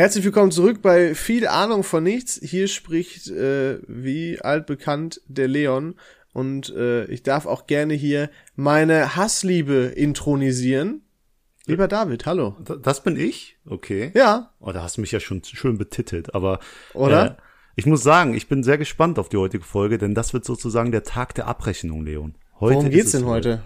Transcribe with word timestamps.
Herzlich 0.00 0.24
willkommen 0.24 0.50
zurück 0.50 0.80
bei 0.80 1.14
viel 1.14 1.46
Ahnung 1.46 1.84
von 1.84 2.02
nichts. 2.02 2.40
Hier 2.42 2.68
spricht 2.68 3.28
äh, 3.28 3.80
wie 3.86 4.40
altbekannt 4.40 5.20
der 5.28 5.46
Leon 5.46 5.94
und 6.32 6.74
äh, 6.74 7.04
ich 7.04 7.22
darf 7.22 7.44
auch 7.44 7.66
gerne 7.66 7.92
hier 7.92 8.30
meine 8.56 9.14
Hassliebe 9.14 9.92
intronisieren. 9.94 11.02
Lieber 11.66 11.86
David, 11.86 12.24
hallo. 12.24 12.56
Das 12.82 13.02
bin 13.02 13.16
ich? 13.16 13.58
Okay. 13.66 14.10
Ja. 14.14 14.54
Oh, 14.58 14.72
da 14.72 14.82
hast 14.82 14.96
du 14.96 15.02
mich 15.02 15.12
ja 15.12 15.20
schon 15.20 15.44
schön 15.44 15.76
betitelt, 15.76 16.34
aber 16.34 16.60
Oder? 16.94 17.32
Äh, 17.32 17.34
ich 17.76 17.84
muss 17.84 18.02
sagen, 18.02 18.32
ich 18.32 18.48
bin 18.48 18.62
sehr 18.62 18.78
gespannt 18.78 19.18
auf 19.18 19.28
die 19.28 19.36
heutige 19.36 19.64
Folge, 19.64 19.98
denn 19.98 20.14
das 20.14 20.32
wird 20.32 20.46
sozusagen 20.46 20.92
der 20.92 21.02
Tag 21.02 21.34
der 21.34 21.46
Abrechnung, 21.46 22.06
Leon. 22.06 22.36
Heute 22.58 22.76
Worum 22.76 22.88
geht's 22.88 23.12
denn 23.12 23.26
heute? 23.26 23.64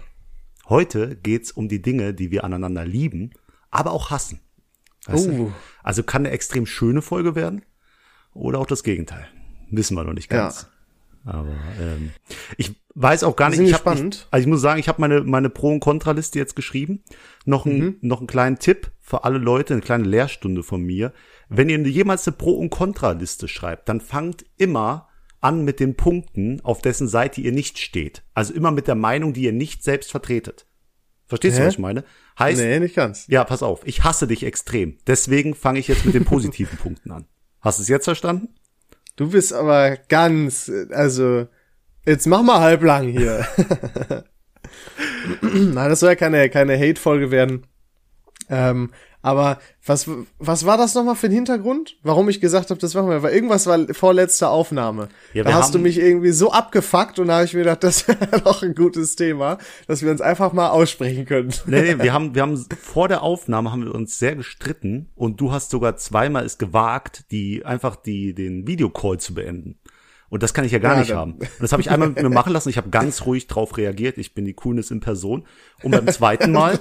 Heute 0.67 1.15
geht's 1.15 1.53
um 1.53 1.69
die 1.69 1.81
Dinge, 1.81 2.13
die 2.13 2.29
wir 2.29 2.43
aneinander 2.43 2.83
lieben, 2.83 3.31
aber 3.71 3.93
auch 3.93 4.09
hassen. 4.11 4.41
Weißt 5.05 5.27
Oh. 5.27 5.31
du? 5.31 5.53
Also 5.83 6.03
kann 6.03 6.23
eine 6.25 6.31
extrem 6.31 6.65
schöne 6.65 7.01
Folge 7.01 7.35
werden 7.35 7.63
oder 8.33 8.59
auch 8.59 8.65
das 8.67 8.83
Gegenteil. 8.83 9.27
Wissen 9.71 9.95
wir 9.95 10.03
noch 10.03 10.13
nicht 10.13 10.29
ganz. 10.29 10.67
Aber 11.23 11.55
ähm, 11.81 12.11
ich 12.57 12.75
weiß 12.93 13.23
auch 13.23 13.35
gar 13.35 13.49
nicht. 13.49 13.59
Ich 13.59 13.73
hab? 13.73 13.85
Ich, 13.95 13.99
also 14.29 14.41
ich 14.43 14.45
muss 14.47 14.61
sagen, 14.61 14.79
ich 14.79 14.87
habe 14.87 15.01
meine 15.01 15.21
meine 15.23 15.49
Pro 15.49 15.71
und 15.71 15.79
Kontraliste 15.79 16.37
jetzt 16.37 16.55
geschrieben. 16.55 17.03
Noch 17.45 17.65
ein 17.65 17.77
Mhm. 17.79 17.97
noch 18.01 18.19
einen 18.19 18.27
kleinen 18.27 18.59
Tipp 18.59 18.91
für 19.01 19.23
alle 19.23 19.39
Leute, 19.39 19.73
eine 19.73 19.81
kleine 19.81 20.03
Lehrstunde 20.05 20.61
von 20.61 20.81
mir. 20.81 21.13
Wenn 21.49 21.69
ihr 21.69 21.79
jemals 21.79 22.27
eine 22.27 22.35
Pro 22.37 22.51
und 22.53 22.69
Kontraliste 22.69 23.47
schreibt, 23.47 23.89
dann 23.89 24.01
fangt 24.01 24.45
immer 24.57 25.09
an 25.41 25.63
mit 25.63 25.79
den 25.79 25.95
Punkten, 25.95 26.61
auf 26.61 26.81
dessen 26.81 27.07
Seite 27.07 27.41
ihr 27.41 27.51
nicht 27.51 27.77
steht. 27.79 28.23
Also 28.33 28.53
immer 28.53 28.71
mit 28.71 28.87
der 28.87 28.95
Meinung, 28.95 29.33
die 29.33 29.43
ihr 29.43 29.51
nicht 29.53 29.83
selbst 29.83 30.09
vertretet. 30.11 30.65
Verstehst 31.27 31.57
du, 31.57 31.61
Hä? 31.61 31.67
was 31.67 31.73
ich 31.73 31.79
meine? 31.79 32.03
Heißt, 32.37 32.59
Nee, 32.61 32.79
nicht 32.79 32.95
ganz. 32.95 33.25
ja, 33.27 33.43
pass 33.43 33.63
auf, 33.63 33.81
ich 33.85 34.03
hasse 34.03 34.27
dich 34.27 34.43
extrem. 34.43 34.97
Deswegen 35.07 35.55
fange 35.55 35.79
ich 35.79 35.87
jetzt 35.87 36.05
mit 36.05 36.13
den 36.15 36.25
positiven 36.33 36.77
Punkten 36.77 37.11
an. 37.11 37.25
Hast 37.61 37.79
du 37.79 37.83
es 37.83 37.87
jetzt 37.87 38.05
verstanden? 38.05 38.49
Du 39.15 39.29
bist 39.31 39.53
aber 39.53 39.97
ganz, 40.09 40.71
also, 40.91 41.47
jetzt 42.05 42.27
mach 42.27 42.43
mal 42.43 42.59
halblang 42.59 43.07
hier. 43.07 43.47
Nein, 45.41 45.89
das 45.89 45.99
soll 45.99 46.09
ja 46.09 46.15
keine, 46.15 46.49
keine 46.49 46.77
Hate-Folge 46.77 47.31
werden. 47.31 47.65
Ähm, 48.49 48.91
aber 49.25 49.57
was, 49.83 50.07
was 50.37 50.67
war 50.67 50.77
das 50.77 50.93
nochmal 50.93 51.15
für 51.15 51.25
ein 51.25 51.31
Hintergrund? 51.31 51.97
Warum 52.03 52.29
ich 52.29 52.39
gesagt 52.39 52.69
habe, 52.69 52.79
das 52.79 52.93
machen 52.93 53.09
wir? 53.09 53.23
Weil 53.23 53.33
irgendwas 53.33 53.65
war 53.65 53.79
vorletzte 53.91 54.49
Aufnahme. 54.49 55.09
Ja, 55.33 55.43
da 55.43 55.55
hast 55.55 55.73
du 55.73 55.79
mich 55.79 55.97
irgendwie 55.97 56.29
so 56.29 56.51
abgefuckt 56.51 57.17
und 57.17 57.29
da 57.29 57.37
habe 57.37 57.45
ich 57.45 57.55
mir 57.55 57.61
gedacht, 57.61 57.83
das 57.83 58.07
wäre 58.07 58.39
doch 58.43 58.61
ein 58.61 58.75
gutes 58.75 59.15
Thema, 59.15 59.57
dass 59.87 60.03
wir 60.03 60.11
uns 60.11 60.21
einfach 60.21 60.53
mal 60.53 60.69
aussprechen 60.69 61.25
können. 61.25 61.51
Nee, 61.65 61.95
nee, 61.95 62.03
wir 62.03 62.13
haben, 62.13 62.35
wir 62.35 62.43
haben 62.43 62.67
vor 62.79 63.07
der 63.07 63.23
Aufnahme 63.23 63.71
haben 63.71 63.83
wir 63.83 63.95
uns 63.95 64.19
sehr 64.19 64.35
gestritten 64.35 65.09
und 65.15 65.41
du 65.41 65.51
hast 65.51 65.71
sogar 65.71 65.97
zweimal 65.97 66.45
es 66.45 66.59
gewagt, 66.59 67.25
die 67.31 67.65
einfach 67.65 67.95
die 67.95 68.35
den 68.35 68.67
Videocall 68.67 69.19
zu 69.19 69.33
beenden. 69.33 69.79
Und 70.29 70.41
das 70.43 70.53
kann 70.53 70.65
ich 70.65 70.71
ja 70.71 70.79
gar 70.79 70.93
Ja, 70.95 70.99
nicht 70.99 71.13
haben. 71.13 71.33
Und 71.33 71.49
das 71.59 71.71
habe 71.71 71.81
ich 71.81 71.91
einmal 71.91 72.09
mit 72.09 72.21
mir 72.21 72.29
machen 72.29 72.51
lassen. 72.51 72.69
Ich 72.69 72.77
habe 72.77 72.89
ganz 72.89 73.25
ruhig 73.25 73.47
drauf 73.47 73.77
reagiert. 73.77 74.17
Ich 74.17 74.33
bin 74.33 74.43
die 74.43 74.53
Coolness 74.53 74.89
in 74.91 74.99
Person. 74.99 75.45
Und 75.83 75.91
beim 75.91 76.07
zweiten 76.07 76.51
Mal 76.51 76.79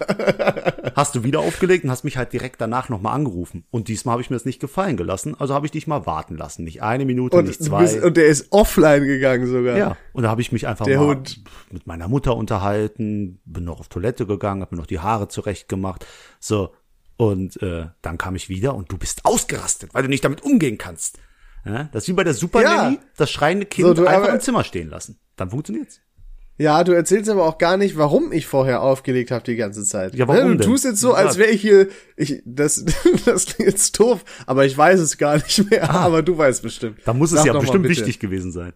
hast 0.97 1.15
du 1.15 1.25
wieder 1.25 1.41
aufgelegt 1.41 1.85
und 1.85 1.91
hast 1.91 2.05
mich 2.05 2.17
halt 2.17 2.33
direkt 2.33 2.61
danach 2.61 2.89
nochmal 2.89 3.15
angerufen. 3.15 3.65
Und 3.71 3.89
diesmal 3.89 4.15
habe 4.15 4.23
ich 4.23 4.31
mir 4.31 4.37
das 4.37 4.45
nicht 4.47 4.61
gefallen 4.61 4.97
gelassen. 4.97 5.39
Also 5.39 5.55
habe 5.55 5.67
ich 5.67 5.73
dich 5.73 5.87
mal 5.87 6.07
warten 6.07 6.37
lassen. 6.37 6.65
Nicht 6.65 6.83
eine 6.83 7.05
Minute, 7.05 7.37
Und, 7.37 7.47
nicht 7.47 7.63
zwei. 7.63 7.83
bist, 7.83 8.03
und 8.03 8.17
der 8.17 8.27
ist 8.27 8.47
offline 8.51 9.05
gegangen 9.05 9.47
sogar. 9.47 9.77
Ja, 9.77 9.97
und 10.15 10.23
da 10.23 10.31
habe 10.31 10.41
ich 10.41 10.51
mich 10.51 10.67
einfach 10.67 10.87
Der 10.87 10.99
mal 10.99 11.09
Hund. 11.09 11.43
mit 11.71 11.87
meiner 11.87 12.09
Mutter 12.09 12.37
unterhalten, 12.37 13.41
bin 13.45 13.65
noch 13.65 13.81
auf 13.81 13.89
Toilette 13.89 14.27
gegangen, 14.27 14.63
habe 14.63 14.75
mir 14.75 14.81
noch 14.81 14.87
die 14.87 15.01
Haare 15.01 15.29
zurecht 15.29 15.69
gemacht. 15.69 16.07
So, 16.41 16.73
und 17.17 17.61
äh, 17.63 17.87
dann 18.03 18.19
kam 18.19 18.35
ich 18.37 18.49
wieder 18.49 18.75
und 18.75 18.91
du 18.91 18.99
bist 18.99 19.25
ausgerastet, 19.25 19.93
weil 19.95 20.03
du 20.03 20.09
nicht 20.09 20.25
damit 20.25 20.43
umgehen 20.43 20.79
kannst. 20.79 21.19
Ja, 21.65 21.89
das 21.93 22.05
ist 22.05 22.09
wie 22.09 22.13
bei 22.13 22.25
der 22.25 22.35
Super 22.35 22.63
Ja. 22.63 22.77
Nanny, 22.85 22.99
das 23.17 23.31
schreiende 23.31 23.67
Kind 23.67 23.87
So, 23.89 23.95
du, 23.95 24.07
einfach 24.07 24.25
aber- 24.29 24.35
im 24.35 24.41
Zimmer 24.41 24.65
stehen 24.65 24.89
lassen. 24.91 25.19
Dann 25.37 25.51
funktioniert's. 25.51 26.01
Ja, 26.57 26.85
du 26.85 26.93
erzählst 26.93 27.29
aber 27.29 27.45
auch 27.47 27.59
gar 27.59 27.77
nicht, 27.77 27.97
warum 27.97 28.31
ich 28.31 28.47
vorher 28.47 28.81
aufgelegt 28.83 29.33
habe 29.33 29.43
die 29.45 29.57
ganze 29.57 29.83
Zeit. 29.85 30.15
Ja, 30.15 30.29
warum 30.29 30.53
Du 30.53 30.57
denn? 30.59 30.67
tust 30.69 30.85
jetzt 30.85 31.01
so, 31.01 31.13
als 31.13 31.35
Ja. 31.35 31.41
wäre 31.41 31.51
ich 31.51 31.61
hier, 31.61 31.89
ich, 32.17 32.43
das, 32.45 32.85
das 33.27 33.47
klingt 33.47 33.71
jetzt 33.73 33.99
doof, 33.99 34.25
aber 34.47 34.65
ich 34.65 34.79
weiß 34.79 35.01
es 35.01 35.19
gar 35.19 35.35
nicht 35.37 35.69
mehr, 35.71 35.91
aber 35.91 36.23
du 36.23 36.39
weißt 36.39 36.63
bestimmt. 36.63 36.99
Da 37.05 37.13
muss 37.13 37.33
es 37.33 37.39
Sag 37.39 37.47
ja 37.47 37.53
doch 37.55 37.59
mal 37.61 37.63
bestimmt 37.63 37.83
bitte. 37.89 37.97
wichtig 38.03 38.21
gewesen 38.21 38.53
sein. 38.53 38.73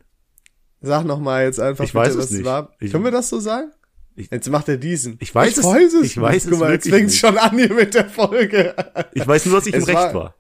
Sag 0.81 1.05
noch 1.05 1.21
mal 1.21 1.45
jetzt 1.45 1.61
einfach 1.61 1.85
Ich 1.85 1.95
weiß 1.95 2.15
es 2.15 2.19
was 2.19 2.31
nicht. 2.31 2.45
war. 2.45 2.73
Ich- 2.81 2.91
Können 2.91 3.05
wir 3.05 3.11
das 3.13 3.29
so 3.29 3.39
sagen? 3.39 3.71
Ich- 4.17 4.31
jetzt 4.33 4.49
macht 4.51 4.69
er 4.69 4.77
diesen. 4.77 5.17
Ich 5.21 5.33
weiß 5.33 5.53
ich 5.53 5.59
es- 5.59 5.65
weiß 5.65 5.95
es. 5.95 6.03
ich 6.05 6.21
weiß 6.21 6.45
Guck 6.45 6.53
es 6.55 6.59
mal, 6.59 6.73
jetzt 6.73 6.87
nicht. 6.87 7.17
schon 7.17 7.39
an 7.39 7.57
hier 7.57 7.73
mit 7.73 7.95
der 7.95 8.09
Folge. 8.09 8.75
Ich 9.13 9.25
weiß 9.25 9.47
nur, 9.47 9.57
dass 9.57 9.67
ich 9.69 9.75
im 9.75 9.83
Es 9.83 9.87
Recht 9.87 9.97
war- 9.99 10.15
war. 10.15 10.35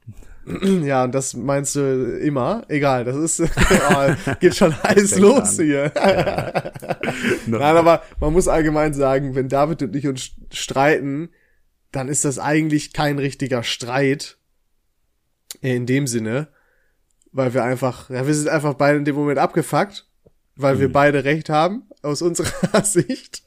ja, 0.84 1.04
und 1.04 1.14
das 1.14 1.34
meinst 1.34 1.75
du 1.76 2.19
immer. 2.19 2.64
Egal, 2.69 3.04
das 3.04 3.16
ist, 3.16 3.41
oh, 3.91 4.34
geht 4.41 4.54
schon 4.56 4.75
heiß 4.82 5.19
los 5.19 5.59
an. 5.59 5.64
hier. 5.64 5.92
Nein, 7.47 7.76
aber 7.76 8.03
man 8.20 8.32
muss 8.32 8.48
allgemein 8.48 8.94
sagen, 8.94 9.34
wenn 9.34 9.48
David 9.48 9.82
und 9.82 9.97
ich 9.97 10.06
uns 10.06 10.31
streiten, 10.53 11.31
dann 11.92 12.08
ist 12.08 12.25
das 12.25 12.38
eigentlich 12.38 12.92
kein 12.92 13.19
richtiger 13.19 13.62
Streit. 13.62 14.37
In 15.62 15.87
dem 15.87 16.06
Sinne. 16.06 16.48
Weil 17.32 17.54
wir 17.54 17.64
einfach, 17.64 18.10
ja, 18.10 18.26
wir 18.26 18.34
sind 18.34 18.48
einfach 18.48 18.75
beide 18.75 18.98
in 18.98 19.04
dem 19.04 19.14
Moment 19.16 19.38
abgefuckt, 19.38 20.06
weil 20.56 20.76
Mhm. 20.76 20.81
wir 20.81 20.92
beide 20.92 21.25
recht 21.25 21.48
haben, 21.50 21.84
aus 22.03 22.22
unserer 22.22 22.82
Sicht. 22.84 23.42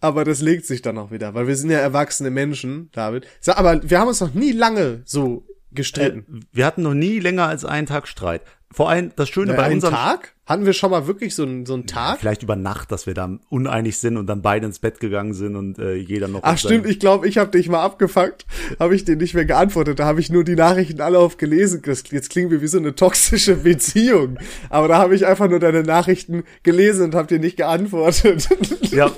Aber 0.00 0.24
das 0.24 0.40
legt 0.40 0.66
sich 0.66 0.82
dann 0.82 0.98
auch 0.98 1.10
wieder, 1.10 1.34
weil 1.34 1.46
wir 1.46 1.56
sind 1.56 1.70
ja 1.70 1.78
erwachsene 1.78 2.30
Menschen, 2.30 2.90
David. 2.92 3.26
Aber 3.46 3.80
wir 3.88 3.98
haben 4.00 4.08
uns 4.08 4.20
noch 4.20 4.34
nie 4.34 4.52
lange 4.52 5.02
so 5.04 5.44
gestritten. 5.76 6.46
Wir 6.52 6.66
hatten 6.66 6.82
noch 6.82 6.94
nie 6.94 7.20
länger 7.20 7.46
als 7.46 7.64
einen 7.64 7.86
Tag 7.86 8.08
Streit. 8.08 8.42
Vor 8.72 8.90
allem 8.90 9.12
das 9.16 9.28
Schöne 9.28 9.54
Äh, 9.54 9.56
bei 9.56 9.72
unserem 9.72 9.94
Tag? 9.94 10.32
Hatten 10.46 10.64
wir 10.64 10.74
schon 10.74 10.92
mal 10.92 11.08
wirklich 11.08 11.34
so 11.34 11.42
einen, 11.42 11.66
so 11.66 11.74
einen 11.74 11.88
Tag? 11.88 12.20
Vielleicht 12.20 12.44
über 12.44 12.54
Nacht, 12.54 12.92
dass 12.92 13.06
wir 13.08 13.14
da 13.14 13.28
uneinig 13.48 13.98
sind 13.98 14.16
und 14.16 14.28
dann 14.28 14.42
beide 14.42 14.64
ins 14.66 14.78
Bett 14.78 15.00
gegangen 15.00 15.34
sind 15.34 15.56
und 15.56 15.80
äh, 15.80 15.94
jeder 15.94 16.28
noch. 16.28 16.38
Ach 16.44 16.56
stimmt, 16.56 16.86
ich 16.86 17.00
glaube, 17.00 17.26
ich 17.26 17.36
habe 17.38 17.50
dich 17.50 17.68
mal 17.68 17.82
abgefuckt, 17.82 18.46
habe 18.78 18.94
ich 18.94 19.04
dir 19.04 19.16
nicht 19.16 19.34
mehr 19.34 19.44
geantwortet. 19.44 19.98
Da 19.98 20.04
habe 20.04 20.20
ich 20.20 20.30
nur 20.30 20.44
die 20.44 20.54
Nachrichten 20.54 21.00
alle 21.00 21.18
aufgelesen. 21.18 21.82
Jetzt 21.84 22.30
klingen 22.30 22.52
wir 22.52 22.62
wie 22.62 22.68
so 22.68 22.78
eine 22.78 22.94
toxische 22.94 23.56
Beziehung. 23.64 24.38
Aber 24.70 24.86
da 24.86 24.98
habe 24.98 25.16
ich 25.16 25.26
einfach 25.26 25.48
nur 25.48 25.58
deine 25.58 25.82
Nachrichten 25.82 26.44
gelesen 26.62 27.06
und 27.06 27.16
habe 27.16 27.26
dir 27.26 27.40
nicht 27.40 27.56
geantwortet. 27.56 28.48
Ja, 28.92 29.06
äh, 29.06 29.10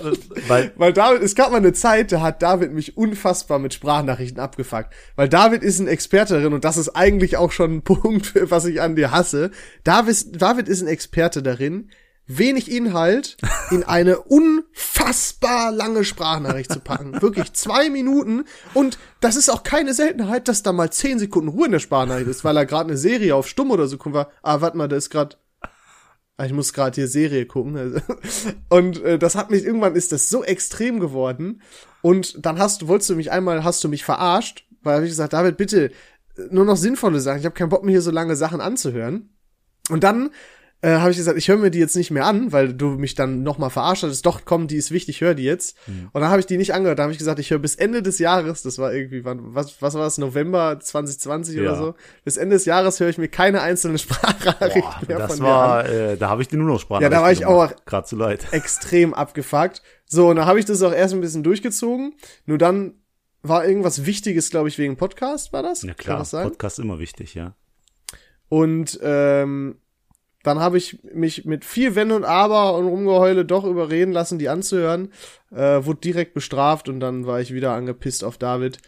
weil 0.49 0.73
Weil 0.77 0.93
David, 0.95 1.23
es 1.23 1.35
gab 1.35 1.51
mal 1.51 1.59
eine 1.59 1.75
Zeit, 1.75 2.11
da 2.11 2.23
hat 2.23 2.41
David 2.41 2.73
mich 2.73 2.97
unfassbar 2.97 3.59
mit 3.59 3.75
Sprachnachrichten 3.75 4.41
abgefuckt. 4.41 4.95
Weil 5.15 5.29
David 5.29 5.63
ist 5.63 5.79
ein 5.79 5.89
Experte 5.89 6.35
darin 6.35 6.55
und 6.55 6.65
das 6.65 6.79
ist 6.79 6.89
eigentlich 6.97 7.37
auch 7.37 7.53
schon 7.53 7.75
ein 7.77 7.83
Punkt, 7.89 8.33
was 8.51 8.65
ich 8.65 8.81
an 8.81 8.97
dir 8.97 9.11
hasse. 9.11 9.38
David, 9.85 10.41
David 10.41 10.69
ist 10.69 10.83
ein 10.83 10.89
Experte 10.89 11.43
darin, 11.43 11.91
wenig 12.27 12.71
Inhalt 12.71 13.37
in 13.71 13.85
eine 13.85 14.19
unfassbar 14.19 15.73
lange 15.73 16.05
Sprachnachricht 16.05 16.73
zu 16.73 16.81
packen. 16.81 17.21
Wirklich 17.23 17.53
zwei 17.55 17.89
Minuten. 17.91 18.45
Und 18.75 18.99
das 19.21 19.37
ist 19.37 19.49
auch 19.49 19.63
keine 19.63 19.95
Seltenheit, 19.95 20.47
dass 20.47 20.63
da 20.63 20.73
mal 20.73 20.93
zehn 20.93 21.19
Sekunden 21.19 21.49
Ruhe 21.49 21.67
in 21.67 21.73
der 21.73 21.79
Sprachnachricht 21.79 22.29
ist, 22.29 22.45
weil 22.45 22.57
er 22.57 22.67
gerade 22.67 22.91
eine 22.91 22.99
Serie 22.99 23.35
auf 23.35 23.49
Stumm 23.49 23.71
oder 23.71 23.89
so 23.89 23.97
guckt 23.97 24.15
war. 24.15 24.31
Ah, 24.43 24.61
warte 24.61 24.77
mal, 24.77 24.89
da 24.89 24.97
ist 24.97 25.11
gerade 25.11 25.37
Ah, 26.39 26.45
Ich 26.45 26.53
muss 26.53 26.73
gerade 26.73 26.95
hier 26.95 27.09
Serie 27.09 27.47
gucken. 27.47 28.01
Und 28.69 29.03
äh, 29.03 29.19
das 29.19 29.35
hat 29.35 29.51
mich 29.51 29.65
irgendwann 29.65 29.97
ist 29.97 30.13
das 30.13 30.29
so 30.29 30.45
extrem 30.45 31.01
geworden. 31.01 31.63
Und 32.01 32.47
dann 32.47 32.61
hast 32.61 32.83
du, 32.83 32.89
wolltest 32.89 33.11
du 33.11 33.17
mich 33.17 33.33
einmal, 33.33 33.65
hast 33.65 33.83
du 33.83 33.89
mich 33.89 34.05
verarscht, 34.05 34.65
weil 34.83 34.99
hab 34.99 35.03
ich 35.03 35.11
gesagt, 35.11 35.33
David, 35.33 35.57
bitte 35.57 35.91
nur 36.51 36.65
noch 36.65 36.77
sinnvolle 36.77 37.21
Sachen. 37.21 37.39
Ich 37.41 37.45
habe 37.45 37.55
keinen 37.55 37.69
Bock 37.71 37.85
mir 37.85 37.93
hier 37.93 38.03
so 38.03 38.11
lange 38.11 38.37
Sachen 38.37 38.61
anzuhören. 38.61 39.31
Und 39.91 40.05
dann 40.05 40.31
äh, 40.81 40.91
habe 40.99 41.11
ich 41.11 41.17
gesagt, 41.17 41.37
ich 41.37 41.49
höre 41.49 41.57
mir 41.57 41.73
die 41.73 41.81
jetzt 41.81 41.97
nicht 41.97 42.13
mehr 42.13 42.25
an, 42.25 42.53
weil 42.53 42.73
du 42.73 42.91
mich 42.91 43.17
dann 43.17 43.43
noch 43.43 43.59
mal 43.59 43.69
verarscht 43.71 44.05
hattest. 44.05 44.25
Doch, 44.27 44.43
komm, 44.45 44.69
die 44.69 44.77
ist 44.77 44.93
wichtig, 44.93 45.21
hör 45.23 45.35
die 45.35 45.43
jetzt. 45.43 45.77
Und 45.89 46.21
dann 46.21 46.31
habe 46.31 46.39
ich 46.39 46.47
die 46.47 46.57
nicht 46.57 46.73
angehört. 46.73 47.01
Da 47.01 47.03
habe 47.03 47.13
ich 47.13 47.19
gesagt, 47.19 47.41
ich 47.41 47.51
höre 47.51 47.59
bis 47.59 47.75
Ende 47.75 48.01
des 48.01 48.21
Jahres, 48.21 48.63
das 48.63 48.79
war 48.79 48.93
irgendwie, 48.93 49.25
wann, 49.25 49.41
was, 49.57 49.83
was 49.83 49.95
war 49.95 50.03
das, 50.05 50.19
November 50.19 50.79
2020 50.79 51.57
Ja. 51.57 51.63
oder 51.63 51.75
so. 51.77 51.95
Bis 52.25 52.37
Ende 52.37 52.55
des 52.55 52.65
Jahres 52.65 53.01
höre 53.01 53.09
ich 53.09 53.19
mir 53.19 53.27
keine 53.27 53.61
einzelne 53.61 53.99
Sprachnachricht 53.99 54.87
boah, 54.87 55.01
mehr 55.09 55.19
das 55.19 55.33
von 55.37 55.45
dir 55.45 55.53
an. 55.53 55.69
war, 55.69 55.89
äh, 55.89 56.17
da 56.17 56.29
habe 56.29 56.43
ich 56.43 56.49
dir 56.49 56.59
nur 56.59 56.69
noch 56.69 56.79
Sprache. 56.81 57.03
Ja, 57.03 57.09
da 57.09 57.23
war 57.23 57.33
ich 57.33 57.45
auch- 57.45 57.73
Gerade 57.85 58.07
zu 58.07 58.15
leid. 58.15 58.47
extrem 58.53 59.15
abgefuckt. 59.15 59.83
So, 60.07 60.29
und 60.29 60.37
dann 60.37 60.47
habe 60.47 60.61
ich 60.61 60.65
das 60.65 60.81
auch 60.83 60.93
erst 60.93 61.13
ein 61.13 61.21
bisschen 61.21 61.43
durchgezogen. 61.43 62.15
Nur 62.47 62.57
dann 62.59 62.95
war 63.43 63.67
irgendwas 63.67 64.05
Wichtiges, 64.07 64.51
glaube 64.51 64.69
ich, 64.69 64.79
wegen 64.79 64.97
Podcast, 64.97 65.53
war 65.53 65.63
das? 65.63 65.83
Ja 65.83 65.89
Kann 65.89 65.97
klar, 65.97 66.19
das 66.19 66.31
sein? 66.31 66.49
Podcast 66.49 66.79
immer 66.79 66.99
wichtig, 66.99 67.35
ja. 67.35 67.55
Und 68.49 68.99
ähm, 69.03 69.79
dann 70.43 70.61
habe 70.61 70.79
ich 70.79 71.03
mich 71.03 71.45
mit 71.45 71.65
viel 71.65 71.95
Wenn 71.95 72.13
und 72.13 72.25
Aber 72.25 72.75
und 72.77 72.87
Rumgeheule 72.87 73.45
doch 73.45 73.65
überreden 73.65 74.13
lassen, 74.13 74.39
die 74.39 74.49
anzuhören. 74.49 75.13
Äh, 75.51 75.85
wurde 75.85 76.01
direkt 76.01 76.35
bestraft 76.35 76.89
und 76.89 77.01
dann 77.01 77.27
war 77.27 77.41
ich 77.41 77.53
wieder 77.53 77.73
angepisst 77.73 78.25
auf 78.25 78.39
David. 78.39 78.79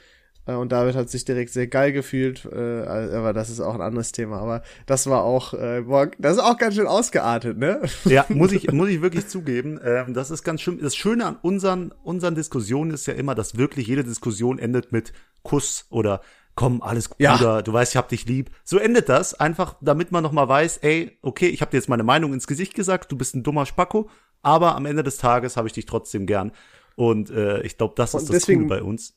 Äh, 0.47 0.55
und 0.55 0.73
David 0.73 0.95
hat 0.97 1.11
sich 1.11 1.25
direkt 1.25 1.53
sehr 1.53 1.67
geil 1.67 1.93
gefühlt. 1.93 2.45
Äh, 2.45 2.57
aber 2.87 3.33
das 3.33 3.51
ist 3.51 3.61
auch 3.61 3.75
ein 3.75 3.81
anderes 3.81 4.13
Thema. 4.13 4.39
Aber 4.41 4.63
das 4.87 5.09
war 5.09 5.23
auch, 5.25 5.55
äh, 5.55 5.83
boah, 5.87 6.11
das 6.19 6.37
ist 6.37 6.43
auch 6.43 6.57
ganz 6.59 6.75
schön 6.75 6.87
ausgeartet, 6.87 7.59
ne? 7.59 7.81
Ja, 8.05 8.25
muss 8.31 8.53
ich, 8.53 8.71
muss 8.73 8.89
ich 8.89 9.03
wirklich 9.03 9.29
zugeben. 9.29 9.79
Ähm, 9.85 10.15
das 10.15 10.31
ist 10.31 10.43
ganz 10.43 10.61
schön. 10.61 10.79
Das 10.81 10.97
Schöne 10.97 11.27
an 11.27 11.37
unseren, 11.43 11.93
unseren 12.03 12.35
Diskussionen 12.35 12.93
ist 12.93 13.07
ja 13.07 13.15
immer, 13.15 13.35
dass 13.35 13.57
wirklich 13.57 13.87
jede 13.87 14.05
Diskussion 14.05 14.59
endet 14.59 14.93
mit 14.93 15.13
Kuss 15.43 15.87
oder 15.91 16.21
komm, 16.57 16.83
alles 16.83 17.09
gut, 17.09 17.21
Ja. 17.21 17.37
Bruder, 17.37 17.63
du 17.63 17.73
weißt, 17.73 17.93
ich 17.93 17.97
hab 17.97 18.09
dich 18.09 18.27
lieb. 18.27 18.51
So 18.65 18.77
endet 18.79 19.09
das, 19.09 19.33
einfach 19.35 19.77
damit 19.81 20.13
man 20.13 20.23
nochmal 20.23 20.49
weiß, 20.49 20.79
ey, 20.79 21.17
okay, 21.23 21.47
ich 21.49 21.63
habe 21.63 21.71
dir 21.71 21.79
jetzt 21.79 21.89
meine 21.89 22.03
Meinung 22.03 22.35
ins 22.35 22.47
Gesicht 22.47 22.75
gesagt, 22.75 23.11
du 23.13 23.17
bist 23.17 23.35
ein 23.35 23.43
dummer 23.43 23.65
Spacko, 23.65 24.11
aber 24.43 24.75
am 24.77 24.85
Ende 24.85 25.03
des 25.03 25.17
Tages 25.17 25.57
habe 25.57 25.69
ich 25.69 25.73
dich 25.75 25.87
trotzdem 25.87 26.27
gern. 26.27 26.53
Und 26.97 27.31
äh, 27.31 27.63
ich 27.63 27.79
glaube, 27.79 27.95
das 27.97 28.11
ist 28.11 28.23
Und 28.23 28.29
das 28.29 28.35
deswegen- 28.41 28.69
Coole 28.69 28.81
bei 28.81 28.83
uns. 28.83 29.15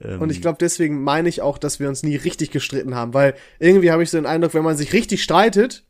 Ähm, 0.00 0.20
Und 0.20 0.30
ich 0.30 0.40
glaube, 0.40 0.58
deswegen 0.60 1.02
meine 1.02 1.28
ich 1.28 1.40
auch, 1.42 1.58
dass 1.58 1.80
wir 1.80 1.88
uns 1.88 2.02
nie 2.02 2.16
richtig 2.16 2.50
gestritten 2.50 2.94
haben, 2.94 3.14
weil 3.14 3.34
irgendwie 3.58 3.90
habe 3.90 4.02
ich 4.02 4.10
so 4.10 4.18
den 4.18 4.26
Eindruck, 4.26 4.54
wenn 4.54 4.64
man 4.64 4.76
sich 4.76 4.92
richtig 4.92 5.22
streitet, 5.22 5.84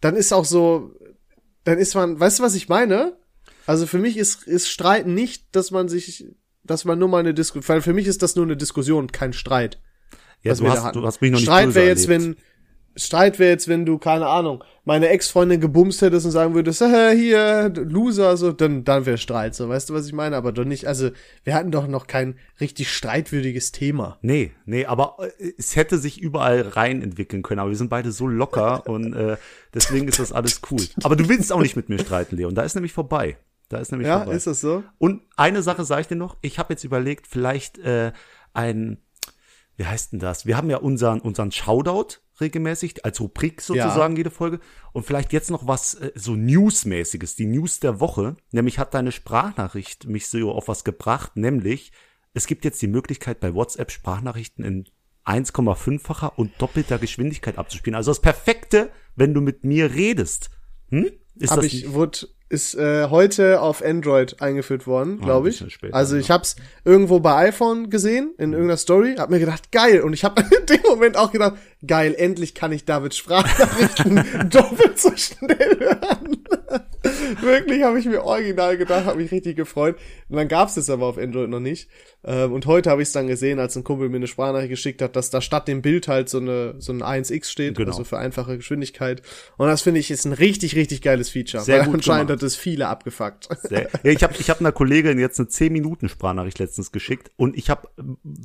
dann 0.00 0.16
ist 0.16 0.32
auch 0.32 0.44
so, 0.44 0.94
dann 1.64 1.78
ist 1.78 1.94
man, 1.94 2.18
weißt 2.18 2.38
du, 2.38 2.42
was 2.42 2.54
ich 2.54 2.68
meine? 2.68 3.16
Also 3.66 3.86
für 3.86 3.98
mich 3.98 4.16
ist, 4.16 4.44
ist 4.44 4.68
Streiten 4.68 5.14
nicht, 5.14 5.54
dass 5.54 5.70
man 5.70 5.88
sich, 5.88 6.26
dass 6.64 6.84
man 6.84 6.98
nur 6.98 7.08
mal 7.08 7.18
eine 7.18 7.34
Diskussion, 7.34 7.68
weil 7.68 7.82
für 7.82 7.92
mich 7.92 8.06
ist 8.06 8.22
das 8.22 8.36
nur 8.36 8.44
eine 8.44 8.56
Diskussion, 8.56 9.12
kein 9.12 9.32
Streit. 9.32 9.80
ja, 10.42 10.52
was 10.52 10.58
du 10.58 10.68
hast, 10.68 10.96
du 10.96 11.06
hast 11.06 11.20
mich 11.20 11.30
noch 11.30 11.38
nicht 11.38 11.46
Streit 11.46 11.74
wäre 11.74 11.86
jetzt, 11.86 12.08
wenn 12.08 12.36
Streit 12.96 13.38
wäre 13.38 13.50
jetzt, 13.50 13.68
wenn 13.68 13.86
du 13.86 13.98
keine 13.98 14.26
Ahnung, 14.26 14.62
meine 14.84 15.08
Ex-Freundin 15.08 15.60
gebumst 15.60 16.02
hättest 16.02 16.26
und 16.26 16.32
sagen 16.32 16.54
würdest, 16.54 16.82
äh, 16.82 17.16
hier 17.16 17.72
Loser, 17.74 18.36
so, 18.36 18.52
dann 18.52 18.84
dann 18.84 19.06
wäre 19.06 19.18
Streit, 19.18 19.54
so, 19.54 19.68
weißt 19.68 19.90
du, 19.90 19.94
was 19.94 20.06
ich 20.06 20.12
meine? 20.12 20.36
Aber 20.36 20.52
doch 20.52 20.64
nicht, 20.64 20.86
also 20.86 21.10
wir 21.44 21.54
hatten 21.54 21.70
doch 21.70 21.86
noch 21.86 22.06
kein 22.06 22.36
richtig 22.60 22.92
streitwürdiges 22.92 23.72
Thema. 23.72 24.18
Nee, 24.22 24.52
nee, 24.64 24.84
aber 24.86 25.16
äh, 25.38 25.52
es 25.58 25.76
hätte 25.76 25.98
sich 25.98 26.20
überall 26.20 26.62
rein 26.62 27.02
entwickeln 27.02 27.42
können, 27.42 27.60
aber 27.60 27.70
wir 27.70 27.76
sind 27.76 27.90
beide 27.90 28.12
so 28.12 28.26
locker 28.26 28.86
und 28.88 29.14
äh, 29.14 29.36
deswegen 29.72 30.08
ist 30.08 30.18
das 30.18 30.32
alles 30.32 30.60
cool. 30.70 30.82
Aber 31.02 31.16
du 31.16 31.28
willst 31.28 31.52
auch 31.52 31.60
nicht 31.60 31.76
mit 31.76 31.88
mir 31.88 31.98
streiten, 31.98 32.36
Leon. 32.36 32.54
Da 32.54 32.62
ist 32.62 32.74
nämlich 32.74 32.92
vorbei. 32.92 33.36
Da 33.68 33.78
ist 33.78 33.90
nämlich 33.90 34.08
Ja, 34.08 34.18
vorbei. 34.18 34.34
ist 34.36 34.46
das 34.46 34.60
so? 34.60 34.82
Und 34.98 35.22
eine 35.36 35.62
Sache 35.62 35.84
sage 35.84 36.02
ich 36.02 36.08
dir 36.08 36.16
noch, 36.16 36.36
ich 36.42 36.58
habe 36.58 36.74
jetzt 36.74 36.84
überlegt, 36.84 37.26
vielleicht 37.26 37.78
äh, 37.78 38.12
ein, 38.52 38.98
wie 39.76 39.86
heißt 39.86 40.12
denn 40.12 40.18
das? 40.18 40.44
Wir 40.44 40.56
haben 40.58 40.68
ja 40.68 40.76
unseren, 40.76 41.20
unseren 41.20 41.50
Shoutout 41.52 42.18
regelmäßig, 42.42 43.04
als 43.04 43.20
Rubrik 43.20 43.62
sozusagen 43.62 44.16
jede 44.16 44.30
Folge. 44.30 44.60
Und 44.92 45.06
vielleicht 45.06 45.32
jetzt 45.32 45.50
noch 45.50 45.66
was 45.66 45.94
äh, 45.94 46.12
so 46.14 46.34
Newsmäßiges, 46.36 47.36
die 47.36 47.46
News 47.46 47.80
der 47.80 48.00
Woche. 48.00 48.36
Nämlich 48.50 48.78
hat 48.78 48.92
deine 48.92 49.12
Sprachnachricht 49.12 50.06
mich 50.06 50.28
so 50.28 50.52
auf 50.52 50.68
was 50.68 50.84
gebracht, 50.84 51.36
nämlich 51.36 51.92
es 52.34 52.46
gibt 52.46 52.64
jetzt 52.64 52.80
die 52.82 52.86
Möglichkeit 52.86 53.40
bei 53.40 53.54
WhatsApp 53.54 53.90
Sprachnachrichten 53.90 54.64
in 54.64 54.84
1,5-facher 55.24 56.38
und 56.38 56.52
doppelter 56.58 56.98
Geschwindigkeit 56.98 57.58
abzuspielen. 57.58 57.94
Also 57.94 58.10
das 58.10 58.20
Perfekte, 58.20 58.90
wenn 59.14 59.34
du 59.34 59.40
mit 59.40 59.64
mir 59.64 59.94
redest. 59.94 60.50
Hm? 60.88 61.10
Ist 61.36 61.50
Hab 61.50 61.60
das 61.60 61.66
ich, 61.66 61.92
wurde, 61.92 62.28
ist 62.52 62.74
äh, 62.74 63.08
heute 63.08 63.62
auf 63.62 63.82
Android 63.82 64.42
eingeführt 64.42 64.86
worden, 64.86 65.12
ein 65.20 65.24
glaube 65.24 65.48
ich. 65.48 65.64
später, 65.72 65.94
also 65.96 66.16
ich 66.16 66.30
hab's 66.30 66.56
irgendwo 66.84 67.18
bei 67.18 67.48
iPhone 67.48 67.88
gesehen, 67.88 68.34
in 68.36 68.52
irgendeiner 68.52 68.76
Story, 68.76 69.14
hab 69.16 69.30
mir 69.30 69.40
gedacht, 69.40 69.72
geil. 69.72 70.02
Und 70.02 70.12
ich 70.12 70.22
habe 70.22 70.42
in 70.60 70.66
dem 70.66 70.82
Moment 70.82 71.16
auch 71.16 71.32
gedacht, 71.32 71.54
geil, 71.86 72.14
endlich 72.16 72.54
kann 72.54 72.70
ich 72.70 72.84
David 72.84 73.14
Sprachnachrichten 73.14 74.22
doppelt 74.50 75.00
so 75.00 75.10
schnell 75.16 75.78
hören. 75.78 76.44
Wirklich 77.40 77.82
habe 77.82 77.98
ich 77.98 78.06
mir 78.06 78.22
original 78.24 78.76
gedacht, 78.76 79.04
habe 79.06 79.18
mich 79.20 79.30
richtig 79.32 79.56
gefreut. 79.56 79.96
Und 80.28 80.36
dann 80.36 80.48
gab's 80.48 80.76
es 80.76 80.88
aber 80.88 81.06
auf 81.06 81.18
Android 81.18 81.48
noch 81.50 81.60
nicht. 81.60 81.88
Ähm, 82.24 82.52
und 82.52 82.66
heute 82.66 82.90
habe 82.90 83.02
ich 83.02 83.08
es 83.08 83.12
dann 83.12 83.26
gesehen, 83.26 83.58
als 83.58 83.76
ein 83.76 83.82
Kumpel 83.84 84.08
mir 84.08 84.16
eine 84.16 84.26
Sprachnachricht 84.28 84.70
geschickt 84.70 85.02
hat, 85.02 85.16
dass 85.16 85.30
da 85.30 85.40
statt 85.40 85.66
dem 85.66 85.82
Bild 85.82 86.06
halt 86.08 86.28
so 86.28 86.38
eine 86.38 86.74
so 86.78 86.92
ein 86.92 87.02
1x 87.02 87.46
steht, 87.46 87.76
Genau. 87.76 87.90
also 87.90 88.04
für 88.04 88.18
einfache 88.18 88.56
Geschwindigkeit. 88.56 89.22
Und 89.56 89.66
das 89.66 89.82
finde 89.82 89.98
ich 90.00 90.10
ist 90.10 90.24
ein 90.24 90.32
richtig 90.32 90.76
richtig 90.76 91.02
geiles 91.02 91.30
Feature. 91.30 91.62
Sehr 91.64 91.84
gut 91.84 91.94
anscheinend 91.94 92.28
gemacht. 92.28 92.42
hat 92.42 92.46
es 92.46 92.54
viele 92.56 92.86
abgefuckt. 92.88 93.48
Sehr. 93.62 93.88
Ja, 94.04 94.10
ich 94.12 94.22
habe 94.22 94.34
ich 94.38 94.48
hab 94.50 94.60
einer 94.60 94.72
Kollegin 94.72 95.18
jetzt 95.18 95.40
eine 95.40 95.48
10 95.48 95.72
Minuten 95.72 96.08
Sprachnachricht 96.08 96.58
letztens 96.60 96.92
geschickt 96.92 97.30
und 97.36 97.56
ich 97.56 97.68
habe 97.70 97.88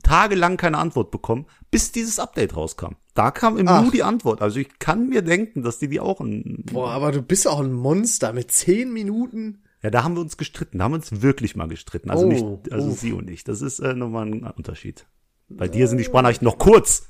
tagelang 0.03 0.57
keine 0.57 0.77
Antwort 0.77 1.11
bekommen, 1.11 1.45
bis 1.71 1.91
dieses 1.91 2.19
Update 2.19 2.55
rauskam. 2.55 2.95
Da 3.17 3.31
kam 3.31 3.57
im 3.57 3.67
Ach. 3.67 3.83
Nu 3.83 3.89
die 3.91 4.03
Antwort. 4.03 4.41
Also 4.41 4.59
ich 4.59 4.77
kann 4.79 5.09
mir 5.09 5.21
denken, 5.23 5.63
dass 5.63 5.79
die 5.79 5.87
die 5.87 5.99
auch 5.99 6.19
ein, 6.21 6.63
Boah, 6.71 6.91
aber 6.91 7.11
du 7.11 7.21
bist 7.21 7.47
auch 7.47 7.59
ein 7.59 7.73
Monster 7.73 8.31
mit 8.33 8.51
10 8.51 8.93
Minuten. 8.93 9.63
ja, 9.81 9.89
da 9.89 10.03
haben 10.03 10.15
wir 10.15 10.21
uns 10.21 10.37
gestritten, 10.37 10.77
da 10.77 10.83
haben 10.85 10.91
wir 10.91 10.97
uns 10.97 11.21
wirklich 11.23 11.55
mal 11.55 11.67
gestritten. 11.67 12.11
Also 12.11 12.25
Oh, 12.25 12.29
nicht, 12.29 12.71
also 12.71 12.89
uff. 12.89 12.99
sie 12.99 13.13
und 13.13 13.29
ich. 13.29 13.43
Das 13.43 13.61
ist 13.61 13.79
äh, 13.79 13.93
nochmal 13.95 14.27
ein 14.27 14.43
Unterschied. 14.55 15.07
Bei 15.49 15.67
dir 15.67 15.87
sind 15.87 15.97
die 15.97 16.03
Sprachnachrichten 16.03 16.45
noch 16.45 16.57
kurz. 16.59 17.07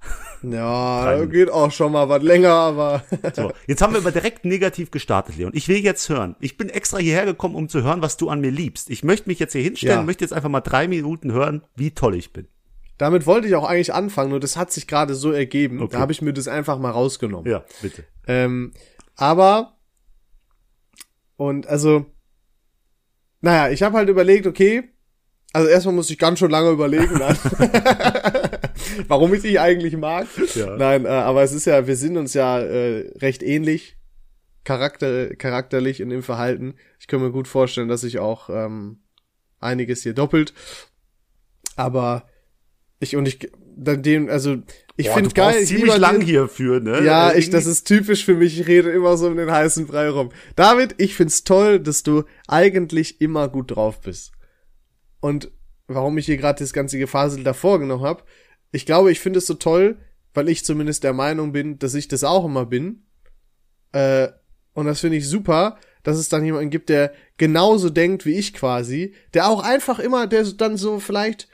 Ja, 0.42 1.22
geht 1.26 1.50
auch 1.50 1.70
schon 1.70 1.92
mal 1.92 2.08
was 2.08 2.22
länger, 2.22 2.52
aber 2.54 3.04
So, 3.36 3.52
jetzt 3.66 3.82
haben 3.82 3.92
wir 3.92 4.00
aber 4.00 4.10
direkt 4.12 4.46
negativ 4.46 4.90
gestartet, 4.90 5.36
Leon. 5.36 5.52
Ich 5.54 5.68
will 5.68 5.76
jetzt 5.76 6.08
hören. 6.08 6.34
Ich 6.40 6.56
bin 6.56 6.70
extra 6.70 6.96
hierher 6.96 7.26
gekommen, 7.26 7.54
um 7.54 7.68
zu 7.68 7.82
hören, 7.82 8.00
was 8.00 8.16
du 8.16 8.30
an 8.30 8.40
mir 8.40 8.50
liebst. 8.50 8.88
Ich 8.88 9.04
möchte 9.04 9.28
mich 9.28 9.38
jetzt 9.38 9.52
hier 9.52 9.60
hinstellen, 9.62 9.98
Ja. 9.98 10.02
möchte 10.02 10.24
jetzt 10.24 10.32
einfach 10.32 10.48
mal 10.48 10.62
drei 10.62 10.88
Minuten 10.88 11.32
hören, 11.32 11.60
wie 11.76 11.90
toll 11.90 12.14
ich 12.14 12.32
bin. 12.32 12.46
Damit 13.00 13.24
wollte 13.24 13.48
ich 13.48 13.54
auch 13.54 13.64
eigentlich 13.64 13.94
anfangen, 13.94 14.28
nur 14.28 14.40
das 14.40 14.58
hat 14.58 14.70
sich 14.70 14.86
gerade 14.86 15.14
so 15.14 15.32
ergeben. 15.32 15.80
Okay. 15.80 15.92
Da 15.92 16.00
habe 16.00 16.12
ich 16.12 16.20
mir 16.20 16.34
das 16.34 16.48
einfach 16.48 16.78
mal 16.78 16.90
rausgenommen. 16.90 17.50
Ja, 17.50 17.64
bitte. 17.80 18.04
Ähm, 18.26 18.74
aber 19.16 19.78
und 21.36 21.66
also 21.66 22.04
naja, 23.40 23.72
ich 23.72 23.82
habe 23.82 23.96
halt 23.96 24.10
überlegt, 24.10 24.46
okay, 24.46 24.90
also 25.54 25.66
erstmal 25.66 25.94
muss 25.94 26.10
ich 26.10 26.18
ganz 26.18 26.40
schön 26.40 26.50
lange 26.50 26.68
überlegen, 26.68 27.18
warum 29.08 29.32
ich 29.32 29.40
dich 29.40 29.58
eigentlich 29.58 29.96
mag. 29.96 30.26
Ja. 30.54 30.76
Nein, 30.76 31.06
äh, 31.06 31.08
aber 31.08 31.42
es 31.42 31.54
ist 31.54 31.64
ja, 31.64 31.86
wir 31.86 31.96
sind 31.96 32.18
uns 32.18 32.34
ja 32.34 32.60
äh, 32.60 33.10
recht 33.16 33.42
ähnlich 33.42 33.96
charakter, 34.64 35.34
charakterlich 35.36 36.00
in 36.00 36.10
dem 36.10 36.22
Verhalten. 36.22 36.74
Ich 36.98 37.06
kann 37.06 37.22
mir 37.22 37.30
gut 37.30 37.48
vorstellen, 37.48 37.88
dass 37.88 38.02
sich 38.02 38.18
auch 38.18 38.50
ähm, 38.50 39.04
einiges 39.58 40.02
hier 40.02 40.12
doppelt. 40.12 40.52
Aber 41.76 42.26
ich 43.00 43.16
und 43.16 43.26
ich 43.26 43.50
dann 43.76 44.02
dem, 44.02 44.28
also 44.28 44.58
ich 44.96 45.08
finde 45.08 45.30
geil, 45.30 45.62
ich 45.62 45.68
ziemlich 45.68 45.96
lang 45.96 46.18
den- 46.20 46.26
hierfür, 46.26 46.80
ne? 46.80 47.02
ja, 47.02 47.30
Äh, 47.30 47.38
ich, 47.38 47.48
das 47.50 47.64
ist 47.66 47.86
typisch 47.86 48.24
für 48.26 48.34
mich. 48.34 48.60
Ich 48.60 48.66
rede 48.66 48.90
immer 48.90 49.16
so 49.16 49.26
um 49.28 49.36
den 49.36 49.50
heißen 49.50 49.86
Brei 49.86 50.10
rum. 50.10 50.30
David, 50.54 50.94
ich 50.98 51.14
find's 51.14 51.42
toll, 51.44 51.80
dass 51.80 52.02
du 52.02 52.24
eigentlich 52.46 53.20
immer 53.22 53.48
gut 53.48 53.70
drauf 53.70 54.02
bist. 54.02 54.32
Und 55.20 55.50
warum 55.86 56.18
ich 56.18 56.26
hier 56.26 56.36
gerade 56.36 56.58
das 56.58 56.72
ganze 56.74 56.98
Gefasel 56.98 57.42
davor 57.42 57.78
genommen 57.80 58.04
habe, 58.04 58.22
ich 58.72 58.84
glaube, 58.84 59.10
ich 59.10 59.20
finde 59.20 59.38
es 59.38 59.46
so 59.46 59.54
toll, 59.54 59.96
weil 60.34 60.48
ich 60.50 60.64
zumindest 60.64 61.02
der 61.02 61.14
Meinung 61.14 61.52
bin, 61.52 61.78
dass 61.78 61.94
ich 61.94 62.06
das 62.06 62.22
auch 62.22 62.44
immer 62.44 62.66
bin. 62.66 63.04
Äh, 63.92 64.28
und 64.74 64.86
das 64.86 65.00
finde 65.00 65.16
ich 65.16 65.26
super, 65.26 65.78
dass 66.02 66.18
es 66.18 66.28
dann 66.28 66.44
jemanden 66.44 66.70
gibt, 66.70 66.88
der 66.90 67.12
genauso 67.38 67.88
denkt 67.90 68.26
wie 68.26 68.34
ich 68.34 68.52
quasi, 68.54 69.14
der 69.34 69.48
auch 69.48 69.62
einfach 69.62 69.98
immer, 69.98 70.26
der 70.26 70.44
dann 70.44 70.76
so 70.76 71.00
vielleicht 71.00 71.48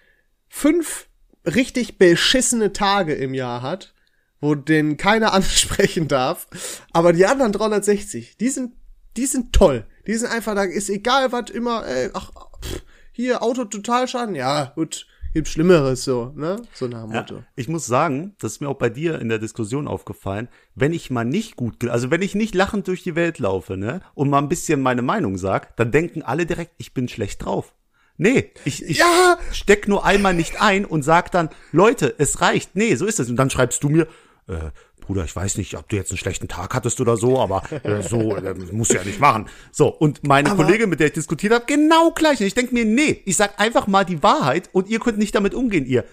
fünf 0.49 1.09
richtig 1.47 1.99
beschissene 1.99 2.73
Tage 2.73 3.15
im 3.15 3.35
Jahr 3.35 3.63
hat, 3.63 3.95
wo 4.41 4.55
den 4.55 4.97
keiner 4.97 5.33
ansprechen 5.35 6.09
darf, 6.09 6.47
aber 6.93 7.13
die 7.13 7.27
anderen 7.27 7.53
360, 7.53 8.37
die 8.37 8.49
sind, 8.49 8.73
die 9.17 9.27
sind 9.27 9.53
toll. 9.53 9.87
Die 10.07 10.15
sind 10.15 10.31
einfach, 10.31 10.55
da 10.55 10.63
ist 10.65 10.91
egal 10.91 11.33
was 11.33 11.51
immer, 11.51 11.87
ey, 11.87 12.11
ach, 12.13 12.31
pff, 12.63 12.83
hier 13.13 13.43
Auto 13.43 13.65
Totalschaden, 13.65 14.35
ja, 14.35 14.73
gut, 14.77 15.07
gibt 15.33 15.49
Schlimmeres 15.49 16.05
so, 16.05 16.33
ne? 16.37 16.63
So 16.75 16.87
nach 16.87 17.05
dem 17.05 17.13
Ja, 17.13 17.21
Motto. 17.21 17.43
ich 17.57 17.69
muss 17.69 17.87
sagen, 17.87 18.35
das 18.39 18.53
ist 18.53 18.61
mir 18.61 18.69
auch 18.69 18.77
bei 18.79 18.89
dir 18.89 19.21
in 19.21 19.29
der 19.29 19.39
Diskussion 19.39 19.87
aufgefallen, 19.89 20.49
wenn 20.75 20.93
ich 20.93 21.11
mal 21.11 21.25
nicht 21.25 21.57
gut, 21.57 21.85
also 21.89 22.11
wenn 22.11 22.23
ich 22.23 22.35
nicht 22.35 22.55
lachend 22.55 22.89
durch 22.89 23.03
die 23.03 23.15
Welt 23.15 23.39
laufe, 23.39 23.77
ne, 23.77 24.01
und 24.15 24.31
mal 24.31 24.39
ein 24.39 24.49
bisschen 24.49 24.81
meine 24.83 25.03
Meinung 25.03 25.39
sag, 25.39 25.77
dann 25.77 25.91
denken 25.93 26.23
alle 26.23 26.47
direkt, 26.47 26.73
ich 26.79 26.93
bin 26.95 27.09
schlecht 27.09 27.45
drauf. 27.45 27.75
Nee, 28.19 28.51
ich, 28.65 28.83
ich 28.83 28.99
Ja! 28.99 29.39
steck 29.53 29.89
nur 29.89 30.05
einmal 30.05 30.33
nicht 30.35 30.61
ein 30.61 30.85
und 30.85 31.03
sag 31.03 31.31
dann, 31.33 31.51
Leute, 31.73 32.15
es 32.19 32.41
reicht. 32.41 32.75
Nee, 32.75 32.95
so 32.95 33.05
ist 33.07 33.21
es. 33.21 33.29
Und 33.29 33.37
dann 33.37 33.51
schreibst 33.51 33.83
du 33.83 33.89
mir, 33.91 34.07
äh, 34.49 34.71
Bruder, 35.01 35.25
ich 35.25 35.37
weiß 35.37 35.59
nicht, 35.59 35.77
ob 35.77 35.89
du 35.89 35.97
jetzt 35.97 36.11
einen 36.11 36.19
schlechten 36.19 36.49
Tag 36.49 36.75
hattest 36.75 37.01
oder 37.01 37.17
so, 37.17 37.39
aber 37.39 37.63
äh, 37.85 38.03
so 38.03 38.35
äh, 38.35 38.55
musst 38.73 38.91
du 38.93 38.97
ja 38.97 39.05
nicht 39.05 39.21
machen. 39.21 39.49
So, 39.71 39.89
und 39.89 40.27
meine 40.27 40.51
Aber- 40.51 40.65
Kollegin, 40.65 40.89
mit 40.89 40.99
der 41.01 41.09
ich 41.09 41.13
diskutiert 41.13 41.53
habe, 41.53 41.65
genau 41.67 42.11
gleich. 42.13 42.41
Und 42.41 42.47
ich 42.47 42.55
denk 42.55 42.73
mir, 42.73 42.85
nee, 42.85 43.23
ich 43.25 43.37
sag 43.37 43.61
einfach 43.61 43.87
mal 43.87 44.05
die 44.05 44.23
Wahrheit 44.23 44.69
und 44.73 44.89
ihr 44.89 44.99
könnt 44.99 45.19
nicht 45.19 45.35
damit 45.35 45.55
umgehen, 45.55 45.87
ihr. 45.87 46.05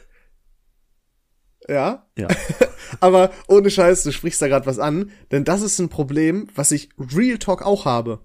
Ja? 1.67 2.05
Ja. 2.17 2.27
Aber 2.99 3.31
ohne 3.47 3.71
Scheiß, 3.71 4.03
du 4.03 4.11
sprichst 4.11 4.41
da 4.41 4.47
gerade 4.47 4.65
was 4.65 4.79
an, 4.79 5.11
denn 5.31 5.45
das 5.45 5.61
ist 5.61 5.79
ein 5.79 5.89
Problem, 5.89 6.47
was 6.55 6.71
ich 6.71 6.89
Real 7.15 7.37
Talk 7.37 7.61
auch 7.65 7.85
habe. 7.85 8.19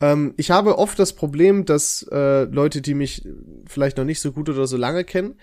Ähm, 0.00 0.34
ich 0.36 0.50
habe 0.50 0.78
oft 0.78 0.98
das 0.98 1.14
Problem, 1.14 1.64
dass 1.64 2.06
äh, 2.10 2.44
Leute, 2.44 2.82
die 2.82 2.94
mich 2.94 3.26
vielleicht 3.66 3.96
noch 3.96 4.04
nicht 4.04 4.20
so 4.20 4.32
gut 4.32 4.48
oder 4.48 4.66
so 4.66 4.76
lange 4.76 5.04
kennen, 5.04 5.38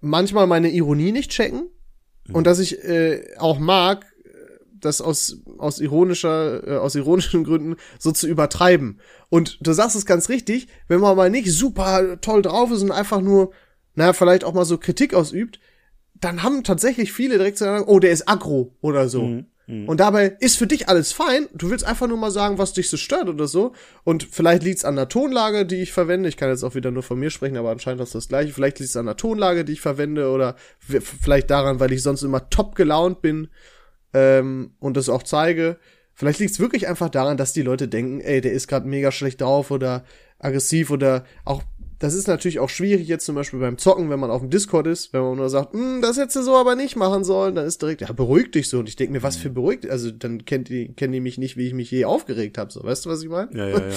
manchmal 0.00 0.46
meine 0.46 0.70
Ironie 0.70 1.12
nicht 1.12 1.30
checken 1.30 1.68
und 2.32 2.46
dass 2.46 2.58
ich 2.58 2.84
äh, 2.84 3.36
auch 3.38 3.58
mag, 3.58 4.06
das 4.80 5.00
aus 5.00 5.38
aus 5.58 5.80
ironischer 5.80 6.66
äh, 6.66 6.76
aus 6.76 6.94
ironischen 6.94 7.44
Gründen 7.44 7.76
so 7.98 8.12
zu 8.12 8.26
übertreiben. 8.26 9.00
Und 9.28 9.58
du 9.60 9.72
sagst 9.72 9.96
es 9.96 10.06
ganz 10.06 10.28
richtig, 10.28 10.68
wenn 10.88 11.00
man 11.00 11.16
mal 11.16 11.30
nicht 11.30 11.52
super 11.52 12.20
toll 12.20 12.42
drauf 12.42 12.70
ist 12.70 12.82
und 12.82 12.92
einfach 12.92 13.20
nur, 13.20 13.52
naja, 13.94 14.12
vielleicht 14.12 14.44
auch 14.44 14.54
mal 14.54 14.64
so 14.64 14.78
Kritik 14.78 15.14
ausübt, 15.14 15.60
dann 16.14 16.42
haben 16.42 16.64
tatsächlich 16.64 17.12
viele 17.12 17.38
direkt 17.38 17.58
zu 17.58 17.64
sagen, 17.64 17.84
oh, 17.86 18.00
der 18.00 18.10
ist 18.10 18.28
aggro 18.28 18.74
oder 18.80 19.08
so. 19.08 19.22
Und 19.86 20.00
dabei 20.00 20.34
ist 20.40 20.56
für 20.56 20.66
dich 20.66 20.88
alles 20.88 21.12
fein. 21.12 21.46
Du 21.52 21.68
willst 21.68 21.84
einfach 21.84 22.08
nur 22.08 22.16
mal 22.16 22.30
sagen, 22.30 22.56
was 22.56 22.72
dich 22.72 22.88
so 22.88 22.96
stört 22.96 23.28
oder 23.28 23.46
so. 23.46 23.74
Und 24.02 24.26
vielleicht 24.30 24.62
liegt's 24.62 24.86
an 24.86 24.96
der 24.96 25.10
Tonlage, 25.10 25.66
die 25.66 25.82
ich 25.82 25.92
verwende. 25.92 26.28
Ich 26.30 26.38
kann 26.38 26.48
jetzt 26.48 26.64
auch 26.64 26.74
wieder 26.74 26.90
nur 26.90 27.02
von 27.02 27.18
mir 27.18 27.28
sprechen, 27.28 27.58
aber 27.58 27.70
anscheinend 27.70 28.00
ist 28.00 28.14
das 28.14 28.28
gleiche. 28.28 28.52
Vielleicht 28.54 28.78
liegt's 28.78 28.96
an 28.96 29.04
der 29.04 29.16
Tonlage, 29.16 29.66
die 29.66 29.74
ich 29.74 29.82
verwende. 29.82 30.30
Oder 30.30 30.56
vielleicht 30.78 31.50
daran, 31.50 31.80
weil 31.80 31.92
ich 31.92 32.02
sonst 32.02 32.22
immer 32.22 32.48
top 32.48 32.76
gelaunt 32.76 33.20
bin 33.20 33.48
ähm, 34.14 34.72
und 34.78 34.96
das 34.96 35.10
auch 35.10 35.22
zeige. 35.22 35.76
Vielleicht 36.14 36.40
liegt's 36.40 36.60
wirklich 36.60 36.88
einfach 36.88 37.10
daran, 37.10 37.36
dass 37.36 37.52
die 37.52 37.62
Leute 37.62 37.88
denken, 37.88 38.20
ey, 38.20 38.40
der 38.40 38.52
ist 38.52 38.68
gerade 38.68 38.88
mega 38.88 39.12
schlecht 39.12 39.42
drauf 39.42 39.70
oder 39.70 40.04
aggressiv 40.38 40.90
oder 40.90 41.24
auch 41.44 41.62
das 41.98 42.14
ist 42.14 42.28
natürlich 42.28 42.60
auch 42.60 42.68
schwierig 42.68 43.08
jetzt 43.08 43.24
zum 43.24 43.34
Beispiel 43.34 43.58
beim 43.58 43.76
Zocken, 43.76 44.08
wenn 44.10 44.20
man 44.20 44.30
auf 44.30 44.40
dem 44.40 44.50
Discord 44.50 44.86
ist, 44.86 45.12
wenn 45.12 45.22
man 45.22 45.36
nur 45.36 45.50
sagt, 45.50 45.72
"Hm, 45.72 46.00
das 46.00 46.16
hättest 46.16 46.36
du 46.36 46.42
so 46.42 46.56
aber 46.56 46.76
nicht 46.76 46.96
machen 46.96 47.24
sollen, 47.24 47.54
dann 47.54 47.66
ist 47.66 47.82
direkt, 47.82 48.02
ja, 48.02 48.12
beruhig 48.12 48.52
dich 48.52 48.68
so. 48.68 48.78
Und 48.78 48.88
ich 48.88 48.96
denke 48.96 49.12
mir, 49.12 49.22
was 49.22 49.36
für 49.36 49.50
beruhigt, 49.50 49.88
also 49.88 50.10
dann 50.10 50.44
kennt 50.44 50.68
die, 50.68 50.92
kennen 50.94 51.12
die 51.12 51.20
mich 51.20 51.38
nicht, 51.38 51.56
wie 51.56 51.66
ich 51.66 51.74
mich 51.74 51.90
je 51.90 52.04
aufgeregt 52.04 52.56
habe. 52.56 52.72
So, 52.72 52.84
weißt 52.84 53.06
du, 53.06 53.10
was 53.10 53.22
ich 53.22 53.28
meine? 53.28 53.50
Ja, 53.56 53.68
ja, 53.68 53.78
ja. 53.78 53.96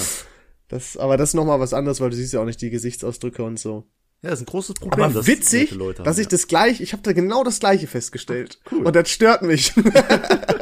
Das, 0.68 0.96
aber 0.96 1.18
das 1.18 1.30
ist 1.30 1.34
nochmal 1.34 1.60
was 1.60 1.74
anderes, 1.74 2.00
weil 2.00 2.08
du 2.08 2.16
siehst 2.16 2.32
ja 2.32 2.40
auch 2.40 2.46
nicht 2.46 2.62
die 2.62 2.70
Gesichtsausdrücke 2.70 3.42
und 3.44 3.58
so. 3.60 3.84
Ja, 4.22 4.30
das 4.30 4.38
ist 4.38 4.46
ein 4.46 4.50
großes 4.50 4.76
Problem. 4.76 5.04
Aber 5.04 5.26
witzig, 5.26 5.72
nette 5.72 5.74
Leute 5.74 6.02
dass 6.02 6.16
haben, 6.16 6.22
ich 6.22 6.28
das 6.28 6.46
gleich, 6.46 6.80
ich 6.80 6.92
habe 6.94 7.02
da 7.02 7.12
genau 7.12 7.44
das 7.44 7.58
gleiche 7.58 7.86
festgestellt. 7.86 8.58
Und 8.70 8.96
das 8.96 9.10
stört 9.10 9.42
mich. 9.42 9.74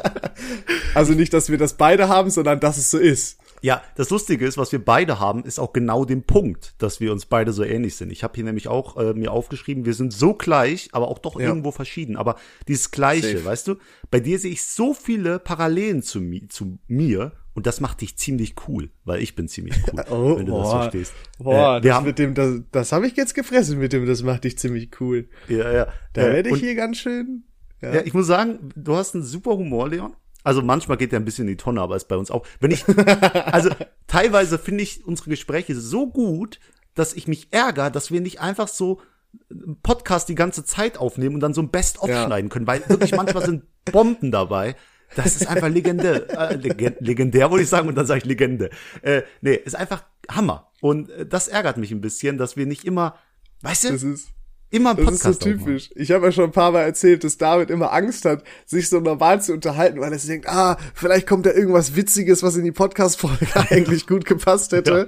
also 0.95 1.13
nicht, 1.13 1.33
dass 1.33 1.49
wir 1.49 1.59
das 1.59 1.75
beide 1.75 2.09
haben, 2.09 2.31
sondern 2.31 2.59
dass 2.59 2.77
es 2.77 2.91
so 2.91 2.99
ist. 2.99 3.39
Ja, 3.63 3.83
das 3.97 4.09
Lustige 4.11 4.47
ist, 4.47 4.57
was 4.59 4.73
wir 4.73 4.85
beide 4.85 5.19
haben, 5.21 5.45
ist 5.45 5.59
auch 5.59 5.73
genau 5.73 6.05
den 6.05 6.23
Punkt, 6.23 6.75
dass 6.79 6.99
wir 7.01 7.13
uns 7.13 7.27
beide 7.27 7.53
so 7.53 7.63
ähnlich 7.63 7.97
sind. 7.97 8.11
Ich 8.11 8.23
habe 8.25 8.35
hier 8.35 8.45
nämlich 8.45 8.69
auch 8.69 8.97
äh, 8.97 9.13
mir 9.15 9.33
aufgeschrieben, 9.33 9.85
wir 9.85 9.95
sind 9.95 10.13
so 10.13 10.35
gleich, 10.35 10.89
aber 10.93 11.09
auch 11.09 11.19
doch 11.19 11.39
Ja. 11.39 11.49
irgendwo 11.49 11.71
verschieden. 11.71 12.17
Aber 12.17 12.37
dieses 12.69 12.91
Gleiche, 12.91 13.33
Safe. 13.39 13.45
weißt 13.45 13.69
du? 13.69 13.77
Bei 14.11 14.21
dir 14.21 14.39
sehe 14.39 14.51
ich 14.51 14.63
so 14.65 14.95
viele 14.95 15.39
Parallelen 15.39 16.03
zu, 16.03 16.21
mi 16.21 16.49
zu 16.49 16.79
mir 16.89 17.33
und 17.53 17.67
das 17.67 17.81
macht 17.81 18.01
dich 18.01 18.17
ziemlich 18.17 18.55
cool, 18.69 18.91
weil 19.05 19.21
ich 19.21 19.35
bin 19.35 19.47
ziemlich 19.49 19.75
cool, 19.93 20.05
Oh, 20.11 20.39
wenn 20.39 20.47
du 20.47 20.53
das 20.53 20.63
boah. 20.71 20.81
verstehst. 20.83 21.13
Boah, 21.39 21.53
Äh, 21.79 21.83
wir 21.83 21.89
das 21.91 21.97
haben, 21.99 22.07
mit 22.07 22.19
dem, 22.19 22.35
das, 22.35 22.61
das 22.73 22.93
habe 22.93 23.07
ich 23.07 23.17
jetzt 23.17 23.35
gefressen 23.35 23.79
mit 23.79 23.93
dem, 23.93 24.07
das 24.07 24.23
macht 24.23 24.45
dich 24.45 24.57
ziemlich 24.59 24.89
cool. 25.01 25.29
ja, 25.49 25.71
ja. 25.71 25.89
Da 26.15 26.23
Äh, 26.23 26.33
werde 26.35 26.49
ich 26.49 26.55
und- 26.55 26.61
hier 26.61 26.75
ganz 26.77 26.97
schön. 26.97 27.45
Ja. 27.83 27.95
Ja, 27.95 28.01
ich 28.05 28.15
muss 28.15 28.27
sagen, 28.27 28.71
du 28.77 28.95
hast 28.97 29.15
einen 29.15 29.25
super 29.25 29.53
Humor, 29.57 29.89
Leon. 29.89 30.15
Also 30.45 30.63
manchmal 30.63 30.97
geht 30.97 31.13
der 31.13 31.21
ein 31.21 31.25
bisschen 31.25 31.47
in 31.49 31.55
die 31.55 31.63
Tonne, 31.63 31.81
aber 31.81 31.97
ist 31.97 32.09
bei 32.09 32.17
uns 32.17 32.31
auch. 32.31 32.47
Wenn 32.61 32.71
ich, 32.71 32.85
also 33.53 33.71
teilweise 34.07 34.59
finde 34.59 34.83
ich 34.83 35.05
unsere 35.07 35.31
Gespräche 35.31 35.75
so 35.75 36.07
gut, 36.07 36.59
dass 36.95 37.13
ich 37.15 37.29
mich 37.29 37.49
ärgere, 37.53 37.91
dass 37.91 38.11
wir 38.11 38.21
nicht 38.21 38.41
einfach 38.41 38.69
so 38.69 39.01
einen 39.51 39.79
Podcast 39.83 40.29
die 40.29 40.35
ganze 40.35 40.65
Zeit 40.65 40.99
aufnehmen 40.99 41.37
und 41.37 41.41
dann 41.41 41.55
so 41.55 41.63
ein 41.63 41.71
Best-of 41.71 42.09
Ja. 42.09 42.25
schneiden 42.27 42.49
können, 42.51 42.67
weil 42.67 42.83
wirklich 42.89 43.13
manchmal 43.15 43.45
sind 43.45 43.65
Bomben 43.93 44.31
dabei. 44.33 44.77
Das 45.17 45.35
ist 45.37 45.47
einfach 45.49 45.69
legendär, 45.69 46.31
äh, 46.51 46.55
legen- 46.57 46.97
legendär 47.01 47.51
wollte 47.51 47.65
ich 47.65 47.69
sagen 47.69 47.89
und 47.89 47.97
dann 47.97 48.07
sage 48.07 48.19
ich 48.19 48.25
Legende. 48.25 48.71
Äh, 49.03 49.23
nee, 49.41 49.55
ist 49.55 49.75
einfach 49.75 50.05
Hammer. 50.31 50.71
Und 50.81 51.11
äh, 51.11 51.27
das 51.27 51.49
ärgert 51.49 51.77
mich 51.79 51.91
ein 51.91 52.01
bisschen, 52.01 52.39
dass 52.39 52.57
wir 52.57 52.65
nicht 52.67 52.85
immer, 52.85 53.17
weißt 53.63 53.85
du, 53.85 53.89
Das 53.93 54.03
ist, 54.05 54.29
immer 54.71 54.91
einen 54.91 55.05
das 55.05 55.15
ist 55.15 55.23
so 55.23 55.29
Podcast 55.31 55.43
typisch. 55.43 55.91
Ich 55.95 56.11
habe 56.13 56.27
ja 56.27 56.33
schon 56.33 56.45
ein 56.45 56.53
paar 56.53 56.71
Mal 56.73 56.83
erzählt, 56.83 57.25
dass 57.25 57.37
David 57.39 57.71
immer 57.71 57.93
Angst 57.93 58.25
hat, 58.25 58.45
sich 58.67 58.89
so 58.89 59.01
normal 59.01 59.43
zu 59.43 59.53
unterhalten, 59.53 60.01
weil 60.01 60.13
er 60.13 60.19
sich 60.19 60.31
denkt, 60.31 60.49
ah, 60.49 60.77
vielleicht 60.95 61.27
kommt 61.27 61.47
da 61.47 61.53
irgendwas 61.53 61.97
Witziges, 61.97 62.43
was 62.43 62.57
in 62.57 62.65
die 62.65 62.73
Podcast-Folge 62.73 63.47
eigentlich 63.71 64.07
gut 64.07 64.25
gepasst 64.25 64.73
hätte. 64.73 65.07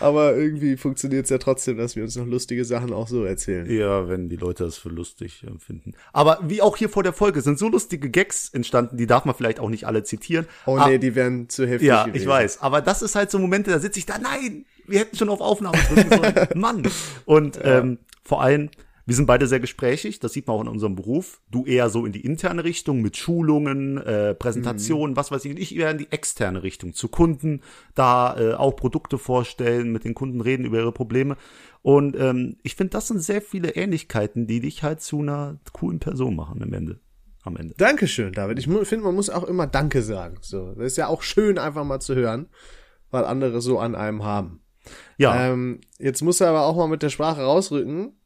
Aber 0.00 0.36
irgendwie 0.36 0.76
funktioniert 0.76 1.24
es 1.24 1.30
ja 1.30 1.38
trotzdem, 1.38 1.78
dass 1.78 1.96
wir 1.96 2.02
uns 2.04 2.16
noch 2.16 2.26
lustige 2.26 2.64
Sachen 2.64 2.92
auch 2.92 3.08
so 3.08 3.24
erzählen. 3.24 3.68
Ja, 3.70 4.08
wenn 4.08 4.28
die 4.28 4.36
Leute 4.36 4.64
das 4.64 4.76
für 4.78 4.88
lustig 4.88 5.44
empfinden. 5.46 5.94
Aber 6.12 6.38
wie 6.42 6.62
auch 6.62 6.76
hier 6.76 6.88
vor 6.88 7.02
der 7.02 7.12
Folge 7.12 7.40
sind 7.40 7.58
so 7.58 7.68
lustige 7.68 8.10
Gags 8.10 8.50
entstanden, 8.50 8.96
die 8.96 9.06
darf 9.06 9.24
man 9.24 9.34
vielleicht 9.34 9.58
auch 9.58 9.70
nicht 9.70 9.86
alle 9.86 10.04
zitieren. 10.04 10.46
Oh 10.66 10.76
Ah, 10.76 10.88
nee, 10.88 10.98
die 10.98 11.14
wären 11.14 11.48
zu 11.48 11.66
heftig 11.66 11.88
ja, 11.88 12.04
gewesen. 12.04 12.22
ich 12.22 12.28
weiß. 12.28 12.60
Aber 12.62 12.80
das 12.80 13.02
ist 13.02 13.14
halt 13.14 13.30
so 13.30 13.38
Momente, 13.38 13.70
da 13.70 13.78
sitze 13.78 13.98
ich 13.98 14.06
da, 14.06 14.18
nein, 14.18 14.64
wir 14.86 15.00
hätten 15.00 15.16
schon 15.16 15.28
auf 15.28 15.40
Aufnahme 15.40 15.78
drücken 15.88 16.10
sollen. 16.10 16.48
Mann. 16.54 16.82
Und 17.24 17.58
ähm, 17.62 17.98
vor 18.24 18.42
allem, 18.42 18.70
wir 19.04 19.14
sind 19.16 19.26
beide 19.26 19.46
sehr 19.48 19.58
gesprächig, 19.58 20.20
das 20.20 20.32
sieht 20.32 20.46
man 20.46 20.56
auch 20.56 20.60
in 20.60 20.68
unserem 20.68 20.94
Beruf. 20.94 21.40
Du 21.50 21.66
eher 21.66 21.90
so 21.90 22.06
in 22.06 22.12
die 22.12 22.24
interne 22.24 22.62
Richtung 22.62 23.02
mit 23.02 23.16
Schulungen, 23.16 23.98
äh, 23.98 24.34
Präsentationen, 24.34 25.16
was 25.16 25.32
weiß 25.32 25.44
ich. 25.44 25.50
Und 25.50 25.58
ich 25.58 25.76
eher 25.76 25.90
in 25.90 25.98
die 25.98 26.12
externe 26.12 26.62
Richtung, 26.62 26.94
zu 26.94 27.08
Kunden, 27.08 27.62
da 27.94 28.38
äh, 28.38 28.54
auch 28.54 28.76
Produkte 28.76 29.18
vorstellen, 29.18 29.90
mit 29.90 30.04
den 30.04 30.14
Kunden 30.14 30.40
reden 30.40 30.64
über 30.64 30.78
ihre 30.78 30.92
Probleme. 30.92 31.36
Und 31.82 32.16
ähm, 32.16 32.58
ich 32.62 32.76
finde, 32.76 32.90
das 32.90 33.08
sind 33.08 33.20
sehr 33.20 33.42
viele 33.42 33.70
Ähnlichkeiten, 33.70 34.46
die 34.46 34.60
dich 34.60 34.84
halt 34.84 35.00
zu 35.00 35.20
einer 35.20 35.58
coolen 35.72 35.98
Person 35.98 36.36
machen 36.36 36.62
am 36.62 36.72
Ende. 36.72 37.00
Am 37.42 37.56
Ende. 37.56 37.74
Dankeschön, 37.76 38.32
David. 38.32 38.60
Ich 38.60 38.66
finde, 38.66 39.04
man 39.04 39.16
muss 39.16 39.28
auch 39.28 39.42
immer 39.42 39.66
Danke 39.66 40.02
sagen. 40.02 40.36
So, 40.42 40.74
das 40.74 40.92
ist 40.92 40.96
ja 40.96 41.08
auch 41.08 41.22
schön, 41.22 41.58
einfach 41.58 41.84
mal 41.84 41.98
zu 41.98 42.14
hören, 42.14 42.46
weil 43.10 43.24
andere 43.24 43.60
so 43.60 43.80
an 43.80 43.96
einem 43.96 44.22
haben. 44.22 44.60
Ja, 45.16 45.48
Ähm, 45.48 45.80
jetzt 45.98 46.22
muss 46.22 46.40
er 46.40 46.50
aber 46.50 46.62
auch 46.62 46.76
mal 46.76 46.86
mit 46.86 47.02
der 47.02 47.10
Sprache 47.10 47.42
rausrücken. 47.42 48.16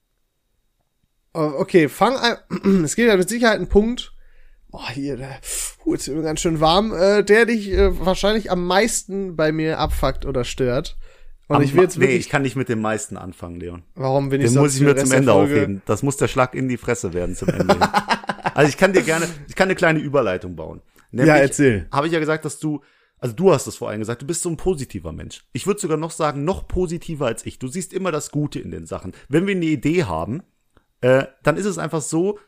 Äh, 1.36 1.60
Okay, 1.60 1.88
fang 1.88 2.16
ein. 2.16 2.82
Es 2.84 2.96
geht 2.96 3.08
ja 3.08 3.16
mit 3.16 3.28
Sicherheit 3.28 3.60
ein 3.60 3.68
Punkt. 3.68 4.12
Boah, 4.68 4.88
hier, 4.90 5.16
der, 5.16 5.38
puh, 5.82 5.94
jetzt 5.94 6.08
ist 6.08 6.14
mir 6.14 6.22
ganz 6.22 6.40
schön 6.40 6.60
warm, 6.60 6.92
äh, 6.92 7.22
der 7.22 7.46
dich 7.46 7.70
äh, 7.72 8.04
wahrscheinlich 8.04 8.50
am 8.50 8.66
meisten 8.66 9.36
bei 9.36 9.52
mir 9.52 9.78
abfuckt 9.78 10.26
oder 10.26 10.44
stört. 10.44 10.96
Und 11.48 11.56
Am 11.56 11.62
ich 11.62 11.74
will 11.74 11.82
jetzt 11.84 11.96
Ma- 11.96 12.00
nee, 12.00 12.06
wirklich, 12.08 12.26
ich 12.26 12.28
kann 12.28 12.42
nicht 12.42 12.56
mit 12.56 12.68
dem 12.68 12.80
meisten 12.80 13.16
anfangen, 13.16 13.60
Leon. 13.60 13.84
warum 13.94 14.28
bin 14.30 14.40
ich 14.40 14.48
Den 14.48 14.54
sonst 14.54 14.72
muss 14.72 14.74
ich 14.76 14.80
mir 14.82 14.94
den 14.94 15.06
zum 15.06 15.16
Ende 15.16 15.32
aufheben. 15.32 15.82
Das 15.86 16.02
muss 16.02 16.16
der 16.16 16.26
Schlag 16.26 16.54
in 16.54 16.68
die 16.68 16.76
Fresse 16.76 17.12
werden 17.14 17.36
zum 17.36 17.48
Ende. 17.50 17.76
also 18.54 18.68
ich 18.68 18.76
kann 18.76 18.92
dir 18.92 19.02
gerne, 19.02 19.28
ich 19.48 19.54
kann 19.54 19.68
eine 19.68 19.76
kleine 19.76 20.00
Überleitung 20.00 20.56
bauen. 20.56 20.82
Nämlich, 21.12 21.28
Ja, 21.28 21.36
erzähl. 21.40 21.86
Habe 21.92 22.08
ich 22.08 22.12
ja 22.12 22.18
gesagt, 22.18 22.44
dass 22.44 22.58
du, 22.58 22.82
also 23.18 23.32
du 23.34 23.52
hast 23.52 23.68
es 23.68 23.76
vor 23.76 23.88
allem 23.88 24.00
gesagt, 24.00 24.22
du 24.22 24.26
bist 24.26 24.42
so 24.42 24.50
ein 24.50 24.56
positiver 24.56 25.12
Mensch. 25.12 25.44
Ich 25.52 25.68
würde 25.68 25.78
sogar 25.80 25.96
noch 25.96 26.10
sagen, 26.10 26.44
noch 26.44 26.66
positiver 26.66 27.26
als 27.26 27.46
ich. 27.46 27.60
Du 27.60 27.68
siehst 27.68 27.92
immer 27.92 28.10
das 28.10 28.32
Gute 28.32 28.58
in 28.58 28.72
den 28.72 28.84
Sachen. 28.86 29.12
Wenn 29.28 29.46
wir 29.46 29.54
eine 29.54 29.64
Idee 29.66 30.02
haben, 30.04 30.42
äh, 31.00 31.26
dann 31.42 31.56
ist 31.56 31.66
es 31.66 31.78
einfach 31.78 32.02
so, 32.02 32.38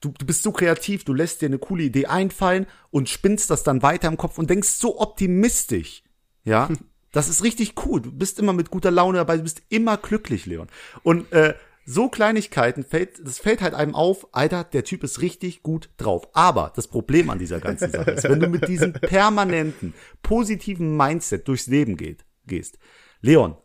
du, 0.00 0.12
du 0.16 0.26
bist 0.26 0.42
so 0.42 0.52
kreativ, 0.52 1.04
du 1.04 1.14
lässt 1.14 1.42
dir 1.42 1.46
eine 1.46 1.58
coole 1.58 1.84
Idee 1.84 2.06
einfallen 2.06 2.66
und 2.90 3.08
spinnst 3.08 3.50
das 3.50 3.62
dann 3.62 3.82
weiter 3.82 4.08
im 4.08 4.16
Kopf 4.16 4.38
und 4.38 4.50
denkst 4.50 4.68
so 4.68 5.00
optimistisch. 5.00 6.02
Ja, 6.44 6.68
das 7.12 7.28
ist 7.28 7.42
richtig 7.42 7.74
cool. 7.86 8.00
Du 8.00 8.12
bist 8.12 8.38
immer 8.38 8.52
mit 8.52 8.70
guter 8.70 8.90
Laune 8.90 9.18
dabei, 9.18 9.36
du 9.36 9.42
bist 9.42 9.62
immer 9.68 9.96
glücklich, 9.96 10.46
Leon. 10.46 10.68
Und 11.02 11.32
äh, 11.32 11.54
so 11.90 12.10
Kleinigkeiten 12.10 12.84
fällt, 12.84 13.26
das 13.26 13.38
fällt 13.38 13.62
halt 13.62 13.72
einem 13.72 13.94
auf, 13.94 14.28
Alter, 14.32 14.62
der 14.62 14.84
Typ 14.84 15.02
ist 15.04 15.22
richtig 15.22 15.62
gut 15.62 15.88
drauf. 15.96 16.28
Aber 16.34 16.70
das 16.76 16.86
Problem 16.86 17.30
an 17.30 17.38
dieser 17.38 17.60
ganzen 17.60 17.90
Sache 17.90 18.10
ist, 18.10 18.24
wenn 18.24 18.40
du 18.40 18.48
mit 18.48 18.68
diesem 18.68 18.92
permanenten, 18.92 19.94
positiven 20.22 20.98
Mindset 20.98 21.48
durchs 21.48 21.66
Leben 21.66 21.96
geht, 21.96 22.26
gehst, 22.46 22.78
Leon, 23.22 23.56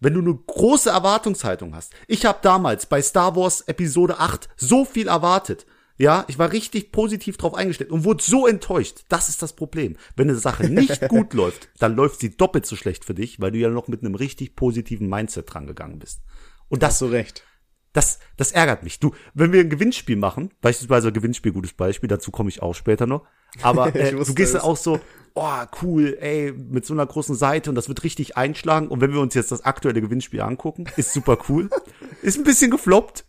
wenn 0.00 0.14
du 0.14 0.20
eine 0.20 0.34
große 0.34 0.90
Erwartungshaltung 0.90 1.74
hast. 1.74 1.92
Ich 2.08 2.24
habe 2.26 2.38
damals 2.42 2.86
bei 2.86 3.00
Star 3.02 3.36
Wars 3.36 3.62
Episode 3.62 4.18
8 4.18 4.48
so 4.56 4.84
viel 4.84 5.08
erwartet. 5.08 5.66
Ja, 5.98 6.24
ich 6.28 6.38
war 6.38 6.50
richtig 6.50 6.92
positiv 6.92 7.36
drauf 7.36 7.52
eingestellt 7.52 7.90
und 7.90 8.04
wurde 8.04 8.24
so 8.24 8.46
enttäuscht. 8.46 9.04
Das 9.10 9.28
ist 9.28 9.42
das 9.42 9.52
Problem. 9.52 9.96
Wenn 10.16 10.30
eine 10.30 10.38
Sache 10.38 10.66
nicht 10.68 11.06
gut 11.08 11.34
läuft, 11.34 11.68
dann 11.78 11.94
läuft 11.94 12.20
sie 12.20 12.34
doppelt 12.34 12.64
so 12.64 12.74
schlecht 12.74 13.04
für 13.04 13.12
dich, 13.12 13.38
weil 13.38 13.52
du 13.52 13.58
ja 13.58 13.68
noch 13.68 13.86
mit 13.86 14.02
einem 14.02 14.14
richtig 14.14 14.56
positiven 14.56 15.10
Mindset 15.10 15.52
dran 15.52 15.66
gegangen 15.66 15.98
bist. 15.98 16.22
Und 16.70 16.82
das 16.82 16.92
Hast 16.94 17.02
du 17.02 17.06
recht. 17.06 17.44
Das, 17.92 18.20
das 18.36 18.52
ärgert 18.52 18.82
mich. 18.82 19.00
Du, 19.00 19.14
wenn 19.34 19.52
wir 19.52 19.60
ein 19.60 19.70
Gewinnspiel 19.70 20.16
machen, 20.16 20.50
beispielsweise 20.60 21.12
Gewinnspiel, 21.12 21.52
gutes 21.52 21.72
Beispiel, 21.72 22.08
dazu 22.08 22.30
komme 22.30 22.48
ich 22.48 22.62
auch 22.62 22.74
später 22.74 23.06
noch. 23.06 23.26
Aber 23.62 23.94
äh, 23.96 24.12
du 24.12 24.34
gehst 24.34 24.54
dann 24.54 24.62
auch 24.62 24.76
so, 24.76 25.00
oh 25.34 25.62
cool, 25.82 26.16
ey, 26.20 26.52
mit 26.52 26.86
so 26.86 26.94
einer 26.94 27.06
großen 27.06 27.34
Seite 27.34 27.70
und 27.70 27.76
das 27.76 27.88
wird 27.88 28.04
richtig 28.04 28.36
einschlagen. 28.36 28.88
Und 28.88 29.00
wenn 29.00 29.12
wir 29.12 29.20
uns 29.20 29.34
jetzt 29.34 29.50
das 29.50 29.64
aktuelle 29.64 30.00
Gewinnspiel 30.00 30.40
angucken, 30.40 30.84
ist 30.96 31.12
super 31.12 31.38
cool. 31.48 31.68
ist 32.22 32.38
ein 32.38 32.44
bisschen 32.44 32.70
gefloppt. 32.70 33.24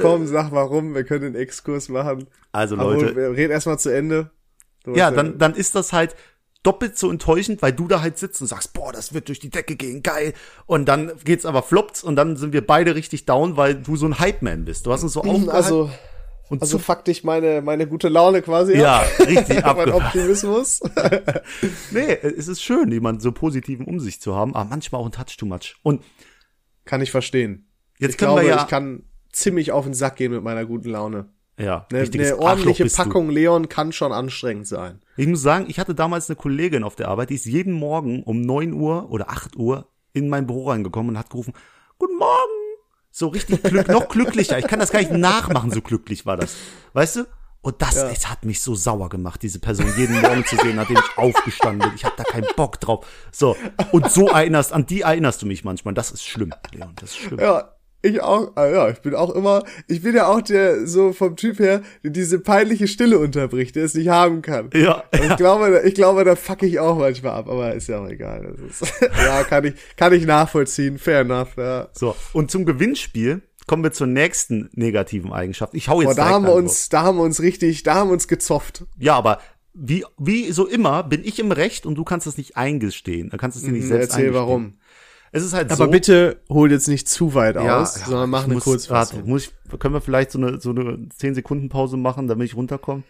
Komm, 0.00 0.26
sag 0.26 0.50
warum, 0.50 0.94
wir 0.94 1.04
können 1.04 1.32
den 1.32 1.34
Exkurs 1.34 1.88
machen. 1.88 2.26
Also 2.52 2.76
Aber 2.76 2.94
Leute, 2.94 3.14
wir 3.14 3.30
reden 3.30 3.52
erstmal 3.52 3.78
zu 3.78 3.90
Ende. 3.90 4.30
Ja, 4.86 5.10
dann, 5.10 5.38
dann 5.38 5.54
ist 5.54 5.74
das 5.74 5.92
halt 5.92 6.16
doppelt 6.68 6.98
so 6.98 7.10
enttäuschend, 7.10 7.62
weil 7.62 7.72
du 7.72 7.88
da 7.88 8.02
halt 8.02 8.18
sitzt 8.18 8.42
und 8.42 8.46
sagst, 8.46 8.74
boah, 8.74 8.92
das 8.92 9.14
wird 9.14 9.28
durch 9.28 9.40
die 9.40 9.48
Decke 9.48 9.74
gehen, 9.74 10.02
geil. 10.02 10.34
Und 10.66 10.86
dann 10.86 11.12
geht's 11.24 11.46
aber 11.46 11.62
floppt 11.62 12.04
und 12.04 12.14
dann 12.14 12.36
sind 12.36 12.52
wir 12.52 12.66
beide 12.66 12.94
richtig 12.94 13.24
down, 13.24 13.56
weil 13.56 13.74
du 13.74 13.96
so 13.96 14.04
ein 14.04 14.18
Hype-Man 14.18 14.66
bist. 14.66 14.84
Du 14.84 14.92
hast 14.92 15.02
uns 15.02 15.14
so 15.14 15.20
aufgehalten. 15.20 15.48
Also, 15.48 15.90
und 16.50 16.60
also 16.60 16.78
fuck 16.78 17.06
dich 17.06 17.24
meine, 17.24 17.62
meine 17.62 17.86
gute 17.86 18.10
Laune 18.10 18.42
quasi 18.42 18.76
ja, 18.76 18.98
ab. 18.98 19.06
richtig 19.20 19.64
mein. 19.76 19.92
Optimismus. 19.92 20.80
Nee, 21.90 22.12
es 22.12 22.48
ist 22.48 22.62
schön, 22.62 22.92
jemanden 22.92 23.22
so 23.22 23.32
positiven 23.32 23.86
um 23.86 23.98
sich 23.98 24.20
zu 24.20 24.34
haben, 24.34 24.54
aber 24.54 24.68
manchmal 24.68 25.00
auch 25.00 25.06
ein 25.06 25.12
Touch 25.12 25.38
too 25.38 25.46
much. 25.46 25.76
Und 25.82 26.04
kann 26.84 27.00
ich 27.00 27.10
verstehen. 27.10 27.66
jetzt 27.98 28.12
Ich 28.12 28.18
können 28.18 28.32
glaube, 28.32 28.42
wir 28.42 28.56
ja, 28.56 28.62
ich 28.62 28.68
kann 28.68 29.04
ziemlich 29.32 29.72
auf 29.72 29.84
den 29.84 29.94
Sack 29.94 30.16
gehen 30.16 30.32
mit 30.32 30.42
meiner 30.42 30.66
guten 30.66 30.90
Laune. 30.90 31.30
Ja, 31.58 31.86
Eine, 31.90 32.00
eine 32.02 32.38
ordentliche 32.38 32.84
bist 32.84 32.98
du. 32.98 33.02
Packung 33.02 33.30
Leon 33.30 33.68
kann 33.68 33.92
schon 33.92 34.12
anstrengend 34.12 34.66
sein. 34.66 35.00
Ich 35.16 35.26
muss 35.26 35.42
sagen, 35.42 35.66
ich 35.68 35.78
hatte 35.78 35.94
damals 35.94 36.28
eine 36.30 36.36
Kollegin 36.36 36.84
auf 36.84 36.96
der 36.96 37.08
Arbeit, 37.08 37.30
die 37.30 37.34
ist 37.34 37.44
jeden 37.46 37.72
Morgen 37.72 38.22
um 38.22 38.40
9 38.40 38.72
Uhr 38.72 39.10
oder 39.10 39.30
8 39.30 39.56
Uhr 39.56 39.88
in 40.12 40.28
mein 40.28 40.46
Büro 40.46 40.70
reingekommen 40.70 41.10
und 41.10 41.18
hat 41.18 41.30
gerufen, 41.30 41.52
Guten 41.98 42.16
Morgen. 42.16 42.52
So 43.10 43.28
richtig 43.28 43.62
glück, 43.64 43.88
noch 43.88 44.08
glücklicher. 44.08 44.58
Ich 44.58 44.68
kann 44.68 44.78
das 44.78 44.92
gar 44.92 45.00
nicht 45.00 45.10
nachmachen, 45.10 45.72
so 45.72 45.80
glücklich 45.82 46.26
war 46.26 46.36
das. 46.36 46.54
Weißt 46.92 47.16
du? 47.16 47.24
Und 47.60 47.82
das, 47.82 47.96
Ja. 47.96 48.08
es 48.10 48.30
hat 48.30 48.44
mich 48.44 48.62
so 48.62 48.76
sauer 48.76 49.08
gemacht, 49.08 49.42
diese 49.42 49.58
Person 49.58 49.92
jeden 49.96 50.20
Morgen 50.22 50.44
zu 50.44 50.54
sehen, 50.56 50.76
nachdem 50.76 50.96
ich 50.98 51.18
aufgestanden 51.18 51.88
bin. 51.88 51.96
Ich 51.96 52.04
habe 52.04 52.14
da 52.16 52.22
keinen 52.22 52.46
Bock 52.54 52.78
drauf. 52.80 53.04
So, 53.32 53.56
und 53.90 54.08
so 54.12 54.28
erinnerst, 54.28 54.72
an 54.72 54.86
die 54.86 55.00
erinnerst 55.00 55.42
du 55.42 55.46
mich 55.46 55.64
manchmal. 55.64 55.92
Das 55.94 56.12
ist 56.12 56.22
schlimm, 56.24 56.52
Leon, 56.72 56.92
das 57.00 57.10
ist 57.10 57.16
schlimm. 57.16 57.40
Ja, 57.40 57.72
ich 58.02 58.22
auch, 58.22 58.52
ah, 58.54 58.66
ja, 58.66 58.88
ich 58.90 59.00
bin 59.00 59.14
auch 59.14 59.30
immer, 59.34 59.64
ich 59.88 60.02
bin 60.02 60.14
ja 60.14 60.28
auch 60.28 60.40
der, 60.40 60.86
so 60.86 61.12
vom 61.12 61.34
Typ 61.36 61.58
her, 61.58 61.82
der 62.04 62.10
diese 62.12 62.38
peinliche 62.38 62.86
Stille 62.86 63.18
unterbricht, 63.18 63.74
der 63.76 63.84
es 63.84 63.94
nicht 63.94 64.08
haben 64.08 64.40
kann. 64.42 64.70
Ja, 64.74 65.02
ja. 65.12 65.24
Ich 65.30 65.36
glaube, 65.36 65.82
ich 65.84 65.94
glaube, 65.94 66.24
da 66.24 66.36
fuck 66.36 66.62
ich 66.62 66.78
auch 66.78 66.96
manchmal 66.98 67.32
ab, 67.32 67.48
aber 67.48 67.74
ist 67.74 67.88
ja 67.88 67.98
auch 68.00 68.08
egal. 68.08 68.54
Das 68.56 68.82
ist, 68.82 69.00
ja, 69.24 69.42
kann 69.44 69.64
ich, 69.64 69.74
kann 69.96 70.12
ich 70.12 70.26
nachvollziehen, 70.26 70.98
fair 70.98 71.20
enough, 71.20 71.56
ja. 71.56 71.88
So, 71.92 72.14
und 72.32 72.50
zum 72.50 72.64
Gewinnspiel 72.64 73.42
kommen 73.66 73.82
wir 73.82 73.92
zur 73.92 74.06
nächsten 74.06 74.70
negativen 74.72 75.32
Eigenschaft. 75.32 75.74
Ich 75.74 75.88
hau 75.88 76.00
jetzt 76.00 76.10
Boah, 76.10 76.14
da 76.16 76.28
haben 76.30 76.46
wir 76.46 76.54
uns, 76.54 76.88
da 76.88 77.02
haben 77.02 77.18
wir 77.18 77.24
uns 77.24 77.42
richtig, 77.42 77.82
da 77.82 77.96
haben 77.96 78.08
wir 78.08 78.14
uns 78.14 78.28
gezofft. 78.28 78.84
Ja, 78.96 79.14
aber 79.14 79.40
wie, 79.74 80.04
wie 80.18 80.50
so 80.52 80.66
immer 80.66 81.02
bin 81.04 81.22
ich 81.24 81.38
im 81.38 81.52
Recht 81.52 81.86
und 81.86 81.94
du 81.96 82.02
kannst 82.04 82.26
es 82.26 82.36
nicht 82.36 82.56
eingestehen. 82.56 83.30
Du 83.30 83.36
kannst 83.36 83.56
es 83.56 83.62
dir 83.64 83.70
nicht 83.72 83.86
selbst 83.86 84.08
Mhm, 84.16 84.24
Erzähl 84.24 84.24
eingestehen. 84.28 84.34
warum. 84.34 84.78
Es 85.32 85.44
ist 85.44 85.52
halt 85.52 85.70
Aber 85.70 85.86
so. 85.86 85.90
bitte 85.90 86.40
hol 86.48 86.70
jetzt 86.70 86.88
nicht 86.88 87.08
zu 87.08 87.34
weit 87.34 87.56
ja, 87.56 87.80
aus, 87.80 88.00
ja, 88.00 88.06
sondern 88.06 88.30
mach 88.30 88.44
eine 88.44 88.54
muss, 88.54 88.64
Kurzfassung. 88.64 89.18
Warte, 89.20 89.28
muss 89.30 89.44
ich, 89.70 89.78
können 89.78 89.94
wir 89.94 90.00
vielleicht 90.00 90.30
so 90.30 90.38
eine, 90.38 90.60
so 90.60 90.70
eine 90.70 91.08
10 91.16 91.34
Sekunden 91.34 91.68
Pause 91.68 91.96
machen, 91.96 92.28
damit 92.28 92.46
ich 92.48 92.56
runterkomme? 92.56 93.02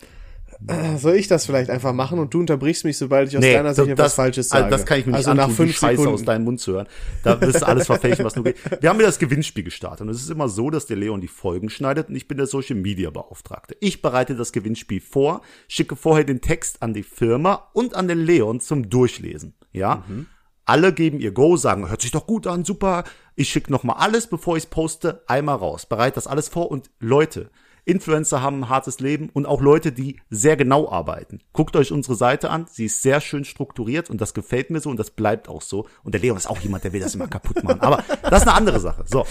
Soll 0.97 1.15
ich 1.15 1.29
das 1.29 1.47
vielleicht 1.47 1.71
einfach 1.71 1.93
machen 1.93 2.19
und 2.19 2.35
du 2.35 2.41
unterbrichst 2.41 2.85
mich, 2.85 2.99
sobald 2.99 3.29
ich 3.29 3.37
aus 3.39 3.45
deiner 3.45 3.75
Sicht 3.75 3.89
etwas 3.89 4.15
Falsches 4.15 4.51
also 4.51 4.65
sage? 4.65 4.71
das 4.73 4.85
kann 4.87 4.99
ich 4.99 5.07
mir 5.07 5.13
nicht 5.13 5.19
Also 5.19 5.31
antun, 5.31 5.47
nach 5.47 5.55
fünf 5.55 5.71
die 5.71 5.77
Scheiße 5.77 5.97
Sekunden. 5.99 6.15
aus 6.15 6.25
deinem 6.25 6.45
Mund 6.45 6.61
zu 6.61 6.73
hören. 6.73 6.89
Da 7.23 7.41
wirst 7.41 7.63
du 7.63 7.67
alles 7.67 7.87
verfälschen, 7.87 8.25
was 8.25 8.35
nur 8.35 8.45
geht. 8.45 8.57
Wir 8.81 8.89
haben 8.89 8.99
ja 8.99 9.07
das 9.07 9.21
Gewinnspiel 9.21 9.63
gestartet 9.63 10.01
und 10.01 10.09
es 10.09 10.21
ist 10.21 10.31
immer 10.31 10.49
so, 10.49 10.71
dass 10.71 10.87
der 10.87 10.97
Leon 10.97 11.21
die 11.21 11.29
Folgen 11.29 11.71
schneidet 11.71 12.09
und 12.09 12.17
ich 12.17 12.27
bin 12.27 12.39
der 12.39 12.49
Social 12.49 12.75
Media 12.75 13.11
Beauftragte. 13.11 13.77
Ich 13.79 14.03
bereite 14.03 14.35
das 14.35 14.51
Gewinnspiel 14.53 15.01
vor, 15.01 15.43
schicke 15.69 15.95
vorher 15.95 16.25
den 16.25 16.41
Text 16.41 16.83
an 16.83 16.93
die 16.93 17.05
Firma 17.05 17.69
und 17.73 17.95
an 17.95 18.09
den 18.09 18.19
Leon 18.19 18.59
zum 18.59 18.91
Durchlesen. 18.91 19.55
Ja. 19.73 20.03
Mhm. 20.09 20.27
Alle 20.69 20.93
geben 20.93 21.19
ihr 21.19 21.33
Go, 21.33 21.57
sagen, 21.57 21.89
hört 21.89 22.03
sich 22.03 22.11
doch 22.11 22.27
gut 22.27 22.47
an, 22.47 22.63
super. 22.63 23.05
Ich 23.37 23.49
schicke 23.49 23.73
nochmal 23.73 23.97
alles, 23.97 24.27
bevor 24.27 24.59
ich 24.59 24.65
es 24.65 24.71
poste, 24.71 25.23
einmal 25.27 25.57
raus. 25.57 25.87
Bereite 25.87 26.17
das 26.17 26.27
alles 26.27 26.51
vor 26.51 26.71
und 26.71 26.91
Leute, 27.01 27.51
Influencer 27.87 28.43
haben 28.43 28.61
ein 28.61 28.69
hartes 28.69 29.01
Leben 29.01 29.31
und 29.33 29.47
auch 29.47 29.63
Leute, 29.63 29.93
die 29.93 30.21
sehr 30.29 30.59
genau 30.59 30.91
arbeiten. 30.91 31.41
Guckt 31.55 31.75
euch 31.75 31.91
unsere 31.91 32.17
Seite 32.17 32.51
an, 32.51 32.67
sie 32.69 32.85
ist 32.85 33.01
sehr 33.01 33.23
schön 33.23 33.47
strukturiert 33.47 34.11
und 34.11 34.21
das 34.21 34.35
gefällt 34.35 34.69
mir 34.69 34.81
so 34.81 34.91
und 34.91 34.99
das 34.99 35.11
bleibt 35.11 35.49
auch 35.49 35.63
so. 35.63 35.89
Und 36.05 36.13
der 36.13 36.21
Leon 36.21 36.37
ist 36.37 36.51
auch 36.51 36.61
jemand, 36.61 36.85
der 36.85 36.93
will 36.93 37.01
das 37.01 37.15
immer 37.15 37.29
kaputt 37.29 37.65
machen. 37.65 37.81
Aber 37.81 38.05
das 38.25 38.43
ist 38.43 38.47
eine 38.47 38.55
andere 38.55 38.79
Sache. 38.79 39.05
So. 39.07 39.25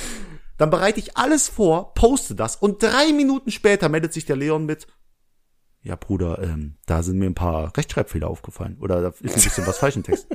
Dann 0.58 0.72
bereite 0.72 1.00
ich 1.00 1.18
alles 1.18 1.50
vor, 1.50 1.94
poste 1.94 2.34
das 2.34 2.56
und 2.56 2.82
drei 2.82 3.14
Minuten 3.14 3.52
später 3.52 3.90
meldet 3.90 4.12
sich 4.12 4.26
der 4.26 4.38
Leon 4.38 4.66
mit, 4.66 4.88
ja, 5.84 5.96
Bruder, 5.96 6.42
ähm, 6.42 6.78
da 6.88 7.04
sind 7.04 7.20
mir 7.20 7.28
ein 7.28 7.36
paar 7.36 7.78
Rechtschreibfehler 7.78 8.28
aufgefallen. 8.28 8.78
Oder 8.82 9.02
da 9.02 9.08
ist 9.10 9.22
ein 9.22 9.44
bisschen 9.44 9.68
was 9.68 9.78
falsch 9.78 9.96
im 9.96 10.04
Text. 10.04 10.28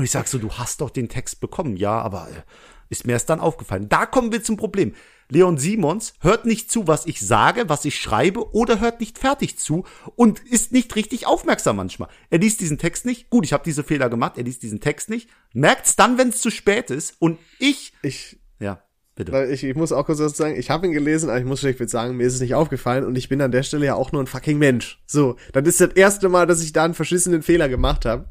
Und 0.00 0.04
ich 0.04 0.12
sag 0.12 0.28
so, 0.28 0.38
du 0.38 0.50
hast 0.52 0.80
doch 0.80 0.88
den 0.88 1.10
Text 1.10 1.40
bekommen. 1.40 1.76
Ja, 1.76 2.00
aber 2.00 2.26
äh, 2.30 2.40
ist 2.88 3.06
mir 3.06 3.12
erst 3.12 3.28
dann 3.28 3.38
aufgefallen. 3.38 3.90
Da 3.90 4.06
kommen 4.06 4.32
wir 4.32 4.42
zum 4.42 4.56
Problem. 4.56 4.94
Leon 5.28 5.58
Simons 5.58 6.14
hört 6.20 6.46
nicht 6.46 6.72
zu, 6.72 6.86
was 6.86 7.04
ich 7.04 7.20
sage, 7.20 7.68
was 7.68 7.84
ich 7.84 8.00
schreibe, 8.00 8.54
oder 8.54 8.80
hört 8.80 9.00
nicht 9.00 9.18
fertig 9.18 9.58
zu 9.58 9.84
und 10.16 10.40
ist 10.40 10.72
nicht 10.72 10.96
richtig 10.96 11.26
aufmerksam 11.26 11.76
manchmal. 11.76 12.08
Er 12.30 12.38
liest 12.38 12.62
diesen 12.62 12.78
Text 12.78 13.04
nicht. 13.04 13.28
Gut, 13.28 13.44
ich 13.44 13.52
habe 13.52 13.62
diese 13.62 13.84
Fehler 13.84 14.08
gemacht. 14.08 14.38
Er 14.38 14.44
liest 14.44 14.62
diesen 14.62 14.80
Text 14.80 15.10
nicht. 15.10 15.28
Merkt's 15.52 15.96
dann, 15.96 16.16
wenn 16.16 16.30
es 16.30 16.40
zu 16.40 16.50
spät 16.50 16.88
ist. 16.88 17.16
Und 17.18 17.38
ich, 17.58 17.92
Ich, 18.00 18.38
ja, 18.58 18.82
bitte. 19.16 19.32
weil 19.32 19.50
ich, 19.52 19.64
ich 19.64 19.76
muss 19.76 19.92
auch 19.92 20.06
kurz 20.06 20.18
was 20.18 20.34
sagen, 20.34 20.56
ich 20.58 20.70
habe 20.70 20.86
ihn 20.86 20.92
gelesen, 20.92 21.28
aber 21.28 21.38
ich 21.38 21.44
muss 21.44 21.60
schlichtweg 21.60 21.90
sagen, 21.90 22.16
mir 22.16 22.26
ist 22.26 22.36
es 22.36 22.40
nicht 22.40 22.54
aufgefallen 22.54 23.04
und 23.04 23.16
ich 23.16 23.28
bin 23.28 23.42
an 23.42 23.52
der 23.52 23.64
Stelle 23.64 23.84
ja 23.84 23.96
auch 23.96 24.12
nur 24.12 24.22
ein 24.22 24.26
fucking 24.26 24.56
Mensch. 24.56 24.98
So, 25.06 25.36
das 25.52 25.68
ist 25.68 25.80
das 25.82 25.90
erste 25.90 26.30
Mal, 26.30 26.46
dass 26.46 26.62
ich 26.62 26.72
da 26.72 26.84
einen 26.84 26.94
verschissenen 26.94 27.42
Fehler 27.42 27.68
gemacht 27.68 28.06
habe. 28.06 28.30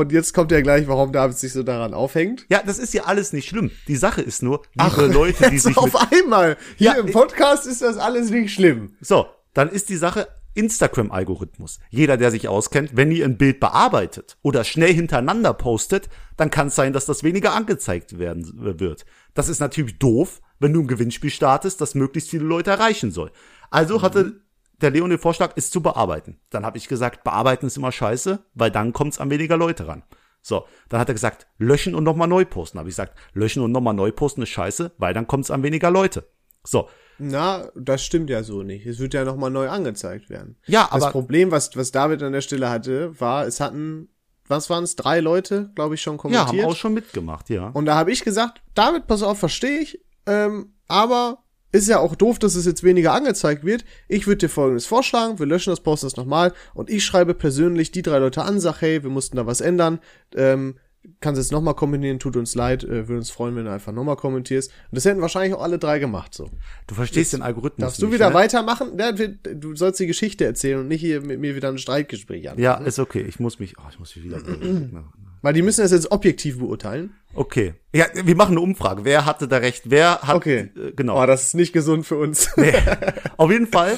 Und 0.00 0.12
jetzt 0.12 0.32
kommt 0.32 0.50
ja 0.50 0.62
gleich, 0.62 0.88
warum 0.88 1.12
David 1.12 1.36
sich 1.36 1.52
so 1.52 1.62
daran 1.62 1.92
aufhängt. 1.92 2.46
Ja, 2.48 2.62
das 2.64 2.78
ist 2.78 2.94
ja 2.94 3.04
alles 3.04 3.34
nicht 3.34 3.46
schlimm. 3.46 3.70
Die 3.86 3.96
Sache 3.96 4.22
ist 4.22 4.42
nur, 4.42 4.62
liebe 4.72 5.12
Leute, 5.12 5.50
die 5.50 5.58
sich 5.58 5.76
auf 5.76 5.94
einmal. 6.10 6.56
Hier 6.76 6.92
Ja, 6.92 6.96
im 6.96 7.12
Podcast 7.12 7.66
ist 7.66 7.82
das 7.82 7.98
alles 7.98 8.30
nicht 8.30 8.54
schlimm. 8.54 8.94
So, 9.02 9.26
dann 9.52 9.68
ist 9.68 9.90
die 9.90 9.98
Sache 9.98 10.28
Instagram-Algorithmus. 10.54 11.80
Jeder, 11.90 12.16
der 12.16 12.30
sich 12.30 12.48
auskennt, 12.48 12.96
wenn 12.96 13.12
ihr 13.12 13.26
ein 13.26 13.36
Bild 13.36 13.60
bearbeitet 13.60 14.38
oder 14.40 14.64
schnell 14.64 14.94
hintereinander 14.94 15.52
postet, 15.52 16.08
dann 16.38 16.50
kann 16.50 16.68
es 16.68 16.76
sein, 16.76 16.94
dass 16.94 17.04
das 17.04 17.22
weniger 17.22 17.52
angezeigt 17.52 18.18
werden 18.18 18.50
wird. 18.78 19.04
Das 19.34 19.50
ist 19.50 19.60
natürlich 19.60 19.98
doof, 19.98 20.40
wenn 20.60 20.72
du 20.72 20.80
ein 20.80 20.88
Gewinnspiel 20.88 21.28
startest, 21.28 21.82
das 21.82 21.94
möglichst 21.94 22.30
viele 22.30 22.44
Leute 22.44 22.70
erreichen 22.70 23.10
soll. 23.10 23.32
Also 23.68 24.00
hatte 24.00 24.40
der 24.82 24.90
Leon 24.90 25.10
den 25.10 25.18
Vorschlag, 25.18 25.52
es 25.56 25.70
zu 25.70 25.80
bearbeiten. 25.82 26.40
Dann 26.50 26.64
habe 26.64 26.78
ich 26.78 26.88
gesagt, 26.88 27.24
bearbeiten 27.24 27.66
ist 27.66 27.76
immer 27.76 27.92
scheiße, 27.92 28.44
weil 28.54 28.70
dann 28.70 28.92
kommt 28.92 29.12
es 29.14 29.20
an 29.20 29.30
weniger 29.30 29.56
Leute 29.56 29.86
ran. 29.88 30.02
So, 30.42 30.66
dann 30.88 31.00
hat 31.00 31.08
er 31.08 31.14
gesagt, 31.14 31.46
löschen 31.58 31.94
und 31.94 32.04
nochmal 32.04 32.28
neu 32.28 32.44
posten. 32.46 32.78
Habe 32.78 32.88
ich 32.88 32.92
gesagt, 32.94 33.16
löschen 33.34 33.62
und 33.62 33.72
nochmal 33.72 33.94
neu 33.94 34.10
posten 34.10 34.42
ist 34.42 34.48
scheiße, 34.48 34.92
weil 34.96 35.12
dann 35.12 35.26
kommt 35.26 35.44
es 35.44 35.50
an 35.50 35.62
weniger 35.62 35.90
Leute. 35.90 36.28
So, 36.64 36.88
Na, 37.18 37.68
das 37.74 38.02
stimmt 38.02 38.30
ja 38.30 38.42
so 38.42 38.62
nicht. 38.62 38.86
Es 38.86 38.98
wird 38.98 39.12
ja 39.12 39.24
nochmal 39.24 39.50
neu 39.50 39.68
angezeigt 39.68 40.30
werden. 40.30 40.56
Ja, 40.66 40.88
Das 40.90 41.02
aber- 41.02 41.12
Problem, 41.12 41.50
was, 41.50 41.76
was 41.76 41.90
David 41.90 42.22
an 42.22 42.32
der 42.32 42.40
Stelle 42.40 42.70
hatte, 42.70 43.18
war, 43.20 43.46
es 43.46 43.60
hatten, 43.60 44.08
was 44.48 44.70
waren 44.70 44.84
es, 44.84 44.96
drei 44.96 45.20
Leute, 45.20 45.70
glaube 45.74 45.94
ich, 45.94 46.00
schon 46.02 46.14
ja, 46.14 46.18
kommentiert. 46.18 46.62
haben 46.64 46.70
auch 46.72 46.76
schon 46.76 46.94
mitgemacht, 46.94 47.50
ja. 47.50 47.68
Und 47.68 47.84
da 47.84 47.94
habe 47.96 48.10
ich 48.10 48.24
gesagt, 48.24 48.62
David, 48.74 49.06
pass 49.06 49.22
auf, 49.22 49.38
verstehe 49.38 49.80
ich, 49.80 50.02
ähm, 50.26 50.72
aber 50.88 51.44
ist 51.72 51.88
ja 51.88 51.98
auch 51.98 52.14
doof, 52.14 52.38
dass 52.38 52.54
es 52.54 52.66
jetzt 52.66 52.82
weniger 52.82 53.12
angezeigt 53.12 53.64
wird. 53.64 53.84
Ich 54.08 54.26
würde 54.26 54.38
dir 54.38 54.48
folgendes 54.48 54.86
vorschlagen, 54.86 55.38
wir 55.38 55.46
löschen 55.46 55.70
das, 55.70 55.80
posten 55.80 56.06
das 56.06 56.16
nochmal 56.16 56.52
und 56.74 56.90
ich 56.90 57.04
schreibe 57.04 57.34
persönlich 57.34 57.90
die 57.92 58.02
drei 58.02 58.18
Leute 58.18 58.42
an, 58.42 58.60
sag, 58.60 58.80
hey, 58.80 59.02
wir 59.02 59.10
mussten 59.10 59.36
da 59.36 59.46
was 59.46 59.60
ändern, 59.60 60.00
ähm, 60.34 60.76
kannst 61.20 61.40
jetzt 61.40 61.52
nochmal 61.52 61.74
kommentieren, 61.74 62.18
tut 62.18 62.36
uns 62.36 62.54
leid, 62.54 62.84
äh, 62.84 63.08
würde 63.08 63.18
uns 63.18 63.30
freuen, 63.30 63.56
wenn 63.56 63.64
du 63.64 63.72
einfach 63.72 63.92
nochmal 63.92 64.16
kommentierst. 64.16 64.70
Und 64.70 64.96
das 64.96 65.04
hätten 65.04 65.20
wahrscheinlich 65.20 65.54
auch 65.54 65.62
alle 65.62 65.78
drei 65.78 65.98
gemacht, 65.98 66.34
so. 66.34 66.50
Du 66.86 66.94
verstehst 66.94 67.32
den 67.32 67.42
Algorithmus 67.42 67.86
Darfst 67.86 68.02
du 68.02 68.06
nicht, 68.06 68.16
wieder 68.16 68.28
ne? 68.28 68.34
weitermachen? 68.34 68.98
Ja, 68.98 69.12
du 69.12 69.74
sollst 69.76 70.00
die 70.00 70.06
Geschichte 70.06 70.44
erzählen 70.44 70.80
und 70.80 70.88
nicht 70.88 71.00
hier 71.00 71.22
mit 71.22 71.40
mir 71.40 71.56
wieder 71.56 71.68
ein 71.68 71.78
Streitgespräch 71.78 72.50
an. 72.50 72.58
Ja, 72.58 72.74
ist 72.74 72.98
okay. 72.98 73.22
Ich 73.22 73.40
muss 73.40 73.58
mich, 73.58 73.78
oh, 73.78 73.88
ich 73.90 73.98
muss 73.98 74.14
mich 74.14 74.24
wieder. 74.24 74.38
Weil 75.42 75.54
die 75.54 75.62
müssen 75.62 75.80
das 75.80 75.90
jetzt 75.92 76.10
objektiv 76.12 76.58
beurteilen. 76.58 77.14
okay. 77.34 77.74
Ja, 77.94 78.06
wir 78.14 78.36
machen 78.36 78.52
eine 78.52 78.60
Umfrage. 78.60 79.04
Wer 79.04 79.24
hatte 79.24 79.48
da 79.48 79.56
recht? 79.56 79.84
Wer 79.90 80.20
hat, 80.22 80.36
Okay. 80.36 80.70
äh, 80.76 80.92
genau. 80.92 81.20
Oh, 81.22 81.26
das 81.26 81.44
ist 81.44 81.54
nicht 81.54 81.72
gesund 81.72 82.06
für 82.06 82.16
uns. 82.16 82.50
Auf 83.36 83.50
jeden 83.50 83.66
Fall 83.66 83.96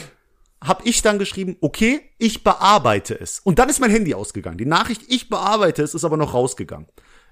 habe 0.64 0.82
ich 0.86 1.02
dann 1.02 1.18
geschrieben, 1.18 1.56
okay, 1.60 2.00
ich 2.18 2.44
bearbeite 2.44 3.18
es. 3.20 3.40
Und 3.40 3.58
dann 3.58 3.68
ist 3.68 3.80
mein 3.80 3.90
Handy 3.90 4.14
ausgegangen. 4.14 4.56
Die 4.58 4.64
Nachricht, 4.66 5.02
ich 5.08 5.28
bearbeite 5.28 5.82
es, 5.82 5.94
ist 5.94 6.04
aber 6.04 6.16
noch 6.16 6.32
rausgegangen. 6.34 6.86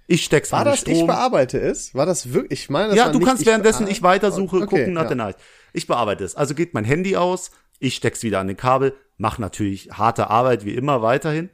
Ich 0.08 0.24
steck's 0.24 0.50
War 0.50 0.60
an 0.60 0.64
den 0.66 0.70
das 0.72 0.82
ich 0.82 0.94
Strom. 0.96 1.06
bearbeite 1.06 1.60
es? 1.60 1.94
War 1.94 2.04
das 2.06 2.32
wirklich? 2.32 2.62
Ich 2.62 2.70
meine, 2.70 2.88
das 2.88 2.96
ja, 2.96 3.04
war 3.06 3.12
du 3.12 3.18
nicht 3.20 3.28
kannst 3.28 3.42
ich 3.42 3.46
währenddessen 3.46 3.86
ich 3.86 4.02
weitersuche, 4.02 4.56
Okay, 4.56 4.66
gucken 4.66 4.92
nach 4.94 5.02
ja. 5.02 5.08
der 5.08 5.16
Nachricht. 5.16 5.38
Ich 5.72 5.86
bearbeite 5.86 6.24
es. 6.24 6.34
Also 6.34 6.54
geht 6.56 6.74
mein 6.74 6.84
Handy 6.84 7.14
aus, 7.16 7.52
ich 7.78 7.94
steck's 7.94 8.24
wieder 8.24 8.40
an 8.40 8.48
den 8.48 8.56
Kabel, 8.56 8.94
mach 9.18 9.38
natürlich 9.38 9.90
harte 9.92 10.28
Arbeit 10.28 10.64
wie 10.64 10.74
immer 10.74 11.00
weiterhin 11.00 11.48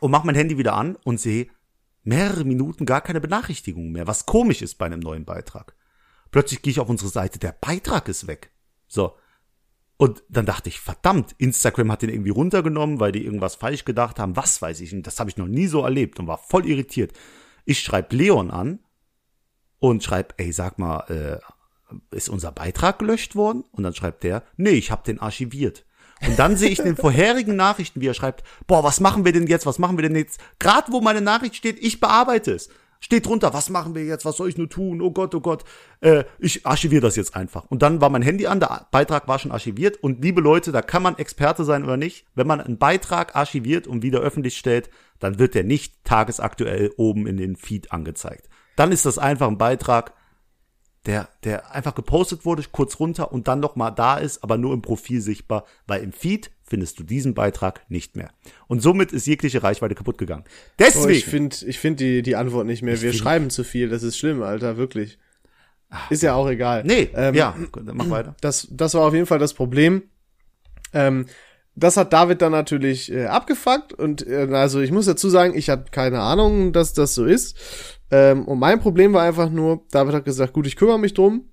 und 0.00 0.12
mach 0.12 0.22
mein 0.22 0.36
Handy 0.36 0.56
wieder 0.58 0.74
an 0.74 0.96
und 1.02 1.18
sehe 1.20 1.48
mehrere 2.06 2.44
Minuten 2.44 2.86
gar 2.86 3.00
keine 3.00 3.20
Benachrichtigung 3.20 3.90
mehr, 3.90 4.06
was 4.06 4.26
komisch 4.26 4.62
ist 4.62 4.76
bei 4.76 4.86
einem 4.86 5.00
neuen 5.00 5.24
Beitrag. 5.24 5.74
Plötzlich 6.30 6.62
gehe 6.62 6.70
ich 6.70 6.80
auf 6.80 6.88
unsere 6.88 7.10
Seite, 7.10 7.38
der 7.38 7.52
Beitrag 7.52 8.08
ist 8.08 8.26
weg. 8.26 8.50
So. 8.86 9.16
Und 9.96 10.22
dann 10.28 10.46
dachte 10.46 10.68
ich, 10.68 10.78
verdammt, 10.78 11.34
Instagram 11.38 11.90
hat 11.90 12.02
den 12.02 12.10
irgendwie 12.10 12.30
runtergenommen, 12.30 13.00
weil 13.00 13.12
die 13.12 13.24
irgendwas 13.24 13.54
falsch 13.54 13.84
gedacht 13.84 14.18
haben. 14.18 14.36
Was 14.36 14.60
weiß 14.60 14.80
ich 14.80 14.92
nicht. 14.92 15.06
Das 15.06 15.18
habe 15.18 15.30
ich 15.30 15.38
noch 15.38 15.46
nie 15.46 15.66
so 15.66 15.82
erlebt 15.82 16.18
und 16.18 16.26
war 16.26 16.38
voll 16.38 16.66
irritiert. 16.66 17.12
Ich 17.64 17.80
schreibe 17.80 18.14
Leon 18.14 18.50
an 18.50 18.80
und 19.78 20.04
schreibe, 20.04 20.34
ey, 20.36 20.52
sag 20.52 20.78
mal, 20.78 21.00
äh, 21.08 22.14
ist 22.14 22.28
unser 22.28 22.52
Beitrag 22.52 22.98
gelöscht 22.98 23.34
worden? 23.36 23.64
Und 23.72 23.84
dann 23.84 23.94
schreibt 23.94 24.22
der, 24.22 24.44
nee, 24.56 24.70
ich 24.70 24.90
habe 24.90 25.04
den 25.04 25.18
archiviert. 25.18 25.85
Und 26.24 26.38
dann 26.38 26.56
sehe 26.56 26.70
ich 26.70 26.78
den 26.78 26.96
vorherigen 26.96 27.56
Nachrichten, 27.56 28.00
wie 28.00 28.08
er 28.08 28.14
schreibt, 28.14 28.42
boah, 28.66 28.82
was 28.82 29.00
machen 29.00 29.24
wir 29.24 29.32
denn 29.32 29.46
jetzt? 29.46 29.66
Was 29.66 29.78
machen 29.78 29.98
wir 29.98 30.02
denn 30.02 30.16
jetzt? 30.16 30.40
Gerade 30.58 30.90
wo 30.92 31.00
meine 31.00 31.20
Nachricht 31.20 31.56
steht, 31.56 31.82
ich 31.82 32.00
bearbeite 32.00 32.52
es. 32.52 32.70
Steht 33.00 33.26
drunter, 33.26 33.52
was 33.52 33.68
machen 33.68 33.94
wir 33.94 34.04
jetzt? 34.04 34.24
Was 34.24 34.38
soll 34.38 34.48
ich 34.48 34.56
nur 34.56 34.70
tun? 34.70 35.02
Oh 35.02 35.10
Gott, 35.10 35.34
oh 35.34 35.40
Gott. 35.40 35.64
Äh, 36.00 36.24
ich 36.38 36.66
archiviere 36.66 37.02
das 37.02 37.16
jetzt 37.16 37.36
einfach. 37.36 37.66
Und 37.66 37.82
dann 37.82 38.00
war 38.00 38.08
mein 38.08 38.22
Handy 38.22 38.46
an, 38.46 38.58
der 38.58 38.86
Beitrag 38.90 39.28
war 39.28 39.38
schon 39.38 39.52
archiviert. 39.52 39.98
Und 39.98 40.22
liebe 40.22 40.40
Leute, 40.40 40.72
da 40.72 40.80
kann 40.80 41.02
man 41.02 41.18
Experte 41.18 41.64
sein 41.64 41.84
oder 41.84 41.98
nicht. 41.98 42.26
Wenn 42.34 42.46
man 42.46 42.60
einen 42.60 42.78
Beitrag 42.78 43.36
archiviert 43.36 43.86
und 43.86 44.02
wieder 44.02 44.20
öffentlich 44.20 44.56
stellt, 44.56 44.90
dann 45.18 45.38
wird 45.38 45.54
der 45.54 45.64
nicht 45.64 46.04
tagesaktuell 46.04 46.92
oben 46.96 47.26
in 47.26 47.36
den 47.36 47.56
Feed 47.56 47.92
angezeigt. 47.92 48.48
Dann 48.76 48.92
ist 48.92 49.06
das 49.06 49.18
einfach 49.18 49.48
ein 49.48 49.58
Beitrag, 49.58 50.14
der, 51.06 51.28
der 51.44 51.74
einfach 51.74 51.94
gepostet 51.94 52.44
wurde, 52.44 52.62
kurz 52.70 52.98
runter 52.98 53.32
und 53.32 53.48
dann 53.48 53.60
noch 53.60 53.76
mal 53.76 53.90
da 53.90 54.18
ist, 54.18 54.42
aber 54.42 54.58
nur 54.58 54.74
im 54.74 54.82
Profil 54.82 55.20
sichtbar, 55.20 55.64
weil 55.86 56.02
im 56.02 56.12
Feed 56.12 56.50
findest 56.64 56.98
du 56.98 57.04
diesen 57.04 57.34
Beitrag 57.34 57.88
nicht 57.88 58.16
mehr. 58.16 58.30
Und 58.66 58.82
somit 58.82 59.12
ist 59.12 59.26
jegliche 59.26 59.62
Reichweite 59.62 59.94
kaputt 59.94 60.18
gegangen. 60.18 60.44
Oh, 60.46 60.50
Deswegen, 60.80 61.10
ich 61.10 61.24
finde 61.24 61.56
ich 61.64 61.78
find 61.78 62.00
die, 62.00 62.22
die 62.22 62.34
Antwort 62.36 62.66
nicht 62.66 62.82
mehr. 62.82 63.00
Wir 63.00 63.12
schreiben 63.12 63.50
zu 63.50 63.62
viel, 63.62 63.88
das 63.88 64.02
ist 64.02 64.18
schlimm, 64.18 64.42
Alter, 64.42 64.76
wirklich. 64.76 65.18
Ist 66.10 66.24
ja 66.24 66.34
auch 66.34 66.48
egal. 66.48 66.82
nee, 66.84 67.08
Ähm, 67.14 67.34
ja, 67.34 67.54
dann 67.72 67.96
mach 67.96 68.10
weiter. 68.10 68.34
Das, 68.40 68.66
das 68.70 68.94
war 68.94 69.02
auf 69.02 69.14
jeden 69.14 69.26
Fall 69.26 69.38
das 69.38 69.54
Problem. 69.54 70.02
Ähm, 70.92 71.26
das 71.76 71.96
hat 71.96 72.12
David 72.12 72.42
dann 72.42 72.52
natürlich 72.52 73.12
äh, 73.12 73.26
abgefuckt 73.26 73.92
und 73.92 74.26
äh, 74.26 74.48
also 74.50 74.80
ich 74.80 74.90
muss 74.90 75.06
dazu 75.06 75.28
sagen, 75.28 75.56
ich 75.56 75.68
hatte 75.68 75.90
keine 75.90 76.20
Ahnung, 76.20 76.72
dass 76.72 76.94
das 76.94 77.14
so 77.14 77.24
ist. 77.24 77.56
Ähm, 78.10 78.46
und 78.46 78.58
mein 78.58 78.80
Problem 78.80 79.12
war 79.12 79.22
einfach 79.22 79.50
nur, 79.50 79.84
David 79.90 80.14
hat 80.14 80.24
gesagt, 80.24 80.52
gut, 80.52 80.66
ich 80.66 80.76
kümmere 80.76 80.98
mich 80.98 81.14
drum. 81.14 81.50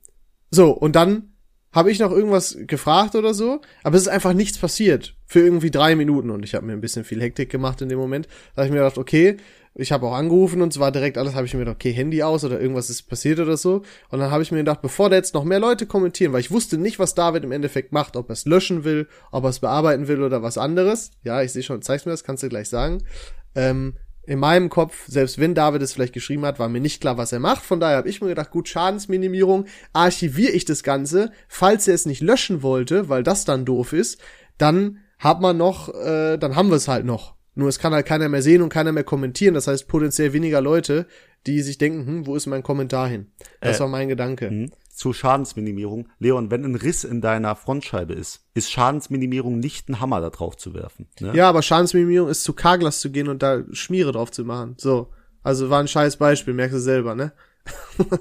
So, 0.51 0.71
und 0.71 0.95
dann 0.95 1.33
habe 1.73 1.91
ich 1.91 1.99
noch 1.99 2.11
irgendwas 2.11 2.55
gefragt 2.67 3.15
oder 3.15 3.33
so, 3.33 3.61
aber 3.83 3.95
es 3.95 4.03
ist 4.03 4.07
einfach 4.07 4.33
nichts 4.33 4.59
passiert 4.59 5.15
für 5.25 5.39
irgendwie 5.39 5.71
drei 5.71 5.95
Minuten 5.95 6.29
und 6.29 6.43
ich 6.43 6.53
habe 6.53 6.65
mir 6.65 6.73
ein 6.73 6.81
bisschen 6.81 7.03
viel 7.03 7.19
Hektik 7.19 7.49
gemacht 7.49 7.81
in 7.81 7.89
dem 7.89 7.97
Moment. 7.97 8.27
Da 8.55 8.61
habe 8.61 8.67
ich 8.67 8.71
mir 8.71 8.77
gedacht, 8.79 8.99
okay, 8.99 9.37
ich 9.75 9.91
habe 9.91 10.05
auch 10.05 10.13
angerufen 10.13 10.61
und 10.61 10.71
zwar 10.71 10.91
direkt 10.91 11.17
alles, 11.17 11.33
habe 11.33 11.47
ich 11.47 11.53
mir 11.53 11.61
gedacht, 11.61 11.77
okay, 11.77 11.91
Handy 11.91 12.21
aus 12.21 12.43
oder 12.43 12.61
irgendwas 12.61 12.91
ist 12.91 13.09
passiert 13.09 13.39
oder 13.39 13.57
so. 13.57 13.81
Und 14.09 14.19
dann 14.19 14.29
habe 14.29 14.43
ich 14.43 14.51
mir 14.51 14.59
gedacht, 14.59 14.83
bevor 14.83 15.09
da 15.09 15.15
jetzt 15.15 15.33
noch 15.33 15.43
mehr 15.43 15.59
Leute 15.59 15.87
kommentieren, 15.87 16.31
weil 16.31 16.41
ich 16.41 16.51
wusste 16.51 16.77
nicht, 16.77 16.99
was 16.99 17.15
David 17.15 17.43
im 17.43 17.51
Endeffekt 17.51 17.91
macht, 17.91 18.15
ob 18.15 18.29
er 18.29 18.33
es 18.33 18.45
löschen 18.45 18.83
will, 18.83 19.07
ob 19.31 19.43
er 19.45 19.49
es 19.49 19.59
bearbeiten 19.59 20.07
will 20.07 20.21
oder 20.21 20.43
was 20.43 20.59
anderes. 20.59 21.09
Ja, 21.23 21.41
ich 21.41 21.51
sehe 21.51 21.63
schon, 21.63 21.81
zeig's 21.81 22.05
mir 22.05 22.11
das, 22.11 22.23
kannst 22.23 22.43
du 22.43 22.49
gleich 22.49 22.69
sagen. 22.69 23.03
Ähm, 23.55 23.95
in 24.25 24.39
meinem 24.39 24.69
Kopf, 24.69 25.05
selbst 25.07 25.37
wenn 25.37 25.53
David 25.53 25.81
es 25.81 25.93
vielleicht 25.93 26.13
geschrieben 26.13 26.45
hat, 26.45 26.57
war 26.59 26.69
mir 26.69 26.79
nicht 26.79 27.01
klar, 27.01 27.17
was 27.17 27.31
er 27.33 27.39
macht. 27.39 27.63
Von 27.63 27.79
daher 27.79 27.97
habe 27.97 28.09
ich 28.09 28.21
mir 28.21 28.29
gedacht, 28.29 28.51
gut, 28.51 28.69
Schadensminimierung, 28.69 29.65
archiviere 29.91 30.53
ich 30.53 30.65
das 30.65 30.83
Ganze. 30.83 31.31
Falls 31.47 31.87
er 31.87 31.95
es 31.95 32.05
nicht 32.05 32.21
löschen 32.21 32.63
wollte, 32.63 33.09
weil 33.09 33.23
das 33.23 33.43
dann 33.45 33.65
doof 33.65 33.91
ist, 33.93 34.19
dann 34.57 34.99
hat 35.19 35.41
man 35.41 35.57
noch, 35.57 35.89
äh, 35.93 36.37
dann 36.37 36.55
haben 36.55 36.69
wir 36.69 36.77
es 36.77 36.87
halt 36.87 37.05
noch. 37.05 37.35
Nur 37.55 37.69
es 37.69 37.79
kann 37.79 37.93
halt 37.93 38.05
keiner 38.05 38.29
mehr 38.29 38.41
sehen 38.41 38.61
und 38.61 38.69
keiner 38.69 38.91
mehr 38.91 39.03
kommentieren. 39.03 39.53
Das 39.53 39.67
heißt 39.67 39.87
potenziell 39.87 40.33
weniger 40.33 40.61
Leute, 40.61 41.05
die 41.45 41.61
sich 41.61 41.77
denken, 41.77 42.05
hm, 42.05 42.25
wo 42.27 42.35
ist 42.35 42.47
mein 42.47 42.63
Kommentar 42.63 43.07
hin? 43.07 43.27
Das 43.61 43.77
Äh, 43.77 43.81
war 43.81 43.87
mein 43.89 44.07
Gedanke. 44.07 44.69
Zur 44.93 45.13
Schadensminimierung. 45.13 46.07
Leon, 46.19 46.51
wenn 46.51 46.63
ein 46.65 46.75
Riss 46.75 47.03
in 47.03 47.19
deiner 47.21 47.55
Frontscheibe 47.55 48.13
ist, 48.13 48.45
ist 48.53 48.71
Schadensminimierung 48.71 49.59
nicht 49.59 49.89
ein 49.89 49.99
Hammer 49.99 50.21
da 50.21 50.29
drauf 50.29 50.55
zu 50.55 50.73
werfen. 50.73 51.07
Ne? 51.19 51.35
Ja, 51.35 51.49
aber 51.49 51.61
Schadensminimierung 51.63 52.29
ist 52.29 52.43
zu 52.43 52.53
Carglass 52.53 52.99
zu 52.99 53.11
gehen 53.11 53.27
und 53.27 53.41
da 53.43 53.63
Schmiere 53.71 54.11
drauf 54.11 54.31
zu 54.31 54.43
machen. 54.45 54.75
So. 54.77 55.09
Also 55.41 55.69
war 55.69 55.79
ein 55.79 55.87
scheiß 55.87 56.17
Beispiel, 56.17 56.53
merkst 56.53 56.75
du 56.75 56.79
selber, 56.79 57.15
ne? 57.15 57.33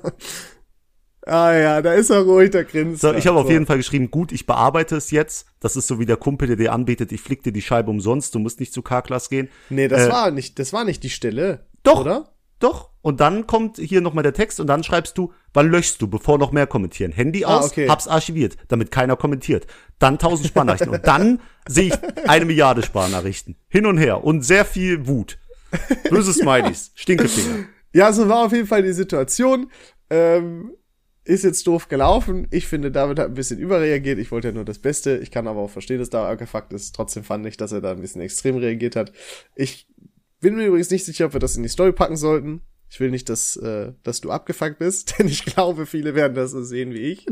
ah 1.26 1.52
ja, 1.52 1.82
da 1.82 1.94
ist 1.94 2.11
er 2.11 2.22
ruhig, 2.22 2.50
der 2.50 2.64
grinst. 2.64 3.00
So, 3.02 3.12
ich 3.12 3.26
habe 3.26 3.38
auf 3.38 3.46
So. 3.46 3.52
jeden 3.52 3.66
Fall 3.66 3.76
geschrieben, 3.76 4.11
gut, 4.11 4.32
ich 4.32 4.46
bearbeite 4.46 4.96
es 4.96 5.11
jetzt. 5.11 5.46
Das 5.61 5.76
ist 5.76 5.87
so 5.87 5.98
wie 6.00 6.06
der 6.06 6.16
Kumpel, 6.16 6.48
der 6.48 6.56
dir 6.56 6.72
anbietet, 6.72 7.12
ich 7.12 7.20
flick 7.20 7.42
dir 7.42 7.52
die 7.52 7.62
Scheibe 7.62 7.90
umsonst, 7.90 8.35
du 8.35 8.38
musst 8.38 8.61
nicht 8.61 8.72
zu 8.72 8.82
K-Class 8.82 9.28
gehen. 9.28 9.48
Nee, 9.70 9.88
das 9.88 10.06
Äh, 10.08 10.11
war 10.11 10.30
nicht, 10.30 10.58
das 10.58 10.72
war 10.72 10.85
nicht 10.85 11.02
die 11.02 11.11
Stelle. 11.11 11.66
Doch. 11.82 12.00
Oder? 12.00 12.28
Doch. 12.62 12.90
Und 13.03 13.20
dann 13.20 13.46
kommt 13.48 13.79
hier 13.79 14.01
nochmal 14.01 14.22
der 14.22 14.33
Text 14.35 14.61
und 14.61 14.68
dann 14.68 14.85
schreibst 14.85 15.18
du, 15.18 15.33
wann 15.53 15.68
löschst 15.70 16.01
du, 16.01 16.07
bevor 16.07 16.38
noch 16.38 16.53
mehr 16.53 16.68
kommentieren. 16.68 17.11
Handy 17.11 17.44
Ah, 17.44 17.59
aus, 17.59 17.66
okay. 17.72 17.88
hab's 17.88 18.07
archiviert, 18.07 18.57
damit 18.68 18.90
keiner 18.92 19.16
kommentiert. 19.16 19.66
Dann 19.98 20.18
tausend 20.18 20.46
Sparnachrichten. 20.48 20.94
und 20.94 21.07
dann 21.07 21.40
sehe 21.68 21.88
ich 21.88 22.29
eine 22.29 22.44
Milliarde 22.44 22.83
Sparnachrichten. 22.83 23.57
Hin 23.68 23.87
und 23.87 23.98
her. 23.98 24.22
Und 24.22 24.42
sehr 24.42 24.64
viel 24.64 25.09
Wut. 25.09 25.38
Böse 26.11 26.33
Smileys. 26.35 26.92
Stinkefinger. 26.94 27.64
Ja, 27.92 28.12
so 28.12 28.29
war 28.29 28.44
auf 28.46 28.53
jeden 28.53 28.68
Fall 28.68 28.83
die 28.85 28.92
Situation. 28.92 29.70
Ähm, 30.09 30.72
ist 31.25 31.44
jetzt 31.44 31.66
doof 31.66 31.88
gelaufen. 31.88 32.46
Ich 32.51 32.66
finde, 32.66 32.90
David 32.90 33.18
hat 33.18 33.27
ein 33.29 33.35
bisschen 33.35 33.59
überreagiert. 33.59 34.18
Ich 34.18 34.31
wollte 34.31 34.48
ja 34.48 34.55
nur 34.55 34.64
das 34.64 34.79
Beste. 34.79 35.18
Ich 35.18 35.31
kann 35.31 35.46
aber 35.48 35.61
auch 35.61 35.70
verstehen, 35.70 35.98
dass 35.98 36.11
da 36.11 36.29
abgefuckt 36.31 36.72
ist. 36.72 36.94
Trotzdem 36.94 37.25
fand 37.25 37.46
ich, 37.46 37.57
dass 37.57 37.72
er 37.72 37.81
da 37.81 37.92
ein 37.92 38.01
bisschen 38.01 38.20
extrem 38.20 38.57
reagiert 38.57 38.96
hat. 38.96 39.12
Ich 39.55 39.87
bin 40.42 40.57
mir 40.57 40.66
übrigens 40.66 40.90
nicht 40.90 41.07
sicher, 41.07 41.26
ob 41.26 41.33
wir 41.33 41.40
das 41.40 41.57
in 41.57 41.62
die 41.62 41.68
Story 41.70 41.92
packen 41.92 42.16
sollten. 42.16 42.61
Ich 42.90 43.00
will 43.00 43.11
nicht, 43.11 43.31
dass, 43.31 43.57
äh, 43.57 43.94
dass 44.02 44.20
du 44.20 44.31
abgefuckt 44.31 44.78
bist, 44.78 45.14
denn 45.18 45.28
ich 45.28 45.46
glaube, 45.46 45.87
viele 45.87 46.14
werden 46.14 46.35
das 46.35 46.50
so 46.50 46.62
sehen 46.62 46.92
wie 46.92 47.12
ich. 47.12 47.26